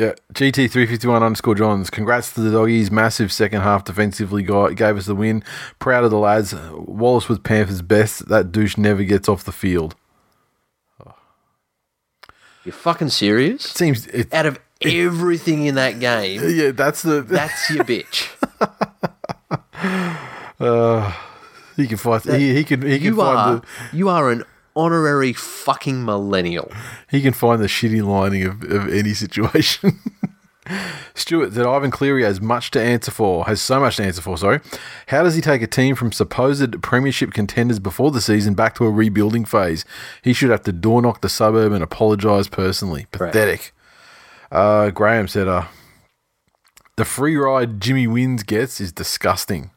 [0.00, 1.90] Yeah, GT three fifty one underscore Johns.
[1.90, 2.90] Congrats to the doggies.
[2.90, 5.44] Massive second half defensively got gave us the win.
[5.78, 6.54] Proud of the lads.
[6.72, 8.26] Wallace was Panthers best.
[8.30, 9.94] That douche never gets off the field.
[11.06, 11.12] Oh.
[12.64, 13.62] You're fucking serious?
[13.62, 16.70] Seems it, Out of everything in that game, yeah.
[16.70, 18.30] That's the that's your bitch.
[20.58, 21.12] Uh,
[21.76, 22.22] he can fight.
[22.22, 24.44] He, he can he can You find are the you are an
[24.76, 26.70] honorary fucking millennial.
[27.10, 29.98] he can find the shitty lining of, of any situation.
[31.14, 34.38] Stuart that Ivan Cleary has much to answer for, has so much to answer for,
[34.38, 34.60] sorry.
[35.08, 38.84] How does he take a team from supposed premiership contenders before the season back to
[38.84, 39.84] a rebuilding phase?
[40.22, 43.06] He should have to door knock the suburb and apologise personally.
[43.10, 43.72] Pathetic.
[44.52, 45.64] Uh, Graham said, uh,
[46.96, 49.70] the free ride Jimmy Wins gets is disgusting.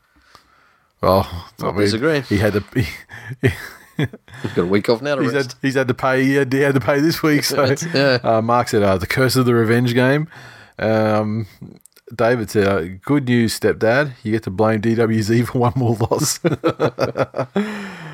[1.02, 1.28] Well,
[1.60, 2.24] I Not disagreeing.
[2.24, 2.64] He had to.
[2.74, 3.50] He,
[3.98, 6.24] He's got a week off now to He's had, he's had to pay.
[6.24, 7.44] He had, he had to pay this week.
[7.54, 8.20] So Yeah.
[8.24, 10.28] uh, Mark said, uh, "The curse of the revenge game."
[10.80, 11.46] Um,
[12.14, 14.14] David said, uh, "Good news, stepdad.
[14.24, 16.38] You get to blame DWZ for one more loss."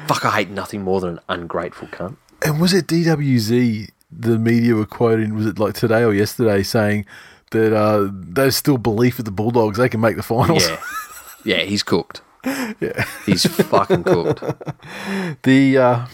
[0.08, 2.16] Fuck, I hate nothing more than an ungrateful cunt.
[2.44, 3.90] and was it DWZ?
[4.12, 5.36] The media were quoting.
[5.36, 7.06] Was it like today or yesterday saying
[7.52, 10.68] that uh, there's still belief with the Bulldogs they can make the finals?
[10.68, 10.82] Yeah.
[11.46, 12.22] yeah, he's cooked.
[12.80, 13.06] Yeah.
[13.26, 14.44] He's fucking cooked.
[15.44, 16.06] The uh,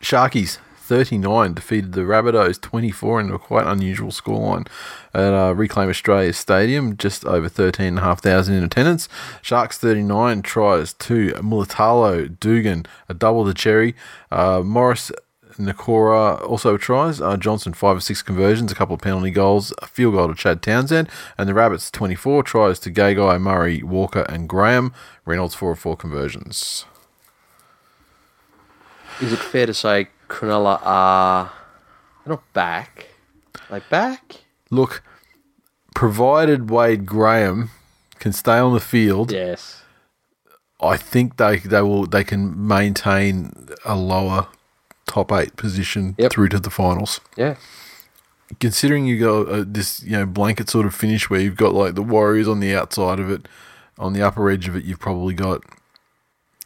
[0.00, 4.68] Sharkies 39 defeated the Rabbitohs 24 in a quite unusual scoreline
[5.12, 9.08] at uh, Reclaim Australia Stadium, just over 13,500 in attendance.
[9.42, 13.94] Sharks 39 tries to Mulitalo, Dugan, a double to Xerri.
[14.30, 15.10] Uh, Morris
[15.56, 17.20] Nikora also tries.
[17.20, 20.34] Uh, Johnson, five or six conversions, a couple of penalty goals, a field goal to
[20.34, 21.08] Chad Townsend.
[21.36, 24.92] And the Rabbits, 24 tries to Gagai, Murray, Walker, and Graham.
[25.24, 26.84] Reynolds, four or four conversions.
[29.20, 31.52] Is it fair to say Cronulla are
[32.26, 33.08] not back?
[33.70, 34.44] Like back?
[34.70, 35.02] Look,
[35.94, 37.70] provided Wade Graham
[38.18, 39.82] can stay on the field, Yes.
[40.78, 44.48] I think they they will they can maintain a lower
[45.06, 46.32] top eight position Yep.
[46.32, 47.20] through to the finals.
[47.36, 47.56] Yeah.
[48.60, 51.94] Considering you got uh, this you know blanket sort of finish where you've got like
[51.96, 53.48] the Warriors on the outside of it,
[53.98, 55.62] on the upper edge of it, you've probably got,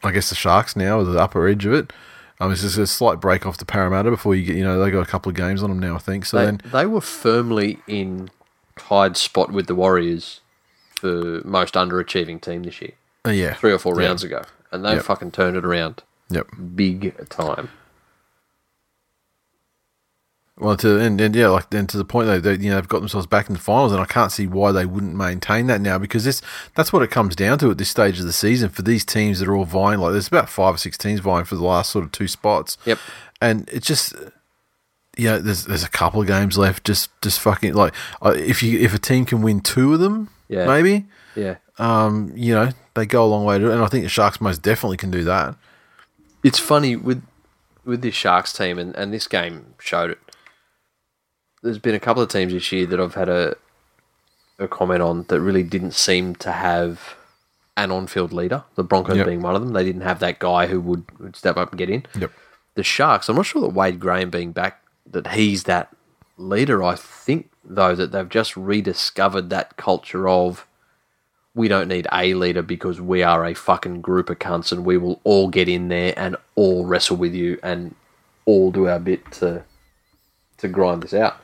[0.03, 1.91] I guess the Sharks now at the upper edge of it.
[2.39, 4.91] Um, it's just a slight break off the Parramatta before you get you know they
[4.91, 7.01] got a couple of games on them now I think so They, then they were
[7.01, 8.29] firmly in
[8.77, 10.41] tied spot with the Warriors
[10.95, 12.93] for most underachieving team this year.
[13.27, 14.07] uh, yeah Three or four Yeah.
[14.07, 14.43] rounds ago.
[14.71, 15.03] And they Yep.
[15.03, 17.69] fucking turned it around yep big time.
[20.57, 22.87] Well, to and, and yeah, like then to the point that they, you know they've
[22.87, 25.81] got themselves back in the finals, and I can't see why they wouldn't maintain that
[25.81, 26.41] now because this
[26.75, 29.39] that's what it comes down to at this stage of the season for these teams
[29.39, 29.99] that are all vying.
[29.99, 32.77] Like there's about five or six teams vying for the last sort of two spots.
[32.85, 32.99] Yep.
[33.41, 34.13] and it's just
[35.17, 36.83] yeah, there's there's a couple of games left.
[36.85, 40.29] Just just fucking like uh, if you if a team can win two of them,
[40.47, 40.67] Yeah.
[40.67, 41.05] maybe
[41.35, 41.55] Yeah.
[41.79, 44.39] um you know they go a long way to it, and I think the Sharks
[44.41, 45.55] most definitely can do that.
[46.43, 47.23] It's funny with
[47.83, 50.19] with this Sharks team, and, and this game showed it.
[51.63, 53.55] There's been a couple of teams this year that I've had a
[54.59, 57.15] a comment on that really didn't seem to have
[57.75, 58.63] an on-field leader.
[58.75, 59.25] The Broncos Yep.
[59.25, 61.79] being one of them, they didn't have that guy who would, would step up and
[61.79, 62.05] get in.
[62.19, 62.31] Yep.
[62.75, 65.89] The Sharks, I'm not sure that Wade Graham being back that he's that
[66.37, 66.83] leader.
[66.83, 70.67] I think though that they've just rediscovered that culture of
[71.53, 74.97] we don't need a leader because we are a fucking group of cunts and we
[74.97, 77.95] will all get in there and all wrestle with you and
[78.45, 79.63] all do our bit to
[80.57, 81.37] to grind this out.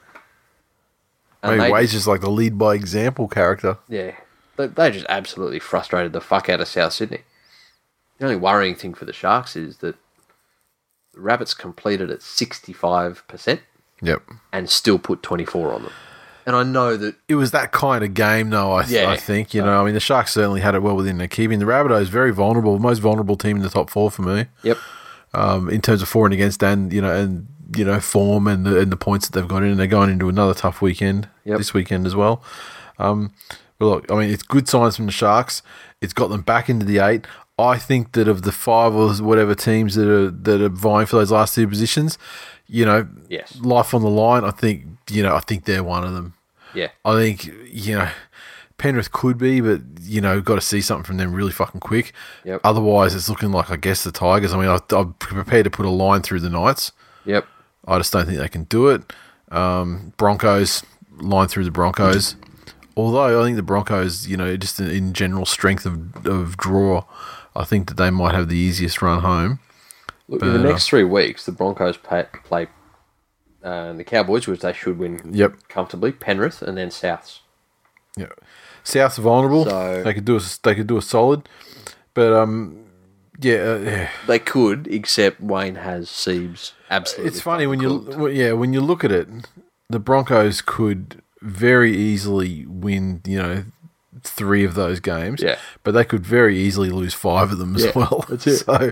[1.48, 3.78] I mean, they- Wade's just like the lead by example character.
[3.88, 4.16] yeah,
[4.58, 7.22] they, they just absolutely frustrated the fuck out of South Sydney.
[8.20, 9.96] The only worrying thing for the Sharks is that
[11.14, 13.62] the Rabbits completed at sixty five percent
[14.02, 14.24] Yep.
[14.54, 15.92] and still put twenty four on them.
[16.46, 18.74] And I know that it was that kind of game, though.
[18.74, 19.10] I, th- Yeah.
[19.12, 19.82] I think you know.
[19.82, 21.60] I mean, the Sharks certainly had it well within their keeping.
[21.60, 24.78] The Rabbitohs very vulnerable, most vulnerable team in the top four for me, yep,
[25.34, 28.66] um, in terms of for and against, and you know, and you know, form and
[28.66, 29.70] the and the points that they've got in.
[29.72, 31.58] And they're going into another tough weekend Yep.
[31.58, 32.44] this weekend as well.
[33.00, 33.32] Um,
[33.80, 35.62] but look, I mean, it's good signs from the Sharks.
[36.02, 37.26] It's got them back into the eight.
[37.60, 41.18] I think that of the five or whatever teams that are that are vying for
[41.18, 42.18] those last two positions,
[42.68, 43.58] you know, Yes.
[43.62, 44.44] life on the line.
[44.44, 46.34] I think you know, I think they're one of them.
[46.74, 48.10] yeah, I think you know
[48.78, 52.14] Penrith could be, but you know, got to see something from them really fucking quick.
[52.46, 52.62] Yep.
[52.64, 54.54] Otherwise, it's looking like I guess the Tigers.
[54.54, 56.92] I mean, I, I'm prepared to put a line through the Knights.
[57.26, 57.48] yep,
[57.88, 59.14] I just don't think they can do it.
[59.50, 60.84] Um, Broncos
[61.18, 62.36] line through the Broncos.
[62.96, 67.06] Although I think the Broncos, you know, just in, in general strength of, of draw,
[67.56, 69.60] I think that they might have the easiest run home.
[70.28, 72.68] Look, in the next three weeks, the Broncos play, play
[73.64, 75.68] uh, the Cowboys, which they should win Yep.
[75.70, 77.40] comfortably, Penrith, and then Souths.
[78.18, 78.28] Yeah.
[78.84, 79.66] South's vulnerable.
[79.66, 81.48] So- they could do a they could do a solid,
[82.14, 82.86] but um,
[83.40, 84.10] yeah, uh, yeah.
[84.26, 87.28] They could, except Wayne has Siebes absolutely.
[87.30, 89.28] It's funny when you well, yeah when you look at it,
[89.90, 93.22] the Broncos could very easily win.
[93.26, 93.64] You know.
[94.24, 95.58] Three of those games, Yeah.
[95.84, 98.26] but they could very easily lose five of them as Yeah, well.
[98.28, 98.58] that's it.
[98.66, 98.92] So,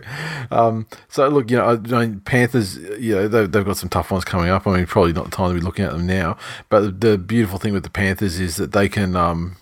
[0.51, 4.11] um, so look, you know, I, mean, Panthers, you know, they've, they've got some tough
[4.11, 4.67] ones coming up.
[4.67, 6.37] I mean, probably not the time to be looking at them now.
[6.69, 9.55] But the, the beautiful thing with the Panthers is that they can, um,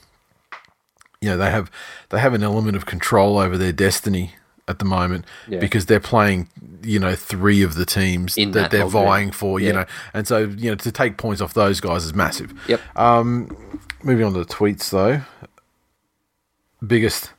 [1.22, 1.72] you know, they have
[2.10, 4.35] they have an element of control over their destiny
[4.68, 5.60] at the moment Yeah.
[5.60, 6.48] because they're playing,
[6.84, 9.06] you know, three of the teams that, that they're whole game.
[9.06, 9.72] vying for, you Yeah.
[9.73, 12.53] know, and so you know to take points off those guys is massive.
[12.68, 12.81] Yep.
[12.98, 15.22] Um, Moving on to the tweets though,
[16.85, 17.31] biggest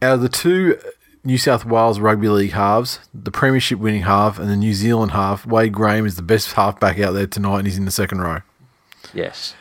[0.00, 0.78] out of the two
[1.24, 5.44] New South Wales Rugby League halves, the Premiership winning half and the New Zealand half,
[5.44, 8.40] Wade Graham is the best halfback out there tonight, and he's in the second row.
[9.12, 9.54] yes,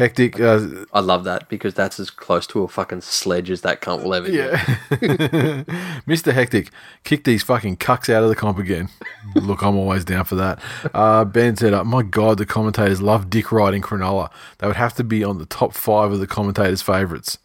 [0.00, 0.40] Hectic.
[0.40, 4.02] Uh, I love that because that's as close to a fucking sledge as that cunt
[4.02, 4.50] will ever get.
[4.90, 5.64] Yeah.
[6.08, 6.32] Mr.
[6.32, 6.70] Hectic,
[7.04, 8.88] kick these fucking cucks out of the comp again.
[9.34, 10.58] Look, I'm always down for that.
[10.94, 14.30] Uh, ben said, uh, My God, the commentators love dick riding Cronulla.
[14.58, 17.36] They would have to be on the top five of the commentators' favourites.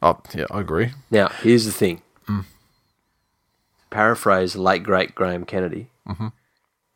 [0.00, 0.92] Oh, yeah, I agree.
[1.10, 2.00] Now, here's the thing.
[3.90, 5.88] Paraphrase late great Graham Kennedy.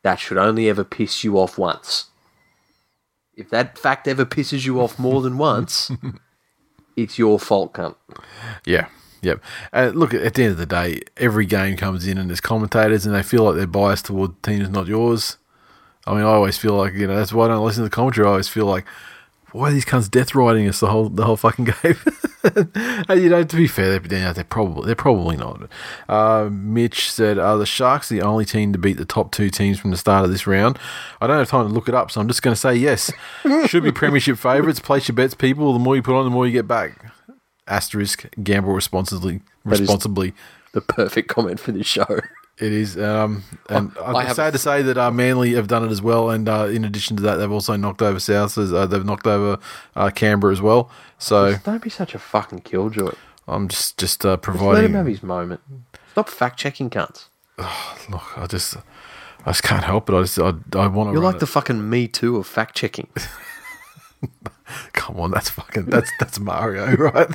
[0.03, 2.07] That should only ever piss you off once.
[3.37, 5.91] If that fact ever pisses you off more than once,
[6.97, 7.97] it's your fault, cunt.
[8.65, 8.89] Yeah.
[9.23, 9.43] Yep.
[9.73, 13.07] Uh, look, at the end of the day, every game comes in and there's commentators
[13.07, 15.37] and they feel like they're biased toward teams not yours.
[16.07, 17.95] I mean, I always feel like, you know, that's why I don't listen to the
[17.95, 18.27] commentary.
[18.27, 18.85] I always feel like,
[19.57, 21.97] why are these cunts death riding us the whole the whole fucking game?
[23.09, 25.69] and, you know, to be fair, they're, they're probably they're probably not.
[26.09, 29.79] Uh, Mitch said, "Are the Sharks the only team to beat the top two teams
[29.79, 30.79] from the start of this round?"
[31.21, 33.13] I don't have time to look it up, so I'm just going to say yes.
[33.67, 34.81] Should be premiership favourites.
[34.81, 35.73] Place your bets, people.
[35.73, 37.13] The more you put on, the more you get back.
[37.67, 38.27] Asterisk.
[38.43, 39.41] Gamble responsibly.
[39.65, 40.35] Responsibly.
[40.73, 42.21] The perfect comment for this show.
[42.59, 45.85] It is, um, and I I'm have sad to say that uh, Manly have done
[45.85, 46.31] it as well.
[46.31, 48.57] And uh, in addition to that, they've also knocked over South.
[48.57, 49.59] Uh, they've knocked over
[49.95, 50.91] uh, Canberra as well.
[51.19, 53.13] So Don't be such a fucking killjoy.
[53.47, 55.61] I'm just just uh, Let him have his moment.
[56.13, 57.27] Stop fact checking cunts.
[58.09, 58.77] Look, I just
[59.45, 60.15] I just can't help it.
[60.15, 61.13] I just I, I want to.
[61.13, 63.09] You're like the fucking me too of fact checking.
[64.93, 67.31] Come on, that's fucking that's that's Mario, right?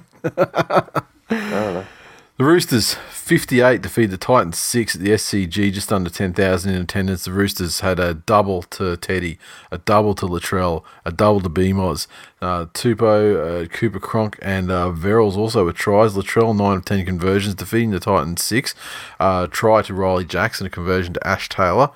[2.37, 7.25] The Roosters 58 defeat the Titans 6 at the SCG, just under 10,000 in attendance.
[7.25, 9.37] The Roosters had a double to Teddy,
[9.69, 12.07] a double to Latrell, a double to BMOS.
[12.41, 16.15] Uh, Tupou, uh, Cooper Cronk, and uh, Verrills also with tries.
[16.15, 18.73] Latrell, 9 of 10 conversions, defeating the Titans 6.
[19.19, 21.89] Uh, try to Riley Jackson, a conversion to Ash Taylor.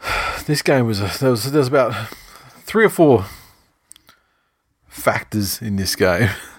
[0.46, 1.94] This game was, a, there was, there was about
[2.64, 3.26] three or four
[4.88, 6.30] factors in this game.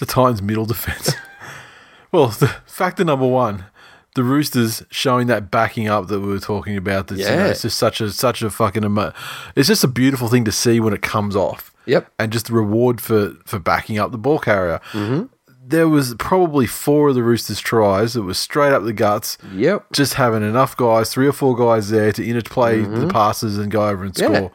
[0.00, 1.14] the Titans' middle defense.
[2.12, 3.66] well, the factor number one,
[4.16, 7.06] the Roosters showing that backing up that we were talking about.
[7.06, 7.46] That's, you know, Yeah.
[7.46, 8.84] it's just such a such a fucking.
[8.84, 9.12] Emo-
[9.54, 11.72] it's just a beautiful thing to see when it comes off.
[11.86, 12.10] Yep.
[12.18, 14.80] And just the reward for for backing up the ball carrier.
[14.92, 15.26] Mm-hmm.
[15.64, 19.38] There was probably four of the Roosters' tries that was straight up the guts.
[19.54, 19.92] Yep.
[19.92, 23.86] Just having enough guys, three or four guys there to interplay the passes and go
[23.88, 24.32] over and Mm-hmm.
[24.32, 24.38] Yeah.
[24.40, 24.52] score.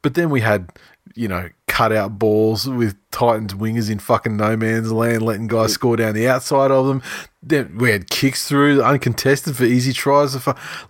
[0.00, 0.70] But then we had,
[1.16, 5.72] you know, cut out balls with Titans wingers in fucking no man's land, letting guys
[5.72, 7.02] score down the outside of them.
[7.42, 10.36] Then we had kicks through, uncontested for easy tries.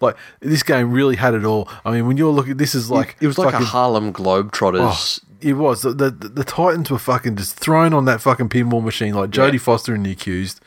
[0.00, 1.68] Like this game really had it all.
[1.84, 5.20] I mean, when you're looking, this is like It was like a Harlem Globetrotters.
[5.22, 8.82] Oh, it was the, the the Titans were fucking just thrown on that fucking pinball
[8.82, 9.58] machine like Jodie Yeah.
[9.58, 10.60] Foster and the accused,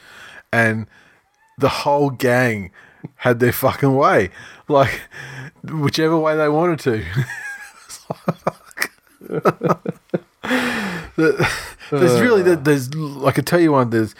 [0.53, 0.87] and
[1.57, 2.71] the whole gang
[3.15, 4.29] had their fucking way,
[4.67, 5.01] like
[5.63, 7.03] whichever way they wanted to.
[11.15, 11.49] The-
[11.91, 12.89] there's really there's
[13.25, 14.15] I can tell you one there's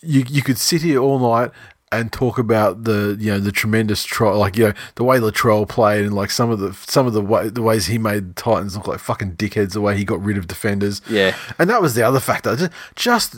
[0.00, 1.50] you you could sit here all night
[1.90, 5.68] and talk about the you know the tremendous try like you know the way Latrell
[5.68, 8.42] played and like some of the some of the way, the ways he made the
[8.42, 11.34] Titans look like fucking dickheads the way he got rid of defenders Yeah.
[11.58, 13.36] and that was the other factor just, just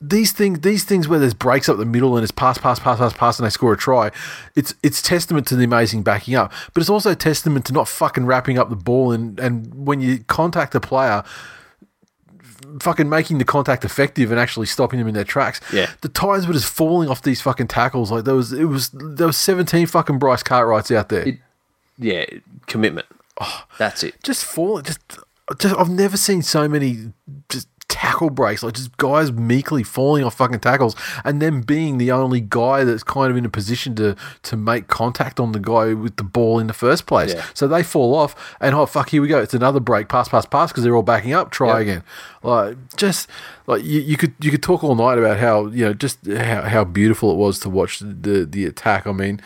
[0.00, 2.98] these things these things where there's breaks up the middle and it's pass pass pass
[2.98, 4.10] pass pass and they score a try
[4.54, 8.26] it's it's testament to the amazing backing up but it's also testament to not fucking
[8.26, 11.24] wrapping up the ball and and when you contact a player
[12.80, 15.60] fucking making the contact effective and actually stopping them in their tracks.
[15.72, 15.90] Yeah.
[16.00, 18.10] The Titans were just falling off these fucking tackles.
[18.10, 21.28] Like there was it was there was seventeen fucking Bryce Cartwrights out there.
[21.28, 21.38] It-
[21.98, 22.24] Yeah,
[22.66, 23.06] commitment.
[23.40, 23.64] Oh.
[23.78, 24.22] That's it.
[24.22, 25.00] just falling just
[25.58, 27.12] just I've never seen so many
[27.48, 32.10] just tackle breaks, like just guys meekly falling off fucking tackles and then being the
[32.10, 35.94] only guy that's kind of in a position to to make contact on the guy
[35.94, 37.32] with the ball in the first place.
[37.34, 37.44] Yeah.
[37.54, 39.40] So they fall off and oh fuck here we go.
[39.40, 41.80] It's another break, pass, pass, pass because they're all backing up, try Yep.
[41.80, 42.02] again.
[42.42, 43.28] Like just
[43.66, 46.62] like you, you could you could talk all night about how, you know, just how,
[46.62, 49.06] how beautiful it was to watch the the attack.
[49.06, 49.40] I mean,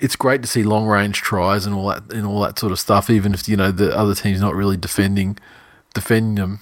[0.00, 2.80] it's great to see long range tries and all that and all that sort of
[2.80, 5.36] stuff, even if you know the other team's not really defending
[5.92, 6.60] defending them.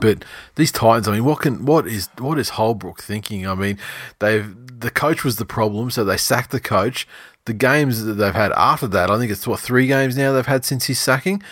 [0.00, 0.24] But
[0.56, 3.46] these Titans, I mean, what can what is what is Holbrook thinking?
[3.46, 3.78] I mean,
[4.18, 7.06] they've the coach was the problem, so they sacked the coach.
[7.46, 10.44] The games that they've had after that, I think it's what three games now they've
[10.46, 11.42] had since his sacking,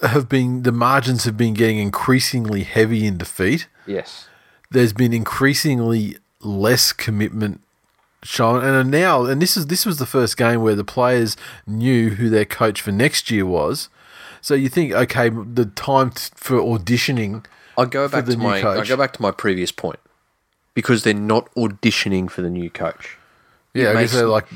[0.00, 4.28] have been the margins have been getting increasingly heavy in defeat Yes.
[4.70, 7.60] there's been increasingly less commitment
[8.22, 11.36] shown and now and this is this was the first game where the players
[11.66, 13.88] knew who their coach for next year was
[14.40, 17.44] so you think okay the time for auditioning
[17.78, 19.98] I go back to my I go back to my previous point
[20.74, 23.16] because they're not auditioning for the new coach.
[23.74, 24.46] yeah I guess they're like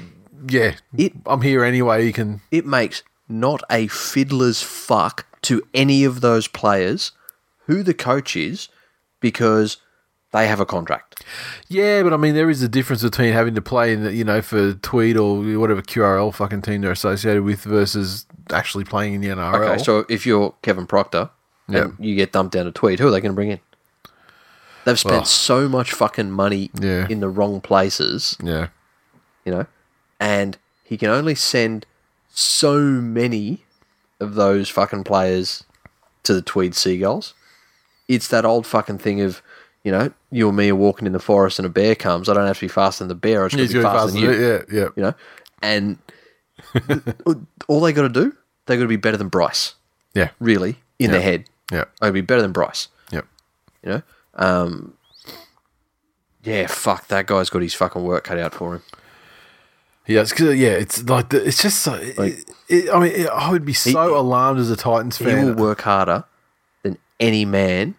[0.48, 6.04] yeah It- i'm here anyway you can It makes not a fiddler's fuck to any
[6.04, 7.12] of those players
[7.66, 8.68] who the coach is
[9.20, 9.76] because
[10.32, 11.24] they have a contract.
[11.68, 14.22] Yeah, but I mean, there is a difference between having to play in, the, you
[14.22, 19.20] know, for Tweed or whatever QRL fucking team they're associated with versus actually playing in
[19.22, 19.70] the NRL.
[19.72, 21.30] Okay, so if you're Kevin Proctor
[21.72, 21.88] Yeah.
[21.98, 23.60] you get dumped down to Tweed, who are they going to bring in?
[24.84, 27.06] They've spent Well, so much fucking money Yeah.
[27.08, 28.68] in the wrong places, yeah,
[29.44, 29.66] you know,
[30.18, 31.84] and he can only send
[32.32, 33.64] so many
[34.20, 35.64] of those fucking players
[36.22, 37.34] to the Tweed Seagulls.
[38.08, 39.42] It's that old fucking thing of,
[39.84, 42.28] you know, you and me are walking in the forest and a bear comes.
[42.28, 43.44] I don't have to be faster than the bear.
[43.44, 44.20] I just got he's to be faster faster.
[44.20, 44.46] than you.
[44.46, 45.14] Yeah, yeah, You know,
[45.62, 45.98] and
[47.68, 48.34] all they got to do,
[48.66, 49.74] they got to be better than Bryce.
[50.14, 52.88] yeah, Really, in their head, yeah, I'd be better than Bryce.
[53.12, 53.22] yeah.
[53.82, 54.02] You know,
[54.34, 54.94] um,
[56.42, 58.82] yeah, fuck that guy's got his fucking work cut out for him.
[60.06, 61.92] Yeah, it's cause, yeah, it's like the, it's just so.
[62.16, 65.38] Like- it, I mean, it, I would be so He- alarmed as a Titans fan.
[65.38, 66.24] He will work harder
[66.82, 67.94] than any man,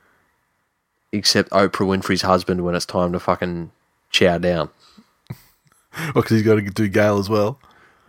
[1.11, 3.71] except Oprah Winfrey's husband when it's time to fucking
[4.09, 4.69] chow down.
[6.13, 7.59] because he's got to do Gale as well.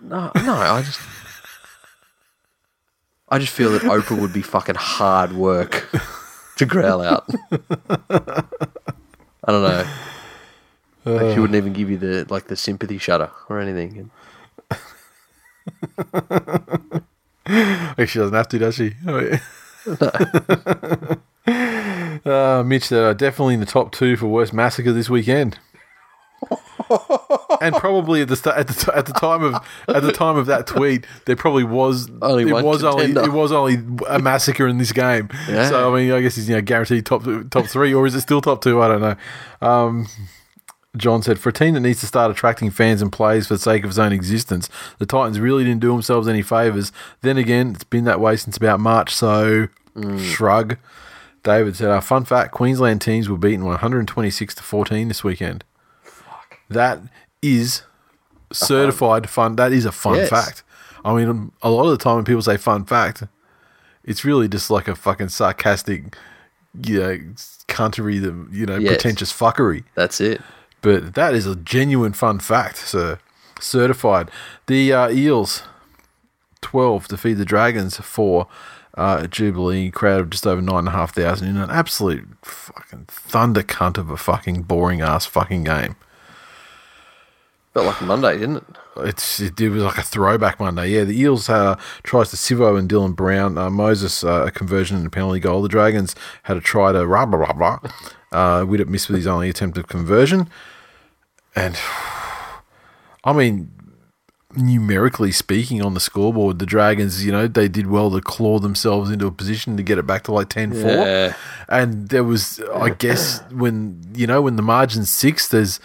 [0.01, 1.01] No, no, I just,
[3.33, 5.89] I just feel that Oprah would be fucking hard work
[6.59, 7.25] to growl out.
[8.11, 8.45] I
[9.47, 9.87] don't know.
[11.07, 14.11] Like she wouldn't even give you the like the sympathy shudder or anything.
[17.47, 18.93] Actually, she doesn't have to, does she?
[19.07, 19.41] Oh, yeah.
[22.25, 25.59] uh, Mitch, they are definitely in the top two for worst massacre this weekend.
[27.61, 29.55] And probably at the sta- at the t- at the time of
[29.89, 33.53] at the time of that tweet, there probably was Only it was only it was
[33.53, 33.79] only
[34.09, 35.29] a massacre in this game.
[35.49, 35.69] Yeah.
[35.69, 38.21] So I mean, I guess he's you know guaranteed top top three, or is it
[38.21, 38.81] still top two?
[38.83, 39.17] I don't know.
[39.61, 40.07] Um,
[40.97, 43.61] John said, for a team that needs to start attracting fans and players for the
[43.61, 46.93] sake of its own existence, the Titans really didn't do themselves any favours.
[47.23, 49.69] Then again, it's been that way since about March, so
[50.19, 50.77] shrug.
[51.43, 55.65] David said, our fun fact Queensland teams were beaten 126 to 14 this weekend.
[56.73, 57.01] That
[57.41, 57.83] is
[58.53, 59.57] certified fun.
[59.57, 60.29] That is a fun Yes.
[60.31, 60.63] fact.
[61.05, 63.25] I mean, a lot of the time when people say fun fact,
[64.05, 66.17] it's really just like a fucking sarcastic,
[66.85, 67.19] you know,
[67.69, 68.89] country, the you know, Yes.
[68.95, 69.85] pretentious fuckery.
[69.95, 70.41] That's it.
[70.81, 73.19] But that is a genuine fun fact, sir.
[73.61, 74.31] Certified.
[74.67, 75.63] The uh, Eels,
[76.61, 78.47] 12, defeat the Dragons, 4.
[78.95, 84.19] Uh, Jubilee, crowd of just over 9,500 in an absolute fucking thunder cunt of a
[84.19, 85.97] fucking boring ass fucking game.
[87.75, 88.65] Felt like a Monday, didn't it?
[88.99, 90.89] It's it, it was like a throwback Monday.
[90.91, 93.57] Yeah, the Eels uh, tries to Sivo and Dylan Brown.
[93.57, 95.63] Uh, Moses uh, a conversion and a penalty goal.
[95.63, 97.91] The Dragons had a try to rah blah blah blah.
[98.31, 100.51] Uh, Widdop missed with his only attempt of conversion,
[101.57, 101.79] and
[103.25, 103.71] I mean,
[104.55, 109.11] numerically speaking, on the scoreboard, the Dragons, you know, they did well to claw themselves
[109.11, 110.75] into a position to get it back to like 10-4.
[111.69, 115.81] And there was, I guess, when you know when the margin's six, there's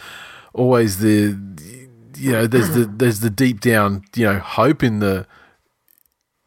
[0.54, 1.38] always the
[2.18, 5.26] you know there's the there's the deep down you know hope in the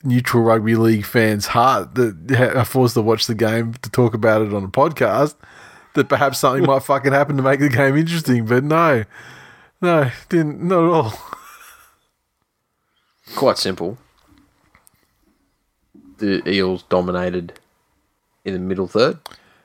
[0.02, 4.42] neutral rugby league fans' heart that are forced to watch the game to talk about
[4.42, 5.34] it on a podcast
[5.94, 8.46] that perhaps something might fucking happen to make the game interesting.
[8.46, 9.04] But no,
[9.82, 11.12] no, didn't not at all.
[13.36, 13.98] Quite simple.
[16.18, 17.58] The Eels dominated
[18.44, 19.18] in the middle third,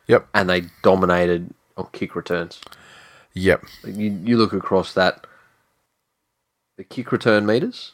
[0.08, 2.62] Yep, and they dominated on kick returns.
[3.34, 5.25] yep, You, you look across that,
[6.78, 7.94] the kick return meters,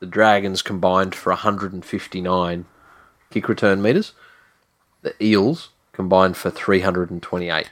[0.00, 2.64] the Dragons combined for 159
[3.30, 4.12] kick return meters.
[5.02, 7.70] The Eels combined for 328.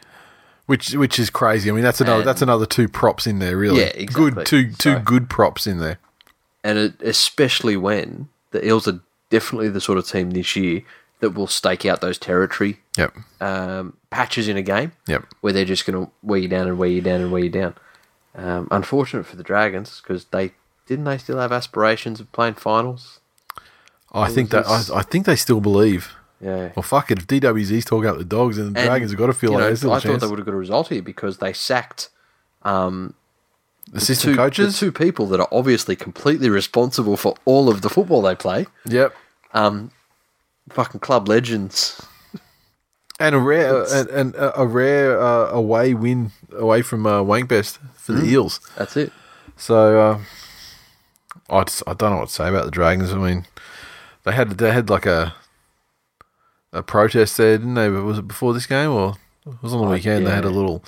[0.66, 1.70] which which is crazy.
[1.70, 3.56] I mean, that's another And- that's another two props in there.
[3.56, 4.30] Really, Yeah, exactly.
[4.32, 5.98] Good two two So- good props in there.
[6.64, 8.98] And it, especially when the Eels are
[9.30, 10.82] definitely the sort of team this year
[11.20, 15.24] that will stake out those territory Yep, um, patches in a game yep.
[15.40, 17.48] where they're just going to wear you down and wear you down and wear you
[17.50, 17.74] down.
[18.36, 20.52] Um, unfortunate for the Dragons because they
[20.86, 23.20] didn't they still have aspirations of playing finals.
[24.12, 26.12] I think that I, I think they still believe.
[26.40, 26.70] Yeah.
[26.76, 27.18] Well, fuck it.
[27.18, 29.60] If DWZ's talking up the dogs, and the And, Dragons have got to feel like
[29.60, 30.22] know, there's still a I thought chance.
[30.22, 32.10] they would have got a result here because they sacked
[33.94, 34.78] Assistant two, coaches.
[34.78, 38.66] the two people that are obviously completely responsible for all of the football they play.
[38.86, 39.14] Yep.
[40.70, 42.00] Fucking club legends.
[43.18, 48.12] And a rare and, and a rare uh, away win away from uh, Wankbest for
[48.12, 48.20] Hmm.
[48.20, 48.60] the Eels.
[48.76, 49.12] That's it.
[49.56, 50.18] So uh,
[51.48, 53.12] I just, I don't know what to say about the Dragons.
[53.12, 53.46] I mean,
[54.24, 55.34] they had they had like a
[56.72, 57.88] a protest there, didn't they?
[57.88, 59.14] Was it before this game or
[59.46, 60.26] it was on the weekend?
[60.26, 60.84] They had a little,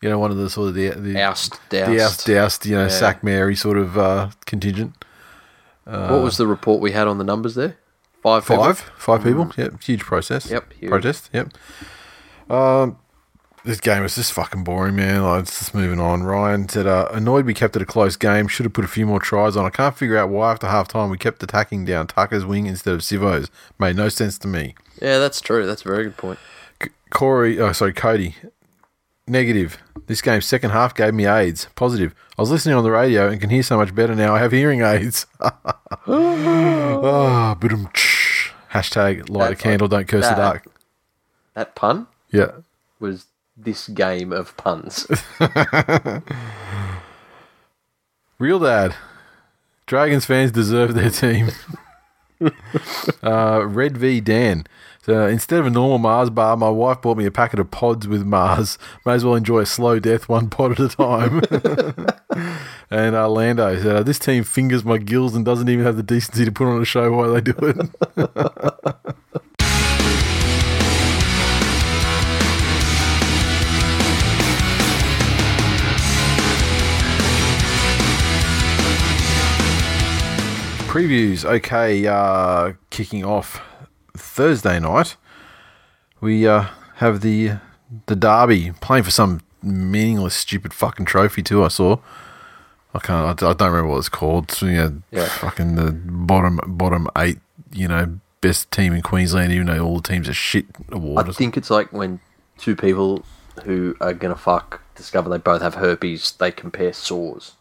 [0.00, 2.84] you know, one of the sort of the the Oust, the oust, doused, you know,
[2.84, 2.88] Yeah.
[2.88, 4.94] sack Mary sort of uh, contingent.
[5.84, 7.76] what was the report we had on the numbers there?
[8.26, 8.44] Five.
[8.46, 8.64] people?
[8.64, 9.52] Five, five people.
[9.56, 10.50] Yep, huge process.
[10.50, 10.90] Yep, huge.
[10.90, 11.30] protest.
[11.32, 11.52] Yep.
[12.50, 12.98] Um,
[13.64, 15.22] this game is just fucking boring, man.
[15.22, 16.22] Like, it's just moving on.
[16.22, 18.48] Ryan said, uh, "Annoyed we kept it a close game.
[18.48, 19.64] Should have put a few more tries on.
[19.64, 22.94] I can't figure out why after half time we kept attacking down Tucker's wing instead
[22.94, 23.50] of Sivo's.
[23.78, 25.66] Made no sense to me." Yeah, that's true.
[25.66, 26.38] That's a very good point.
[26.82, 28.34] C- Corey, oh sorry, Cody.
[29.28, 29.76] Negative.
[30.06, 31.66] This game's second half gave me AIDS.
[31.74, 32.14] Positive.
[32.38, 34.34] I was listening on the radio and can hear so much better now.
[34.34, 35.26] I have hearing aids.
[36.06, 37.56] oh.
[38.72, 40.66] Hashtag light a candle, don't curse the dark.
[41.54, 42.52] That pun Yeah.
[43.00, 43.26] was
[43.56, 45.06] this game of puns.
[48.38, 48.94] Real dad.
[49.86, 51.50] Dragons fans deserve their team.
[53.22, 54.66] uh, Red V Dan.
[55.06, 58.08] So instead of a normal Mars bar, my wife bought me a packet of pods
[58.08, 58.76] with Mars.
[59.06, 61.42] May as well enjoy a slow death, one pod at a time.
[62.90, 66.44] and uh, Lando said, "This team fingers my gills and doesn't even have the decency
[66.44, 67.76] to put on a show while they do it."
[80.88, 82.04] Previews, okay.
[82.08, 83.60] Uh, kicking off
[84.16, 85.16] Thursday night,
[86.20, 86.66] we uh,
[86.96, 87.52] have the
[88.06, 91.64] the derby playing for some meaningless, stupid fucking trophy too.
[91.64, 91.98] I saw.
[92.94, 93.42] I can't.
[93.42, 94.44] I, I don't remember what it's called.
[94.50, 95.26] It's, you know, Yeah.
[95.26, 97.38] fucking the bottom bottom eight.
[97.72, 99.52] You know, best team in Queensland.
[99.52, 101.28] Even though all the teams are shit award.
[101.28, 102.20] I think it's like when
[102.58, 103.24] two people
[103.64, 106.32] who are gonna fuck discover they both have herpes.
[106.32, 107.52] They compare sores.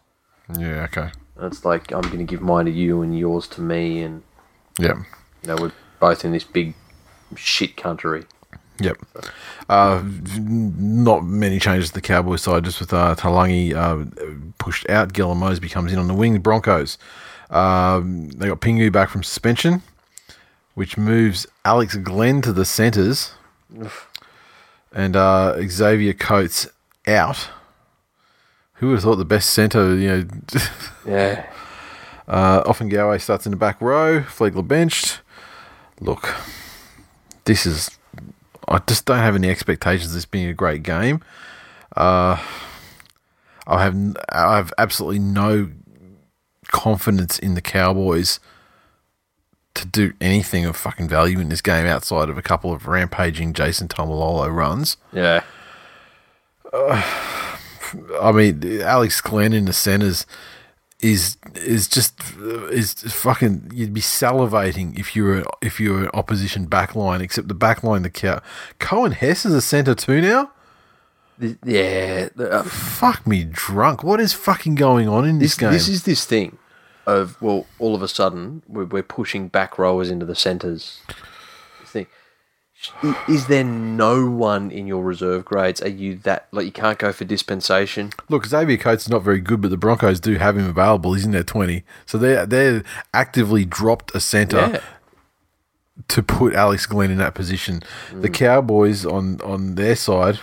[0.57, 0.83] yeah.
[0.83, 1.09] Okay.
[1.37, 4.23] And it's like I'm gonna give mine to you and yours to me, and
[4.79, 4.93] Yeah.
[5.41, 5.71] you know we're
[6.05, 6.75] both in this big
[7.35, 8.23] shit country.
[8.79, 8.97] Yep.
[9.69, 10.03] Uh,
[10.37, 14.05] not many changes to the Cowboys side, just with uh, Talangi uh,
[14.59, 15.13] pushed out.
[15.13, 16.33] Gela-Mosby comes in on the wing.
[16.33, 16.99] The Broncos.
[17.49, 19.81] Um, they got Pingu back from suspension,
[20.75, 23.31] which moves Alex Glenn to the centres.
[24.91, 26.67] And uh, Xavier Coates
[27.07, 27.49] out.
[28.79, 30.27] Who would have thought the best centre, you know,
[31.07, 31.49] Yeah.
[32.27, 34.21] uh, Ofahengaue starts in the back row.
[34.21, 35.21] Flegler benched.
[35.99, 36.35] Look,
[37.45, 37.89] this is.
[38.67, 41.21] I just don't have any expectations of this being a great game.
[41.95, 42.41] Uh,
[43.67, 45.71] I have I have absolutely no
[46.67, 48.39] confidence in the Cowboys
[49.75, 53.53] to do anything of fucking value in this game outside of a couple of rampaging
[53.53, 54.97] Jason Taumalolo runs.
[55.13, 55.43] Yeah.
[56.73, 60.25] I mean, Alex Glenn in the centres
[60.99, 62.19] is is just
[62.71, 63.71] is fucking.
[63.73, 67.21] You'd be salivating if you were if you were an opposition backline.
[67.21, 68.41] Except the backline, the cow.
[68.79, 70.51] Coen Hess is a centre too now.
[71.65, 72.29] Yeah.
[72.39, 74.03] uh, Fuck me drunk.
[74.03, 75.71] What is fucking going on in this, this game?
[75.73, 76.57] this is this thing
[77.05, 81.01] of well, all of a sudden we're, we're pushing back rowers into the centres.
[83.01, 83.15] This thing.
[83.27, 85.81] I- Is there no one in your reserve grades?
[85.81, 88.11] Are you that like you can't go for dispensation?
[88.29, 91.13] Look, Xavier Coates is not very good, but the Broncos do have him available.
[91.13, 92.81] He's in their twenty, so they they
[93.13, 94.57] actively dropped a centre.
[94.73, 94.79] Yeah.
[96.09, 97.81] to put Alex Glenn in that position.
[98.11, 98.33] The Mm.
[98.33, 100.39] Cowboys on on their side,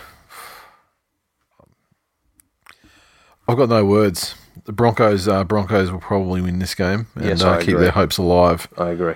[3.47, 4.35] I've got no words.
[4.65, 7.81] The Broncos uh, Broncos will probably win this game and Yes, uh, I keep agree.
[7.83, 8.67] their hopes alive.
[8.77, 9.13] I agree.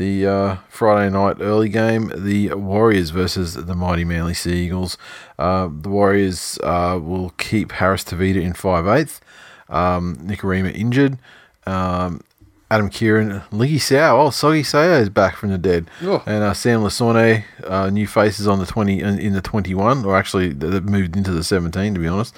[0.00, 4.96] The uh, Friday night early game, the Warriors versus the mighty Manly Sea Eagles.
[5.38, 9.20] Uh, the Warriors uh, will keep Harris Tavita in 5 8
[9.68, 11.18] um, Nikorima injured.
[11.66, 12.22] Um,
[12.70, 15.90] Adam Keighran, Liggy Sao, oh, Soggy Sao is back from the dead.
[16.00, 16.22] Oh.
[16.24, 20.16] And uh, Sam Lisone, uh, new faces on the 20 in, in the 21, or
[20.16, 22.34] actually they've moved into the 17, to be honest.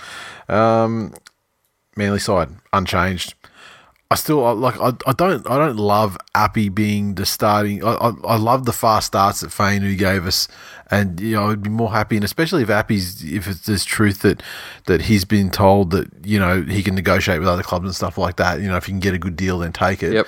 [0.48, 1.14] Um,
[1.94, 3.34] Manly side unchanged.
[4.12, 4.78] I still like.
[4.78, 5.48] I, I don't.
[5.48, 7.82] I don't love Appy being the starting.
[7.82, 10.48] I, I, I love the fast starts that Fainu gave us,
[10.90, 14.20] and you know I'd be more happy, and especially if Appy's if it's this truth
[14.20, 14.42] that
[14.84, 18.18] that he's been told that you know he can negotiate with other clubs and stuff
[18.18, 18.60] like that.
[18.60, 20.12] You know if you can get a good deal, then take it.
[20.12, 20.26] Yep.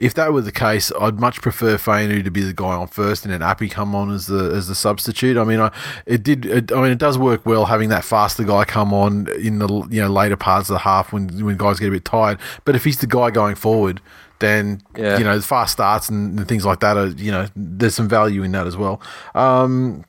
[0.00, 3.24] If that were the case, I'd much prefer Fainu to be the guy on first,
[3.26, 5.36] and then Appy come on as the as the substitute.
[5.36, 5.70] I mean, I
[6.06, 6.46] it did.
[6.46, 9.68] It, I mean, it does work well having that faster guy come on in the
[9.90, 12.38] you know later parts of the half when when guys get a bit tired.
[12.64, 14.00] But if he's the guy going forward,
[14.38, 15.18] then Yeah.
[15.18, 18.08] you know the fast starts and, and things like that are you know there's some
[18.08, 19.02] value in that as well.
[19.34, 20.06] Um,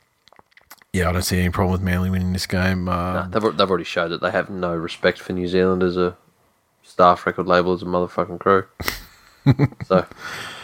[0.94, 2.88] yeah, I don't see any problem with Manly winning this game.
[2.88, 5.98] Uh, Nah, they've, they've already showed that they have no respect for New Zealand as
[5.98, 6.16] a
[6.82, 8.66] staff record label as a motherfucking crew.
[9.86, 10.06] so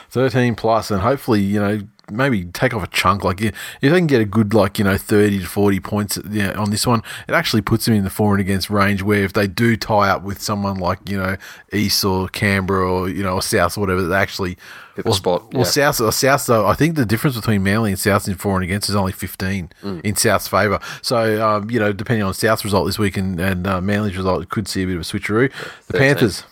[0.10, 3.24] 13 plus, and hopefully, you know, maybe take off a chunk.
[3.24, 6.72] Like if they can get a good like you know thirty to forty points on
[6.72, 9.02] this one, it actually puts them in the for and against range.
[9.02, 11.36] Where if they do tie up with someone like you know
[11.74, 14.58] East or Canberra or you know or South or whatever, they actually
[15.04, 15.70] well, spot, Well, yeah.
[15.70, 18.64] South or South though, I think the difference between Manly and South in for and
[18.64, 20.02] against is only fifteen Mm.
[20.06, 20.80] in South's favour.
[21.02, 24.42] So um, you know, depending on South's result this week and, and uh, Manly's result,
[24.42, 25.52] it could see a bit of a switcheroo.
[25.88, 26.00] The 13.
[26.00, 26.44] Panthers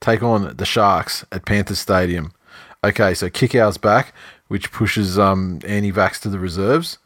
[0.00, 2.32] take on the Sharks at Panthers Stadium.
[2.82, 4.14] Okay, so Kikau's back,
[4.48, 6.98] which pushes um, Annie Vax to the reserves.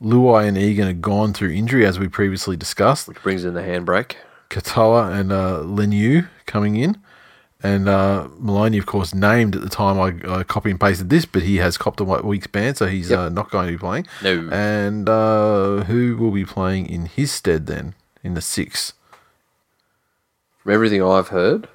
[0.00, 3.08] Luai and Egan are gone through injury, as we previously discussed.
[3.08, 4.12] Which brings in the handbrake.
[4.50, 7.00] Katoa and uh, Leniu coming in.
[7.62, 11.24] And uh, Maloney, of course, named at the time I uh, copy and pasted this,
[11.24, 13.18] but he has copped a week's ban, so he's Yep.
[13.18, 14.06] uh, not going to be playing.
[14.22, 14.48] No.
[14.52, 18.92] And uh, who will be playing in his stead then in the six?
[20.58, 21.68] From everything I've heard,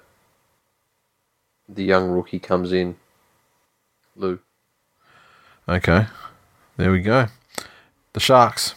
[1.75, 2.95] the young rookie comes in.
[4.15, 4.39] Lou.
[5.67, 6.07] Okay,
[6.77, 7.27] there we go.
[8.13, 8.75] The Sharks.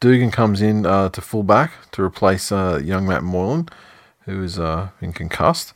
[0.00, 3.68] Dugan comes in uh, to full back to replace uh, young Matt Moylan,
[4.20, 5.74] who has uh, been concussed.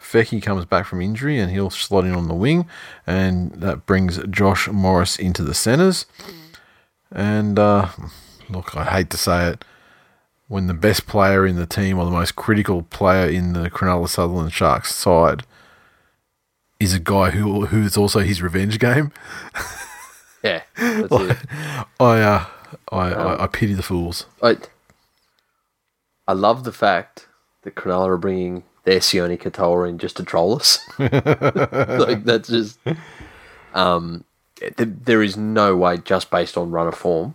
[0.00, 2.66] Feki comes back from injury and he'll slot in on the wing,
[3.06, 6.06] and that brings Josh Morris into the centres.
[7.12, 7.88] And uh,
[8.48, 9.64] look, I hate to say it,
[10.48, 14.08] when the best player in the team or the most critical player in the Cronulla
[14.08, 15.44] Sutherland Sharks side
[16.80, 19.12] is a guy who who is also his revenge game.
[20.42, 21.36] Yeah, it.
[22.00, 22.46] I uh,
[22.90, 24.24] I, I I pity the fools.
[24.42, 24.56] I,
[26.26, 27.26] I love the fact
[27.62, 30.78] that Cronulla are bringing their Sione Katoa in just to troll us.
[30.98, 32.78] like that's just,
[33.74, 34.24] um,
[34.56, 37.34] th- there is no way just based on run of form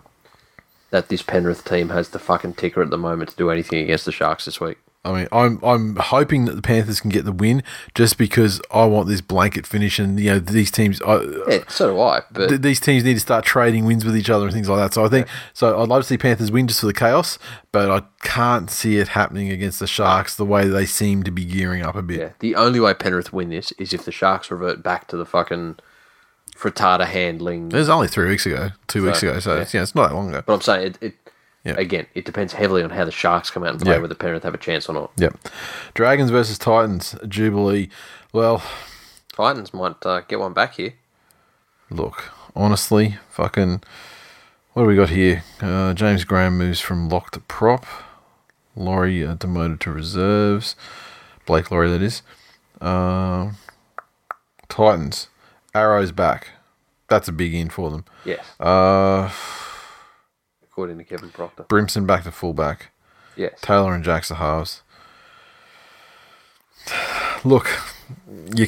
[0.90, 4.06] that this Penrith team has the fucking ticker at the moment to do anything against
[4.06, 4.78] the Sharks this week.
[5.06, 7.62] I mean, I'm I'm hoping that the Panthers can get the win,
[7.94, 11.00] just because I want this blanket finish, and you know these teams.
[11.04, 12.22] I, Yeah, so do I.
[12.32, 14.80] But th- these teams need to start trading wins with each other and things like
[14.80, 14.96] that.
[14.96, 15.80] So I think so.
[15.80, 17.38] I'd love to see Panthers win just for the chaos,
[17.72, 21.46] but I can't see it happening against the Sharks the way they seem to be
[21.46, 22.20] gearing up a bit.
[22.20, 25.26] yeah, the only way Penrith win this is if the Sharks revert back to the
[25.26, 25.78] fucking
[26.58, 27.68] frittata handling.
[27.68, 29.62] It was only three weeks ago, two weeks ago, so yeah.
[29.62, 30.42] it's, you know, it's not that long ago.
[30.46, 30.98] But I'm saying it.
[31.02, 31.16] it
[31.66, 31.74] Yeah.
[31.78, 34.00] Again, it depends heavily on how the Sharks come out and play, Yeah.
[34.00, 35.12] whether Penrith have a chance or not.
[35.18, 35.36] Yep.
[35.96, 37.90] Dragons versus Titans, Jubilee.
[38.32, 38.64] Well,
[39.36, 40.94] Titans might uh, get one back here.
[41.90, 43.82] Look, honestly, fucking.
[44.74, 45.44] What do we got here?
[45.62, 47.86] Uh, James Graham moves from lock to prop.
[48.76, 50.76] Lawrie uh, demoted to reserves.
[51.46, 52.22] Blake Lawrie, that is.
[52.82, 53.52] Uh,
[54.70, 55.28] Titans.
[55.74, 56.50] Arrow's back.
[57.08, 58.06] That's a big in for them.
[58.26, 59.30] Yes, Uh,
[60.76, 61.64] according to Kevin Proctor.
[61.70, 62.92] Brimson back to fullback.
[63.38, 63.58] Yes.
[63.62, 64.82] Taylor and Jacks the halves.
[67.46, 67.70] Look,
[68.54, 68.68] you.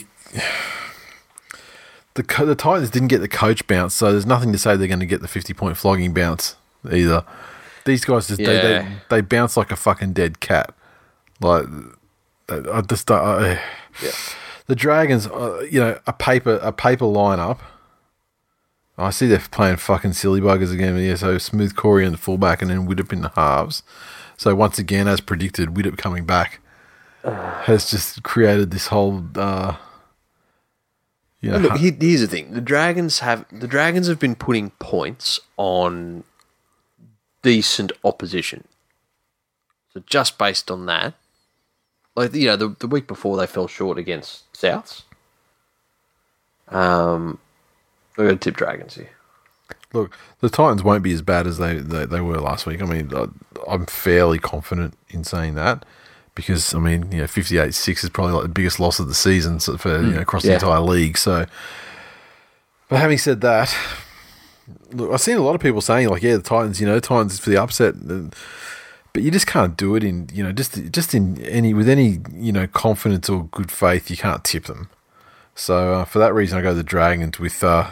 [2.14, 5.02] The, the Titans didn't get the coach bounce, so there's nothing to say they're going
[5.02, 6.56] to get the 50 point flogging bounce
[6.90, 7.26] either.
[7.84, 10.74] These guys just they, they, they bounce like a fucking dead cat.
[11.42, 11.66] Like
[12.50, 13.60] I just don't- I,
[14.02, 14.12] Yeah.
[14.68, 17.60] the Dragons, uh, you know, a paper a paper lineup.
[18.98, 20.98] I see they're playing fucking silly buggers again.
[20.98, 23.84] Yeah, so Smooth Corey in the fullback and then Widdop in the halves.
[24.38, 26.60] So once again, as predicted, Widdop coming back
[27.24, 29.76] has just created this whole, uh,
[31.42, 35.40] you know, Look, here's the thing: the Dragons have the Dragons have been putting points
[35.56, 36.24] on
[37.44, 38.64] decent opposition.
[39.94, 41.14] So just based on that,
[42.16, 45.04] like you know, the, the week before they fell short against Souths.
[46.70, 47.40] Um,
[48.18, 49.10] we're going to tip Dragons here.
[49.94, 52.82] look, the Titans won't be as bad as they, they, they were last week.
[52.82, 53.28] I mean, I,
[53.68, 55.86] I'm fairly confident in saying that
[56.36, 59.16] because, I mean, you know, 58 6 is probably like the biggest loss of the
[59.16, 60.52] season so for, you know, across yeah.
[60.52, 61.18] the entire league.
[61.18, 61.46] So,
[62.90, 63.76] but having said that,
[64.92, 67.40] look, I've seen a lot of people saying, like, yeah, the Titans, you know, Titans
[67.40, 67.96] for the upset.
[69.14, 72.20] But you just can't do it in, you know, just just in any with any
[72.34, 74.12] you know confidence or good faith.
[74.12, 74.90] You can't tip them.
[75.56, 77.92] So uh, for that reason, I go the Dragons with uh,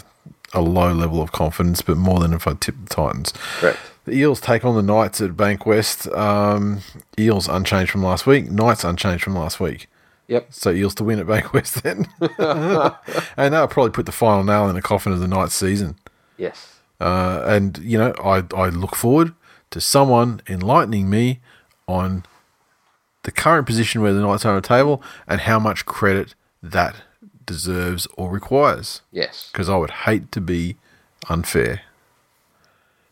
[0.56, 3.34] a low level of confidence, but more than if I tip the Titans.
[3.60, 3.80] Correct.
[4.06, 6.16] The Eels take on the Knights at Bankwest.
[6.16, 6.82] Um,
[7.20, 8.50] Eels unchanged from last week.
[8.50, 9.88] Knights unchanged from last week.
[10.28, 10.54] Yep.
[10.54, 12.08] So Eels to win at Bankwest then,
[13.38, 15.98] and that'll probably put the final nail in the coffin of the Knights season.
[16.38, 16.80] Yes.
[17.00, 19.34] Uh, and you know, I I look forward
[19.72, 21.42] to someone enlightening me
[21.88, 22.24] on
[23.24, 26.96] the current position where the Knights are on the table and how much credit that
[27.46, 29.02] deserves or requires.
[29.12, 29.50] Yes.
[29.52, 30.78] Because I would hate to be
[31.30, 31.82] unfair.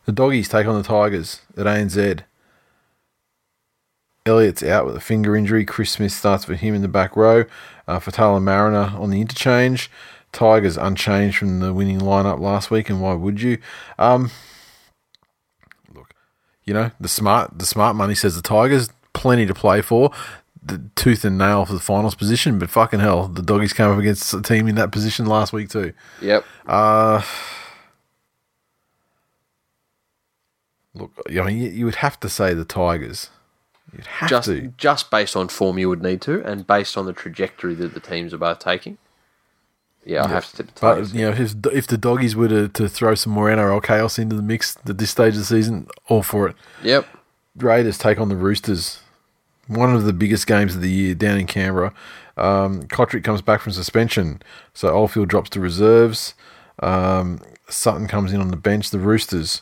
[0.06, 2.22] The doggies take on the Tigers at ANZ.
[4.26, 5.66] Elliott's out with a finger injury.
[5.66, 7.46] Chris Smith starts for him in the back row.
[7.88, 9.90] Uh, Fatala Mariner on the interchange.
[10.32, 13.60] Tigers unchanged from the winning lineup last week, and why would you?
[14.00, 14.32] Um,
[15.94, 16.14] look,
[16.64, 20.12] you know the smart the smart money says the Tigers plenty to play for,
[20.66, 22.60] the tooth and nail for the finals position.
[22.60, 25.70] But fucking hell, the doggies came up against a team in that position last week
[25.70, 25.94] too.
[26.22, 26.46] Yep.
[26.66, 27.22] Uh
[30.94, 33.30] look, I mean, you, would have to say the Tigers.
[33.92, 34.74] You'd have Just to.
[34.78, 38.00] just based on form, you would need to, and based on the trajectory that the
[38.00, 38.98] teams are both taking.
[40.06, 41.12] Yeah, I have to tip the Tigers.
[41.12, 44.20] But you know, if if the doggies were to, to throw some more NRL chaos
[44.20, 46.56] into the mix at this stage of the season, all for it.
[46.82, 47.08] Yep.
[47.56, 49.00] Raiders take on the Roosters.
[49.68, 51.94] One of the biggest games of the year down in Canberra.
[52.36, 54.42] Um, Cotric comes back from suspension,
[54.74, 56.34] so Oldfield drops to reserves.
[56.80, 58.90] Um, Sutton comes in on the bench.
[58.90, 59.62] The Roosters.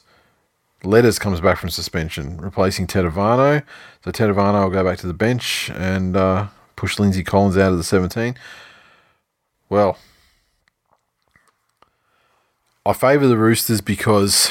[0.84, 3.64] Letters comes back from suspension, replacing Tedavano.
[4.04, 7.78] So Tedavano will go back to the bench and uh, push Lindsay Collins out of
[7.78, 8.36] the 17.
[9.70, 10.00] Well,
[12.84, 14.50] I favour the Roosters because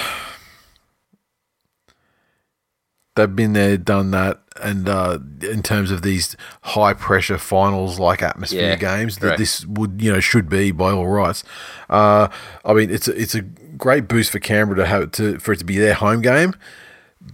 [3.16, 8.22] they've been there, done that, and uh, in terms of these high pressure finals like
[8.22, 11.44] atmosphere Yeah, games, that this would you know should be by all rights.
[11.88, 12.28] Uh,
[12.64, 15.58] I mean, it's a, it's a great boost for Canberra to have to for it
[15.58, 16.54] to be their home game,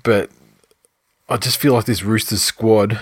[0.03, 0.31] but
[1.29, 3.01] I just feel like this Roosters squad.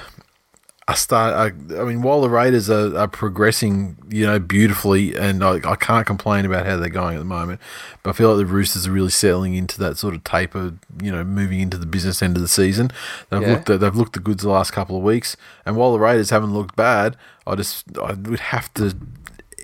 [0.86, 1.32] I start.
[1.34, 5.76] I, I mean, while the Raiders are, are progressing, you know, beautifully, and I, I
[5.76, 7.58] can't complain about how they're going at the moment.
[8.02, 11.10] But I feel like the Roosters are really settling into that sort of taper, you
[11.10, 12.90] know, moving into the business end of the season.
[13.30, 13.52] They've Yeah.
[13.52, 13.66] looked.
[13.66, 16.76] They've looked the goods the last couple of weeks, and while the Raiders haven't looked
[16.76, 17.16] bad,
[17.46, 18.94] I just I would have to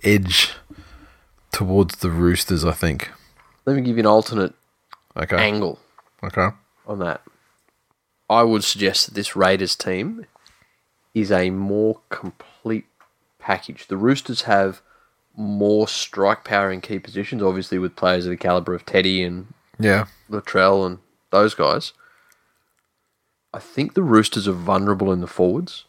[0.02, 0.52] edge
[1.52, 2.64] towards the Roosters.
[2.64, 3.10] I think.
[3.66, 4.54] Let me give you an alternate
[5.18, 5.36] Okay.
[5.36, 5.78] angle
[6.24, 6.48] Okay.
[6.86, 7.20] on that.
[8.30, 10.24] I would suggest that this Raiders team
[11.14, 12.86] is a more complete
[13.38, 13.86] package.
[13.88, 14.80] The Roosters have
[15.36, 19.52] more strike power in key positions, obviously with players of the caliber of Teddy and
[19.78, 20.06] Yeah.
[20.30, 20.98] Latrell and
[21.30, 21.92] those guys.
[23.52, 25.84] I think the Roosters are vulnerable in the forwards.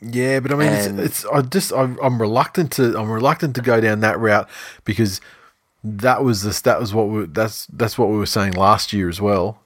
[0.00, 3.54] Yeah, but I mean, And- it's, it's I just I'm, I'm reluctant to I'm reluctant
[3.56, 4.48] to go down that route
[4.84, 5.20] because
[5.82, 9.08] that was this that was what we that's that's what we were saying last year
[9.08, 9.60] as well,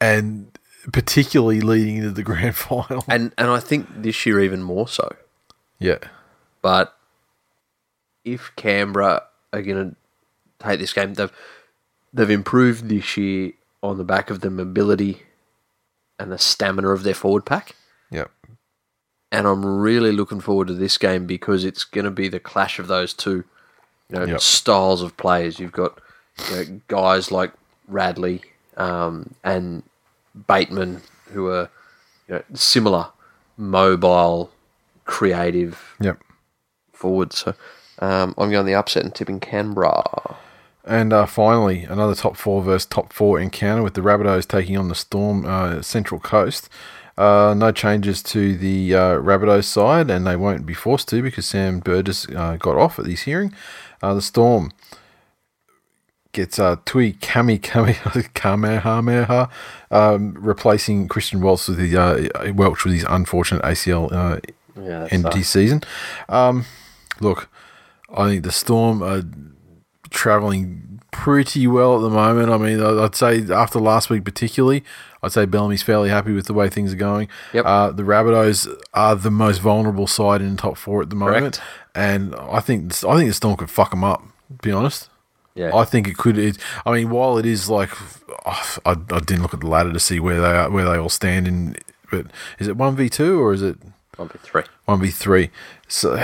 [0.00, 0.51] and
[0.90, 3.04] particularly leading into the grand final.
[3.08, 5.14] And and I think this year even more so.
[5.78, 5.98] yeah,
[6.62, 6.96] But
[8.24, 9.22] if Canberra
[9.52, 9.96] are going to
[10.64, 11.32] take this game, they've
[12.12, 13.52] they've improved this year
[13.82, 15.22] on the back of the mobility
[16.18, 17.74] and the stamina of their forward pack.
[18.10, 18.26] yeah,
[19.32, 22.78] And I'm really looking forward to this game because it's going to be the clash
[22.78, 23.42] of those two,
[24.08, 24.40] you know, Yep.
[24.40, 25.58] styles of players.
[25.58, 25.98] You've got
[26.50, 27.52] you know, guys like
[27.88, 28.42] Radley
[28.76, 29.82] um, and
[30.46, 31.02] Bateman
[31.32, 31.70] who are
[32.28, 33.08] you know, similar,
[33.56, 34.50] mobile,
[35.04, 36.20] creative, yep.
[36.92, 37.32] forward.
[37.32, 37.54] So
[37.98, 40.36] um, I'm going the upset and tipping Canberra.
[40.84, 44.88] And uh, finally, another top four versus top four encounter with the Rabbitohs taking on
[44.88, 46.68] the Storm uh, Central Coast.
[47.16, 51.46] Uh, no changes to the uh, Rabbitohs side, and they won't be forced to because
[51.46, 53.54] Sam Burgess uh, got off at this hearing.
[54.02, 54.72] Uh, the Storm
[56.32, 57.94] gets uh, Tui Kami Kami
[58.34, 59.48] Kamehameha,
[59.90, 64.40] um, replacing Christian Welch with his, uh, Welch with his unfortunate ACL uh,
[64.76, 65.82] Yeah, that's end season.
[66.28, 66.64] Um,
[67.20, 67.48] look,
[68.14, 69.22] I think the Storm are
[70.10, 72.50] traveling pretty well at the moment.
[72.50, 74.82] I mean, I'd say after last week, particularly,
[75.22, 77.28] I'd say Bellamy's fairly happy with the way things are going.
[77.52, 77.64] Yep.
[77.64, 81.60] Uh, the Rabbitohs are the most vulnerable side in top four at the moment, Correct.
[81.94, 84.22] and I think I think the Storm could fuck them up.
[84.48, 85.08] To be honest.
[85.54, 85.74] Yeah.
[85.74, 86.38] I think it could.
[86.38, 87.90] It, I mean, while it is like,
[88.46, 90.96] oh, I, I didn't look at the ladder to see where they are, where they
[90.96, 91.76] all stand in.
[92.10, 92.26] But
[92.58, 93.76] is it one v two or is it
[94.16, 94.62] one v three?
[94.86, 95.50] one v three.
[95.88, 96.14] So,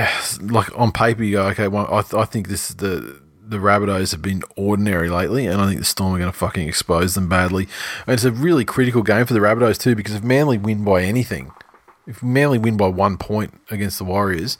[0.41, 1.69] like on paper, you go, okay.
[1.69, 5.67] Well, I, I think this is the the Rabbitohs have been ordinary lately, and I
[5.67, 7.67] think the Storm are going to fucking expose them badly.
[8.07, 11.03] And it's a really critical game for the Rabbitohs too, because if Manly win by
[11.03, 11.53] anything,
[12.07, 14.59] if Manly win by one point against the Warriors,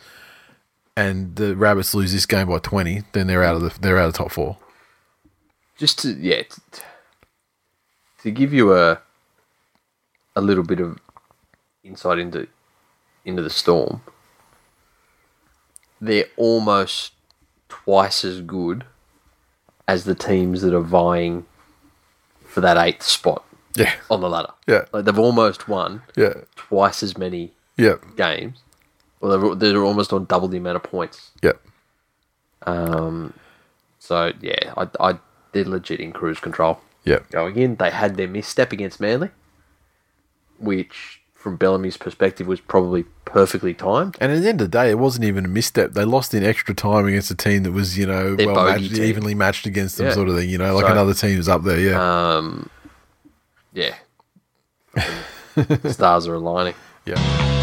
[0.99, 4.07] and the Rabbits lose this game by twenty, then they're out of the they're out
[4.09, 4.57] of the top four.
[5.77, 6.83] Just to yeah, t- t-
[8.23, 9.01] to give you a
[10.35, 10.99] a little bit of
[11.85, 12.49] insight into
[13.25, 14.01] into the storm.
[16.01, 17.13] They're almost
[17.69, 18.85] twice as good
[19.87, 21.45] as the teams that are vying
[22.45, 23.45] for that eighth spot
[23.75, 24.53] Yeah, on the ladder.
[24.67, 24.85] Yeah.
[24.93, 28.59] like they've almost won yeah, twice as many yeah, games.
[29.21, 31.31] Well, they're, they're almost on double the amount of points.
[31.43, 31.53] yeah.
[32.67, 33.35] Um,
[33.99, 35.19] so yeah, I, I
[35.53, 36.81] they're legit in cruise control.
[37.05, 39.31] Yeah, Going in, they had their misstep against Manly,
[40.59, 44.17] which from Bellamy's perspective, was probably perfectly timed.
[44.21, 45.93] And at the end of the day, it wasn't even a misstep.
[45.93, 48.95] They lost in extra time against a team that was, you know, Their well matched,
[48.97, 49.05] team.
[49.05, 50.15] evenly matched against them, Yeah.
[50.15, 50.51] sort of thing.
[50.51, 51.79] You know, like So- another team was up there.
[51.79, 52.69] Yeah, Um,
[53.73, 53.95] yeah.
[55.91, 56.75] Stars are aligning.
[57.07, 57.55] yeah.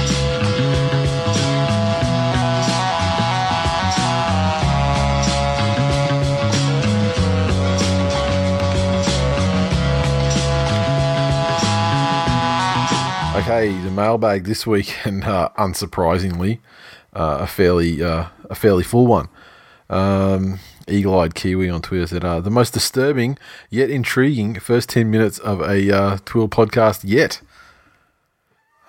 [13.35, 16.59] Okay, the mailbag this week, and uh, unsurprisingly,
[17.13, 19.27] uh, a fairly uh, a fairly full one.
[19.89, 23.37] Um, Eagle Eyed Kiwi on Twitter said, uh, "The most disturbing
[23.69, 27.41] yet intriguing first ten minutes of a uh, Twill podcast yet."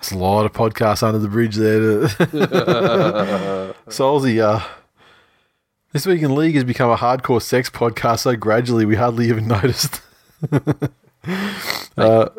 [0.01, 1.81] There's a lot of podcasts under the bridge there.
[1.81, 4.65] To Solzy, uh,
[5.93, 9.49] this week in league has become a hardcore sex podcast so gradually we hardly even
[9.49, 10.03] noticed.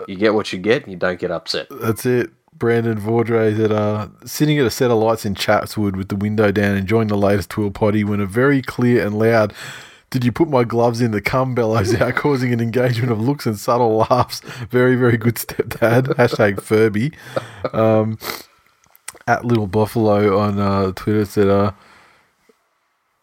[0.08, 1.68] You get what you get, and you don't get upset.
[1.70, 2.32] That's it.
[2.58, 6.52] Brandon Vaudre that are sitting at a set of lights in Chatswood with the window
[6.52, 9.54] down, enjoying the latest Twill potty when a very clear and loud
[10.10, 13.46] "Did you put my gloves in?" the cum bellows out, causing an engagement of looks
[13.46, 14.40] and subtle laughs.
[14.70, 16.04] Very, very good stepdad.
[16.16, 17.14] Hashtag Furby.
[17.74, 18.18] Um,
[19.28, 21.72] at Little Buffalo on uh, Twitter said, uh,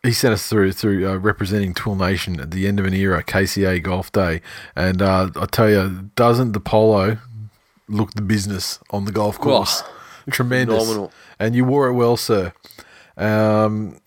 [0.04, 3.24] he sent us through through uh, representing Twill Nation at the end of an era,
[3.24, 4.42] KCA Golf Day,
[4.76, 7.18] and uh, I tell you, doesn't the polo
[7.88, 9.82] look the business on the golf course?
[10.30, 11.12] Tremendous, phenomenal.
[11.38, 12.52] and you wore it well, sir.
[13.16, 14.00] Um,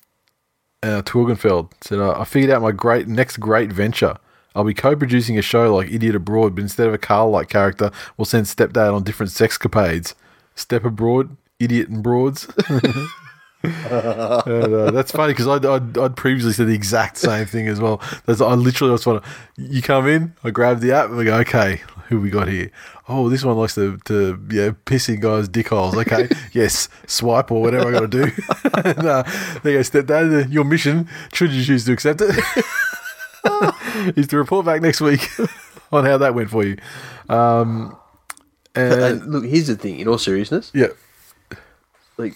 [0.84, 4.18] uh, Twilgenfeld said, uh, "I figured out my great next great venture."
[4.56, 8.26] I'll be co-producing a show like Idiot Abroad, but instead of a Carl-like character, we'll
[8.26, 10.16] send Stepdad on different sexcapades.
[10.56, 12.48] Step Abroad, Idiot and Broads.
[13.68, 17.80] And, uh, that's funny because I'd, I'd, I'd previously said the exact same thing as
[17.80, 18.02] well.
[18.26, 19.30] That's, I literally just want to,
[19.62, 22.72] you come in, I grab the app and we go, okay, who we got here?
[23.10, 25.96] Oh, this one likes to, to yeah, piss in guys' dick holes.
[25.96, 28.24] Okay, yes, swipe or whatever I got to do.
[28.84, 29.24] and, uh,
[29.64, 32.36] there you go, stepdad, your mission, should you choose to accept it,
[34.18, 35.28] is to report back next week
[35.92, 36.78] on how that went for you.
[37.30, 37.98] Um,
[38.76, 40.00] and, And look, here's the thing.
[40.00, 40.88] In all seriousness, yeah,
[42.18, 42.36] like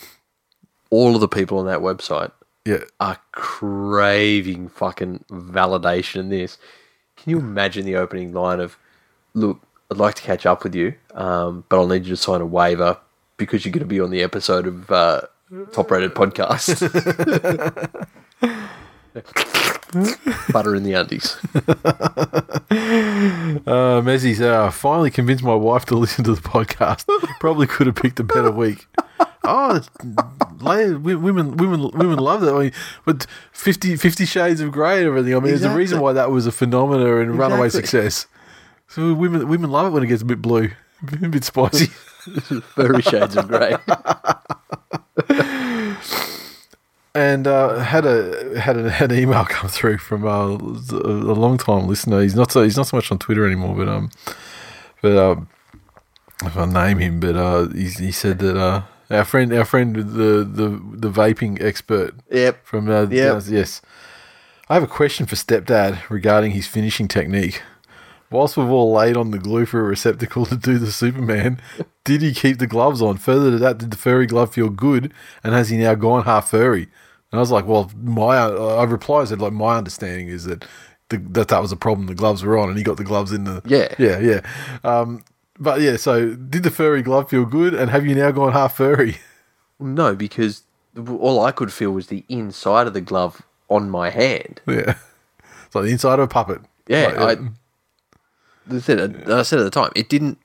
[0.91, 2.31] all of the people on that website
[2.65, 2.84] yeah.
[2.99, 6.59] are craving fucking validation in this.
[7.15, 8.77] Can you imagine the opening line of,
[9.34, 12.41] "Look, I'd like to catch up with you, um, but I'll need you to sign
[12.41, 12.97] a waiver
[13.38, 15.22] because you're going to be on the episode of uh,
[15.72, 16.77] Top Rated Podcast."
[20.51, 21.38] Butter in the undies.
[22.72, 27.05] Uh, Messi said, I finally convinced my wife to listen to the podcast.
[27.39, 28.88] Probably could have picked a better week.
[29.43, 29.81] Oh,
[30.61, 32.53] women, women, women love that.
[32.53, 32.71] I mean,
[33.05, 35.33] but 50, 50 Shades of Grey and everything.
[35.33, 38.27] I mean, there's a reason why that was a phenomena and runaway success.
[38.88, 40.71] So women, women love it when it gets a bit blue,
[41.23, 41.88] a bit spicy.
[42.75, 43.75] Very shades of grey.
[47.15, 51.57] and uh, had a had a, had an email come through from uh, a long
[51.57, 52.21] time listener.
[52.21, 54.11] He's not so he's not so much on Twitter anymore, but um,
[55.01, 55.47] but um,
[56.43, 59.95] if I name him, but uh, he, he said that uh, our friend our friend
[59.95, 62.65] the the the vaping expert Yep.
[62.65, 63.43] from uh, Yep.
[63.47, 63.81] yes.
[64.69, 67.61] I have a question for stepdad regarding his finishing technique.
[68.29, 71.59] Whilst we've all laid on the glue for a receptacle to do the Superman,
[72.05, 73.17] did he keep the gloves on?
[73.17, 75.13] Further to that, did the furry glove feel good?
[75.43, 76.83] And has he now gone half furry?
[77.31, 80.65] And I was like, well, my I replied, I said, like, my understanding is that
[81.09, 82.07] the, that that was a problem.
[82.07, 83.93] The gloves were on, and he got the gloves in the Yeah.
[83.99, 84.41] yeah, yeah.
[84.85, 85.23] Um,
[85.61, 87.75] but yeah, so did the furry glove feel good?
[87.75, 89.17] And have you now gone half furry?
[89.79, 90.63] No, because
[91.07, 94.59] all I could feel was the inside of the glove on my hand.
[94.67, 94.95] yeah,
[95.65, 96.61] it's like the inside of a puppet.
[96.88, 100.39] Yeah, Like, I, I said, I said at the time, it didn't,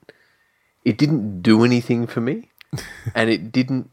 [0.85, 2.49] it didn't do anything for me,
[3.15, 3.89] and it didn't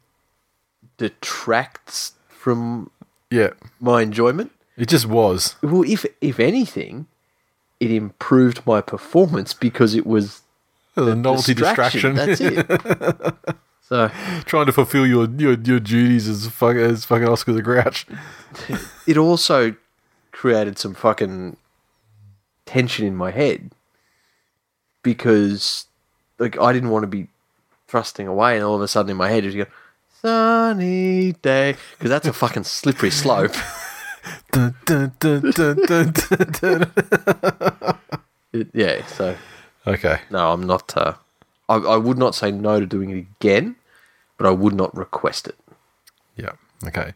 [0.98, 2.90] detract from
[3.30, 3.50] yeah.
[3.80, 4.52] my enjoyment.
[4.76, 5.56] It just was.
[5.62, 7.06] Well, if if anything,
[7.80, 10.42] it improved my performance because it was
[10.94, 12.14] The novelty distraction.
[12.14, 12.66] That's it.
[13.82, 14.10] so
[14.44, 18.06] Trying to fulfill your, your, your duties as, fuck, as fucking Oscar the Grouch.
[19.06, 19.74] it also
[20.32, 21.56] created some fucking
[22.66, 23.70] tension in my head
[25.02, 25.86] because
[26.38, 27.28] like I didn't want to be
[27.86, 29.70] thrusting away and all of a sudden in my head it you go
[30.22, 33.52] sunny day because that's a fucking slippery slope
[34.52, 35.52] dun, dun, dun.
[38.52, 39.36] It- yeah so
[39.86, 40.20] Okay.
[40.30, 41.14] no I'm not uh,
[41.68, 43.76] I, I would not say no to doing it again
[44.38, 45.56] but I would not request it
[46.36, 46.52] Yeah.
[46.86, 47.14] Okay.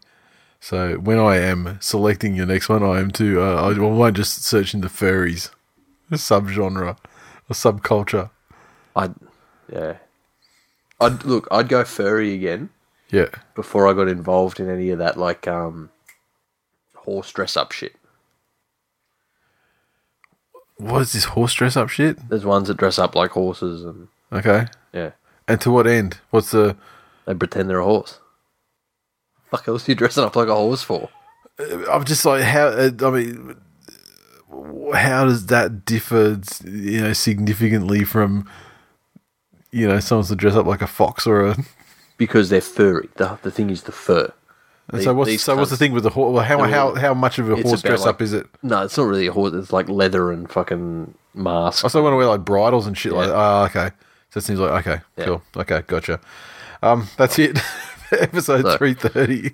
[0.61, 4.43] So when I am selecting your next one, I am to, uh, I won't just
[4.43, 5.51] search into furries,
[6.11, 6.97] a subgenre,
[7.49, 8.31] a subculture.
[8.97, 9.11] I
[9.73, 9.99] yeah
[11.01, 11.47] I'd look.
[11.53, 12.71] I'd go furry again
[13.11, 13.29] Yeah.
[13.55, 15.91] before I got involved in any of that like um
[16.97, 17.95] horse dress up shit.
[20.79, 22.17] What is this horse dress up shit?
[22.29, 24.67] There's ones that dress up like horses and Okay.
[24.93, 25.11] yeah,
[25.47, 26.19] And to what end?
[26.31, 26.77] What's the.
[27.27, 28.21] they pretend they're a horse.
[29.51, 31.09] Fuck else are you dressing up like a horse for?
[31.91, 32.69] I'm just like, how.
[32.69, 33.57] uh, I mean,
[34.95, 38.49] how does that differ, you know, significantly from,
[39.73, 41.57] you know, someone's to dress up like a fox or a.
[42.19, 43.09] Because they're furry.
[43.17, 44.33] The the thing is the fur.
[45.01, 46.47] So what's so what's the thing with the horse?
[46.47, 48.47] How how how much of a horse dress like- up is it?
[48.63, 49.53] No, it's not really a horse.
[49.55, 51.85] It's like leather and fucking mask.
[51.85, 53.33] I also want to wear like bridles and shit like Yeah.
[53.35, 53.39] that.
[53.39, 53.91] Oh, okay.
[54.31, 55.25] So it seems like okay, Yeah.
[55.27, 55.43] cool.
[55.57, 56.21] Okay, gotcha.
[56.83, 57.59] Um, that's it.
[58.13, 59.51] Episode So- three thirty.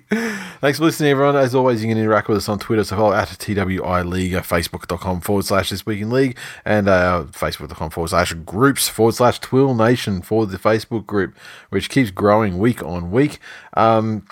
[0.61, 1.35] Thanks for listening, everyone.
[1.35, 2.85] As always, you can interact with us on Twitter.
[2.85, 7.89] So follow at TWI League, Facebook.com forward slash This Week in League, and uh, Facebook.com
[7.89, 11.35] forward slash groups forward slash Twill Nation for the Facebook group,
[11.71, 13.39] which keeps growing week on week.
[13.73, 14.25] Um,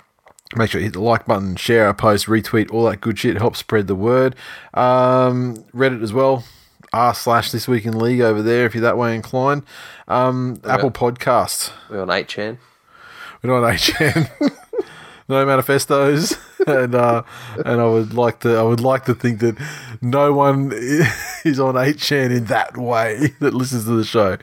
[0.56, 3.38] Make sure you hit the like button, share our post, retweet, all that good shit.
[3.38, 4.36] Help spread the word.
[4.74, 6.44] Um, Reddit as well.
[6.94, 9.64] R slash this week in league over there if you're that way inclined.
[10.08, 11.72] Um, Apple Podcasts.
[11.90, 12.60] We're on 8chan.
[13.42, 14.30] We're not HN.
[15.28, 16.38] no manifestos.
[16.66, 17.24] And uh,
[17.66, 19.58] and I would like to I would like to think that
[20.02, 20.72] no one
[21.44, 24.38] is on 8chan in that way that listens to the show.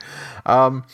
[0.44, 0.84] Um,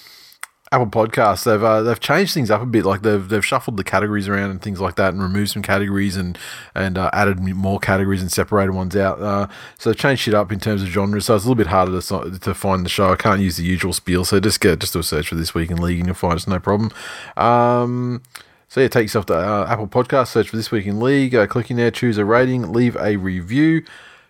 [0.72, 2.84] Apple Podcasts, they've uh, they've changed things up a bit.
[2.84, 6.16] Like they've they've shuffled the categories around and things like that, and removed some categories
[6.16, 6.36] and
[6.74, 9.20] and uh, added more categories and separated ones out.
[9.20, 9.46] Uh,
[9.78, 11.26] so they've changed shit up in terms of genres.
[11.26, 13.12] So it's a little bit harder to to find the show.
[13.12, 15.54] I can't use the usual spiel, so just get just do a search for this
[15.54, 16.90] week in league and you'll find it's no problem.
[17.36, 18.22] Um,
[18.66, 21.70] so yeah, take yourself to uh, Apple Podcast, search for this week in league, click
[21.70, 23.84] in there, choose a rating, leave a review.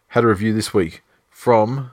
[0.08, 1.90] Had a review this week from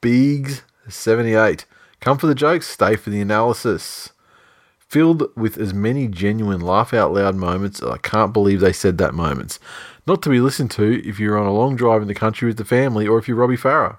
[0.00, 1.64] Beegs78.
[2.00, 4.10] Come for the jokes, stay for the analysis.
[4.78, 9.14] Filled with as many genuine laugh out loud moments, I can't believe they said that
[9.14, 9.58] moments.
[10.06, 12.56] Not to be listened to if you're on a long drive in the country with
[12.56, 13.98] the family or if you're Robbie Farah.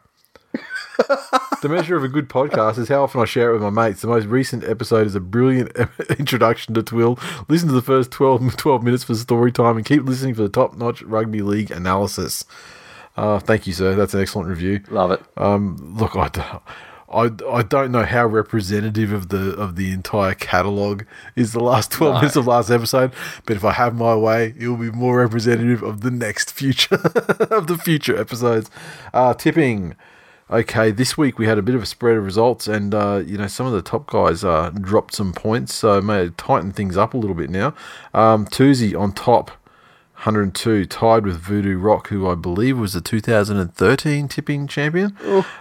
[1.62, 4.02] the measure of a good podcast is how often I share it with my mates.
[4.02, 5.72] The most recent episode is a brilliant
[6.20, 7.20] introduction to Twill.
[7.48, 10.50] Listen to the first 12, 12 minutes for story time and keep listening for the
[10.50, 12.46] top notch rugby league analysis.
[13.16, 13.96] Uh, thank you, sir.
[13.96, 14.82] That's an excellent review.
[14.90, 15.22] Love it.
[15.38, 16.60] Um, look, I,
[17.12, 21.04] I, I don't know how representative of the of the entire catalog
[21.36, 22.20] is the last twelve No.
[22.22, 23.12] minutes of last episode,
[23.46, 26.96] but if I have my way, it will be more representative of the next future
[27.50, 28.70] of the future episodes.
[29.14, 29.96] Uh, tipping.
[30.52, 33.38] Okay, this week we had a bit of a spread of results, and uh, you
[33.38, 37.14] know some of the top guys uh, dropped some points, so may tighten things up
[37.14, 37.74] a little bit now.
[38.16, 39.52] Um, Toozy on top,
[40.20, 45.16] 102, tied with Voodoo Rock, who I believe was the 2013 tipping champion.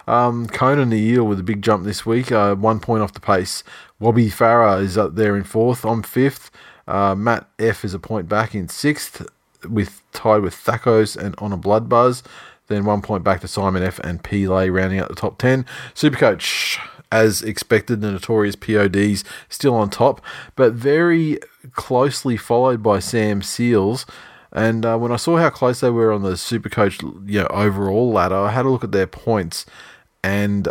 [0.05, 3.21] Um, Conan the Eel with a big jump this week, uh, one point off the
[3.21, 3.63] pace.
[4.01, 5.85] Wobby Farah is up there in fourth.
[5.85, 6.51] I'm fifth.
[6.89, 9.25] Uh, Matt F is a point back in sixth,
[9.69, 12.21] with tied with Thakos and On a Blood Buzz.
[12.67, 15.65] Then one point back to Simon F and P Lay rounding out the top 10.
[15.95, 16.77] Supercoach,
[17.13, 20.21] as expected, the notorious PODs still on top,
[20.57, 21.39] but very
[21.71, 24.05] closely followed by Sam Seals.
[24.51, 28.11] And uh, when I saw how close they were on the Supercoach you know, overall
[28.11, 29.65] ladder, I had a look at their points,
[30.23, 30.67] and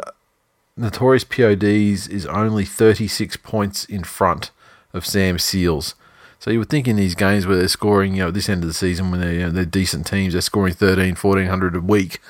[0.76, 4.50] Notorious PODs is only 36 points in front
[4.92, 5.94] of Sam Seals.
[6.38, 8.62] So you would think in these games where they're scoring, you know, at this end
[8.62, 11.80] of the season when they're, you know, they're decent teams, they're scoring 13, 1400 a
[11.80, 12.20] week.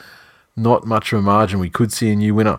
[0.57, 1.61] Not much of a margin.
[1.61, 2.59] We could see a new winner,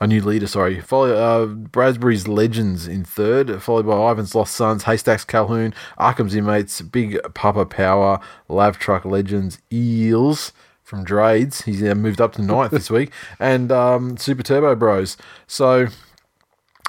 [0.00, 0.80] a new leader, sorry.
[0.80, 6.80] Follow uh, Bradbury's Legends in third, followed by Ivan's Lost Sons, Haystacks Calhoun, Arkham's Inmates,
[6.80, 8.18] Big Papa Power,
[8.48, 10.52] Lav Truck Legends, Eels
[10.82, 11.62] from Drades.
[11.62, 15.16] He's uh, moved up to ninth this week, and um, Super Turbo Bros.
[15.46, 15.88] So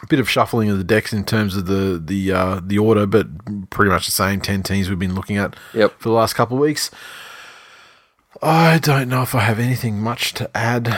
[0.01, 3.05] a bit of shuffling of the decks in terms of the the uh, the order,
[3.05, 3.27] but
[3.69, 5.99] pretty much the same ten teams we've been looking at Yep.
[5.99, 6.89] for the last couple of weeks.
[8.41, 10.97] I don't know if I have anything much to add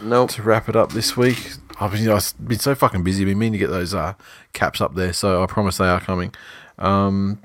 [0.00, 0.30] Nope.
[0.32, 1.52] to wrap it up this week.
[1.80, 3.22] I've been, I've been so fucking busy.
[3.22, 4.14] I've been meaning to get those uh,
[4.52, 6.34] caps up there, so I promise they are coming.
[6.78, 7.40] Um,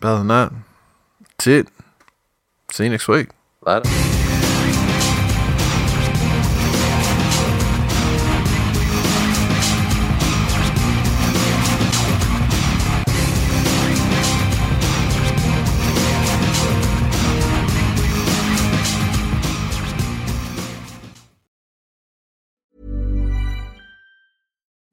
[0.00, 0.52] but other than that,
[1.20, 1.68] that's it.
[2.70, 3.28] See you next week.
[3.62, 4.17] Later.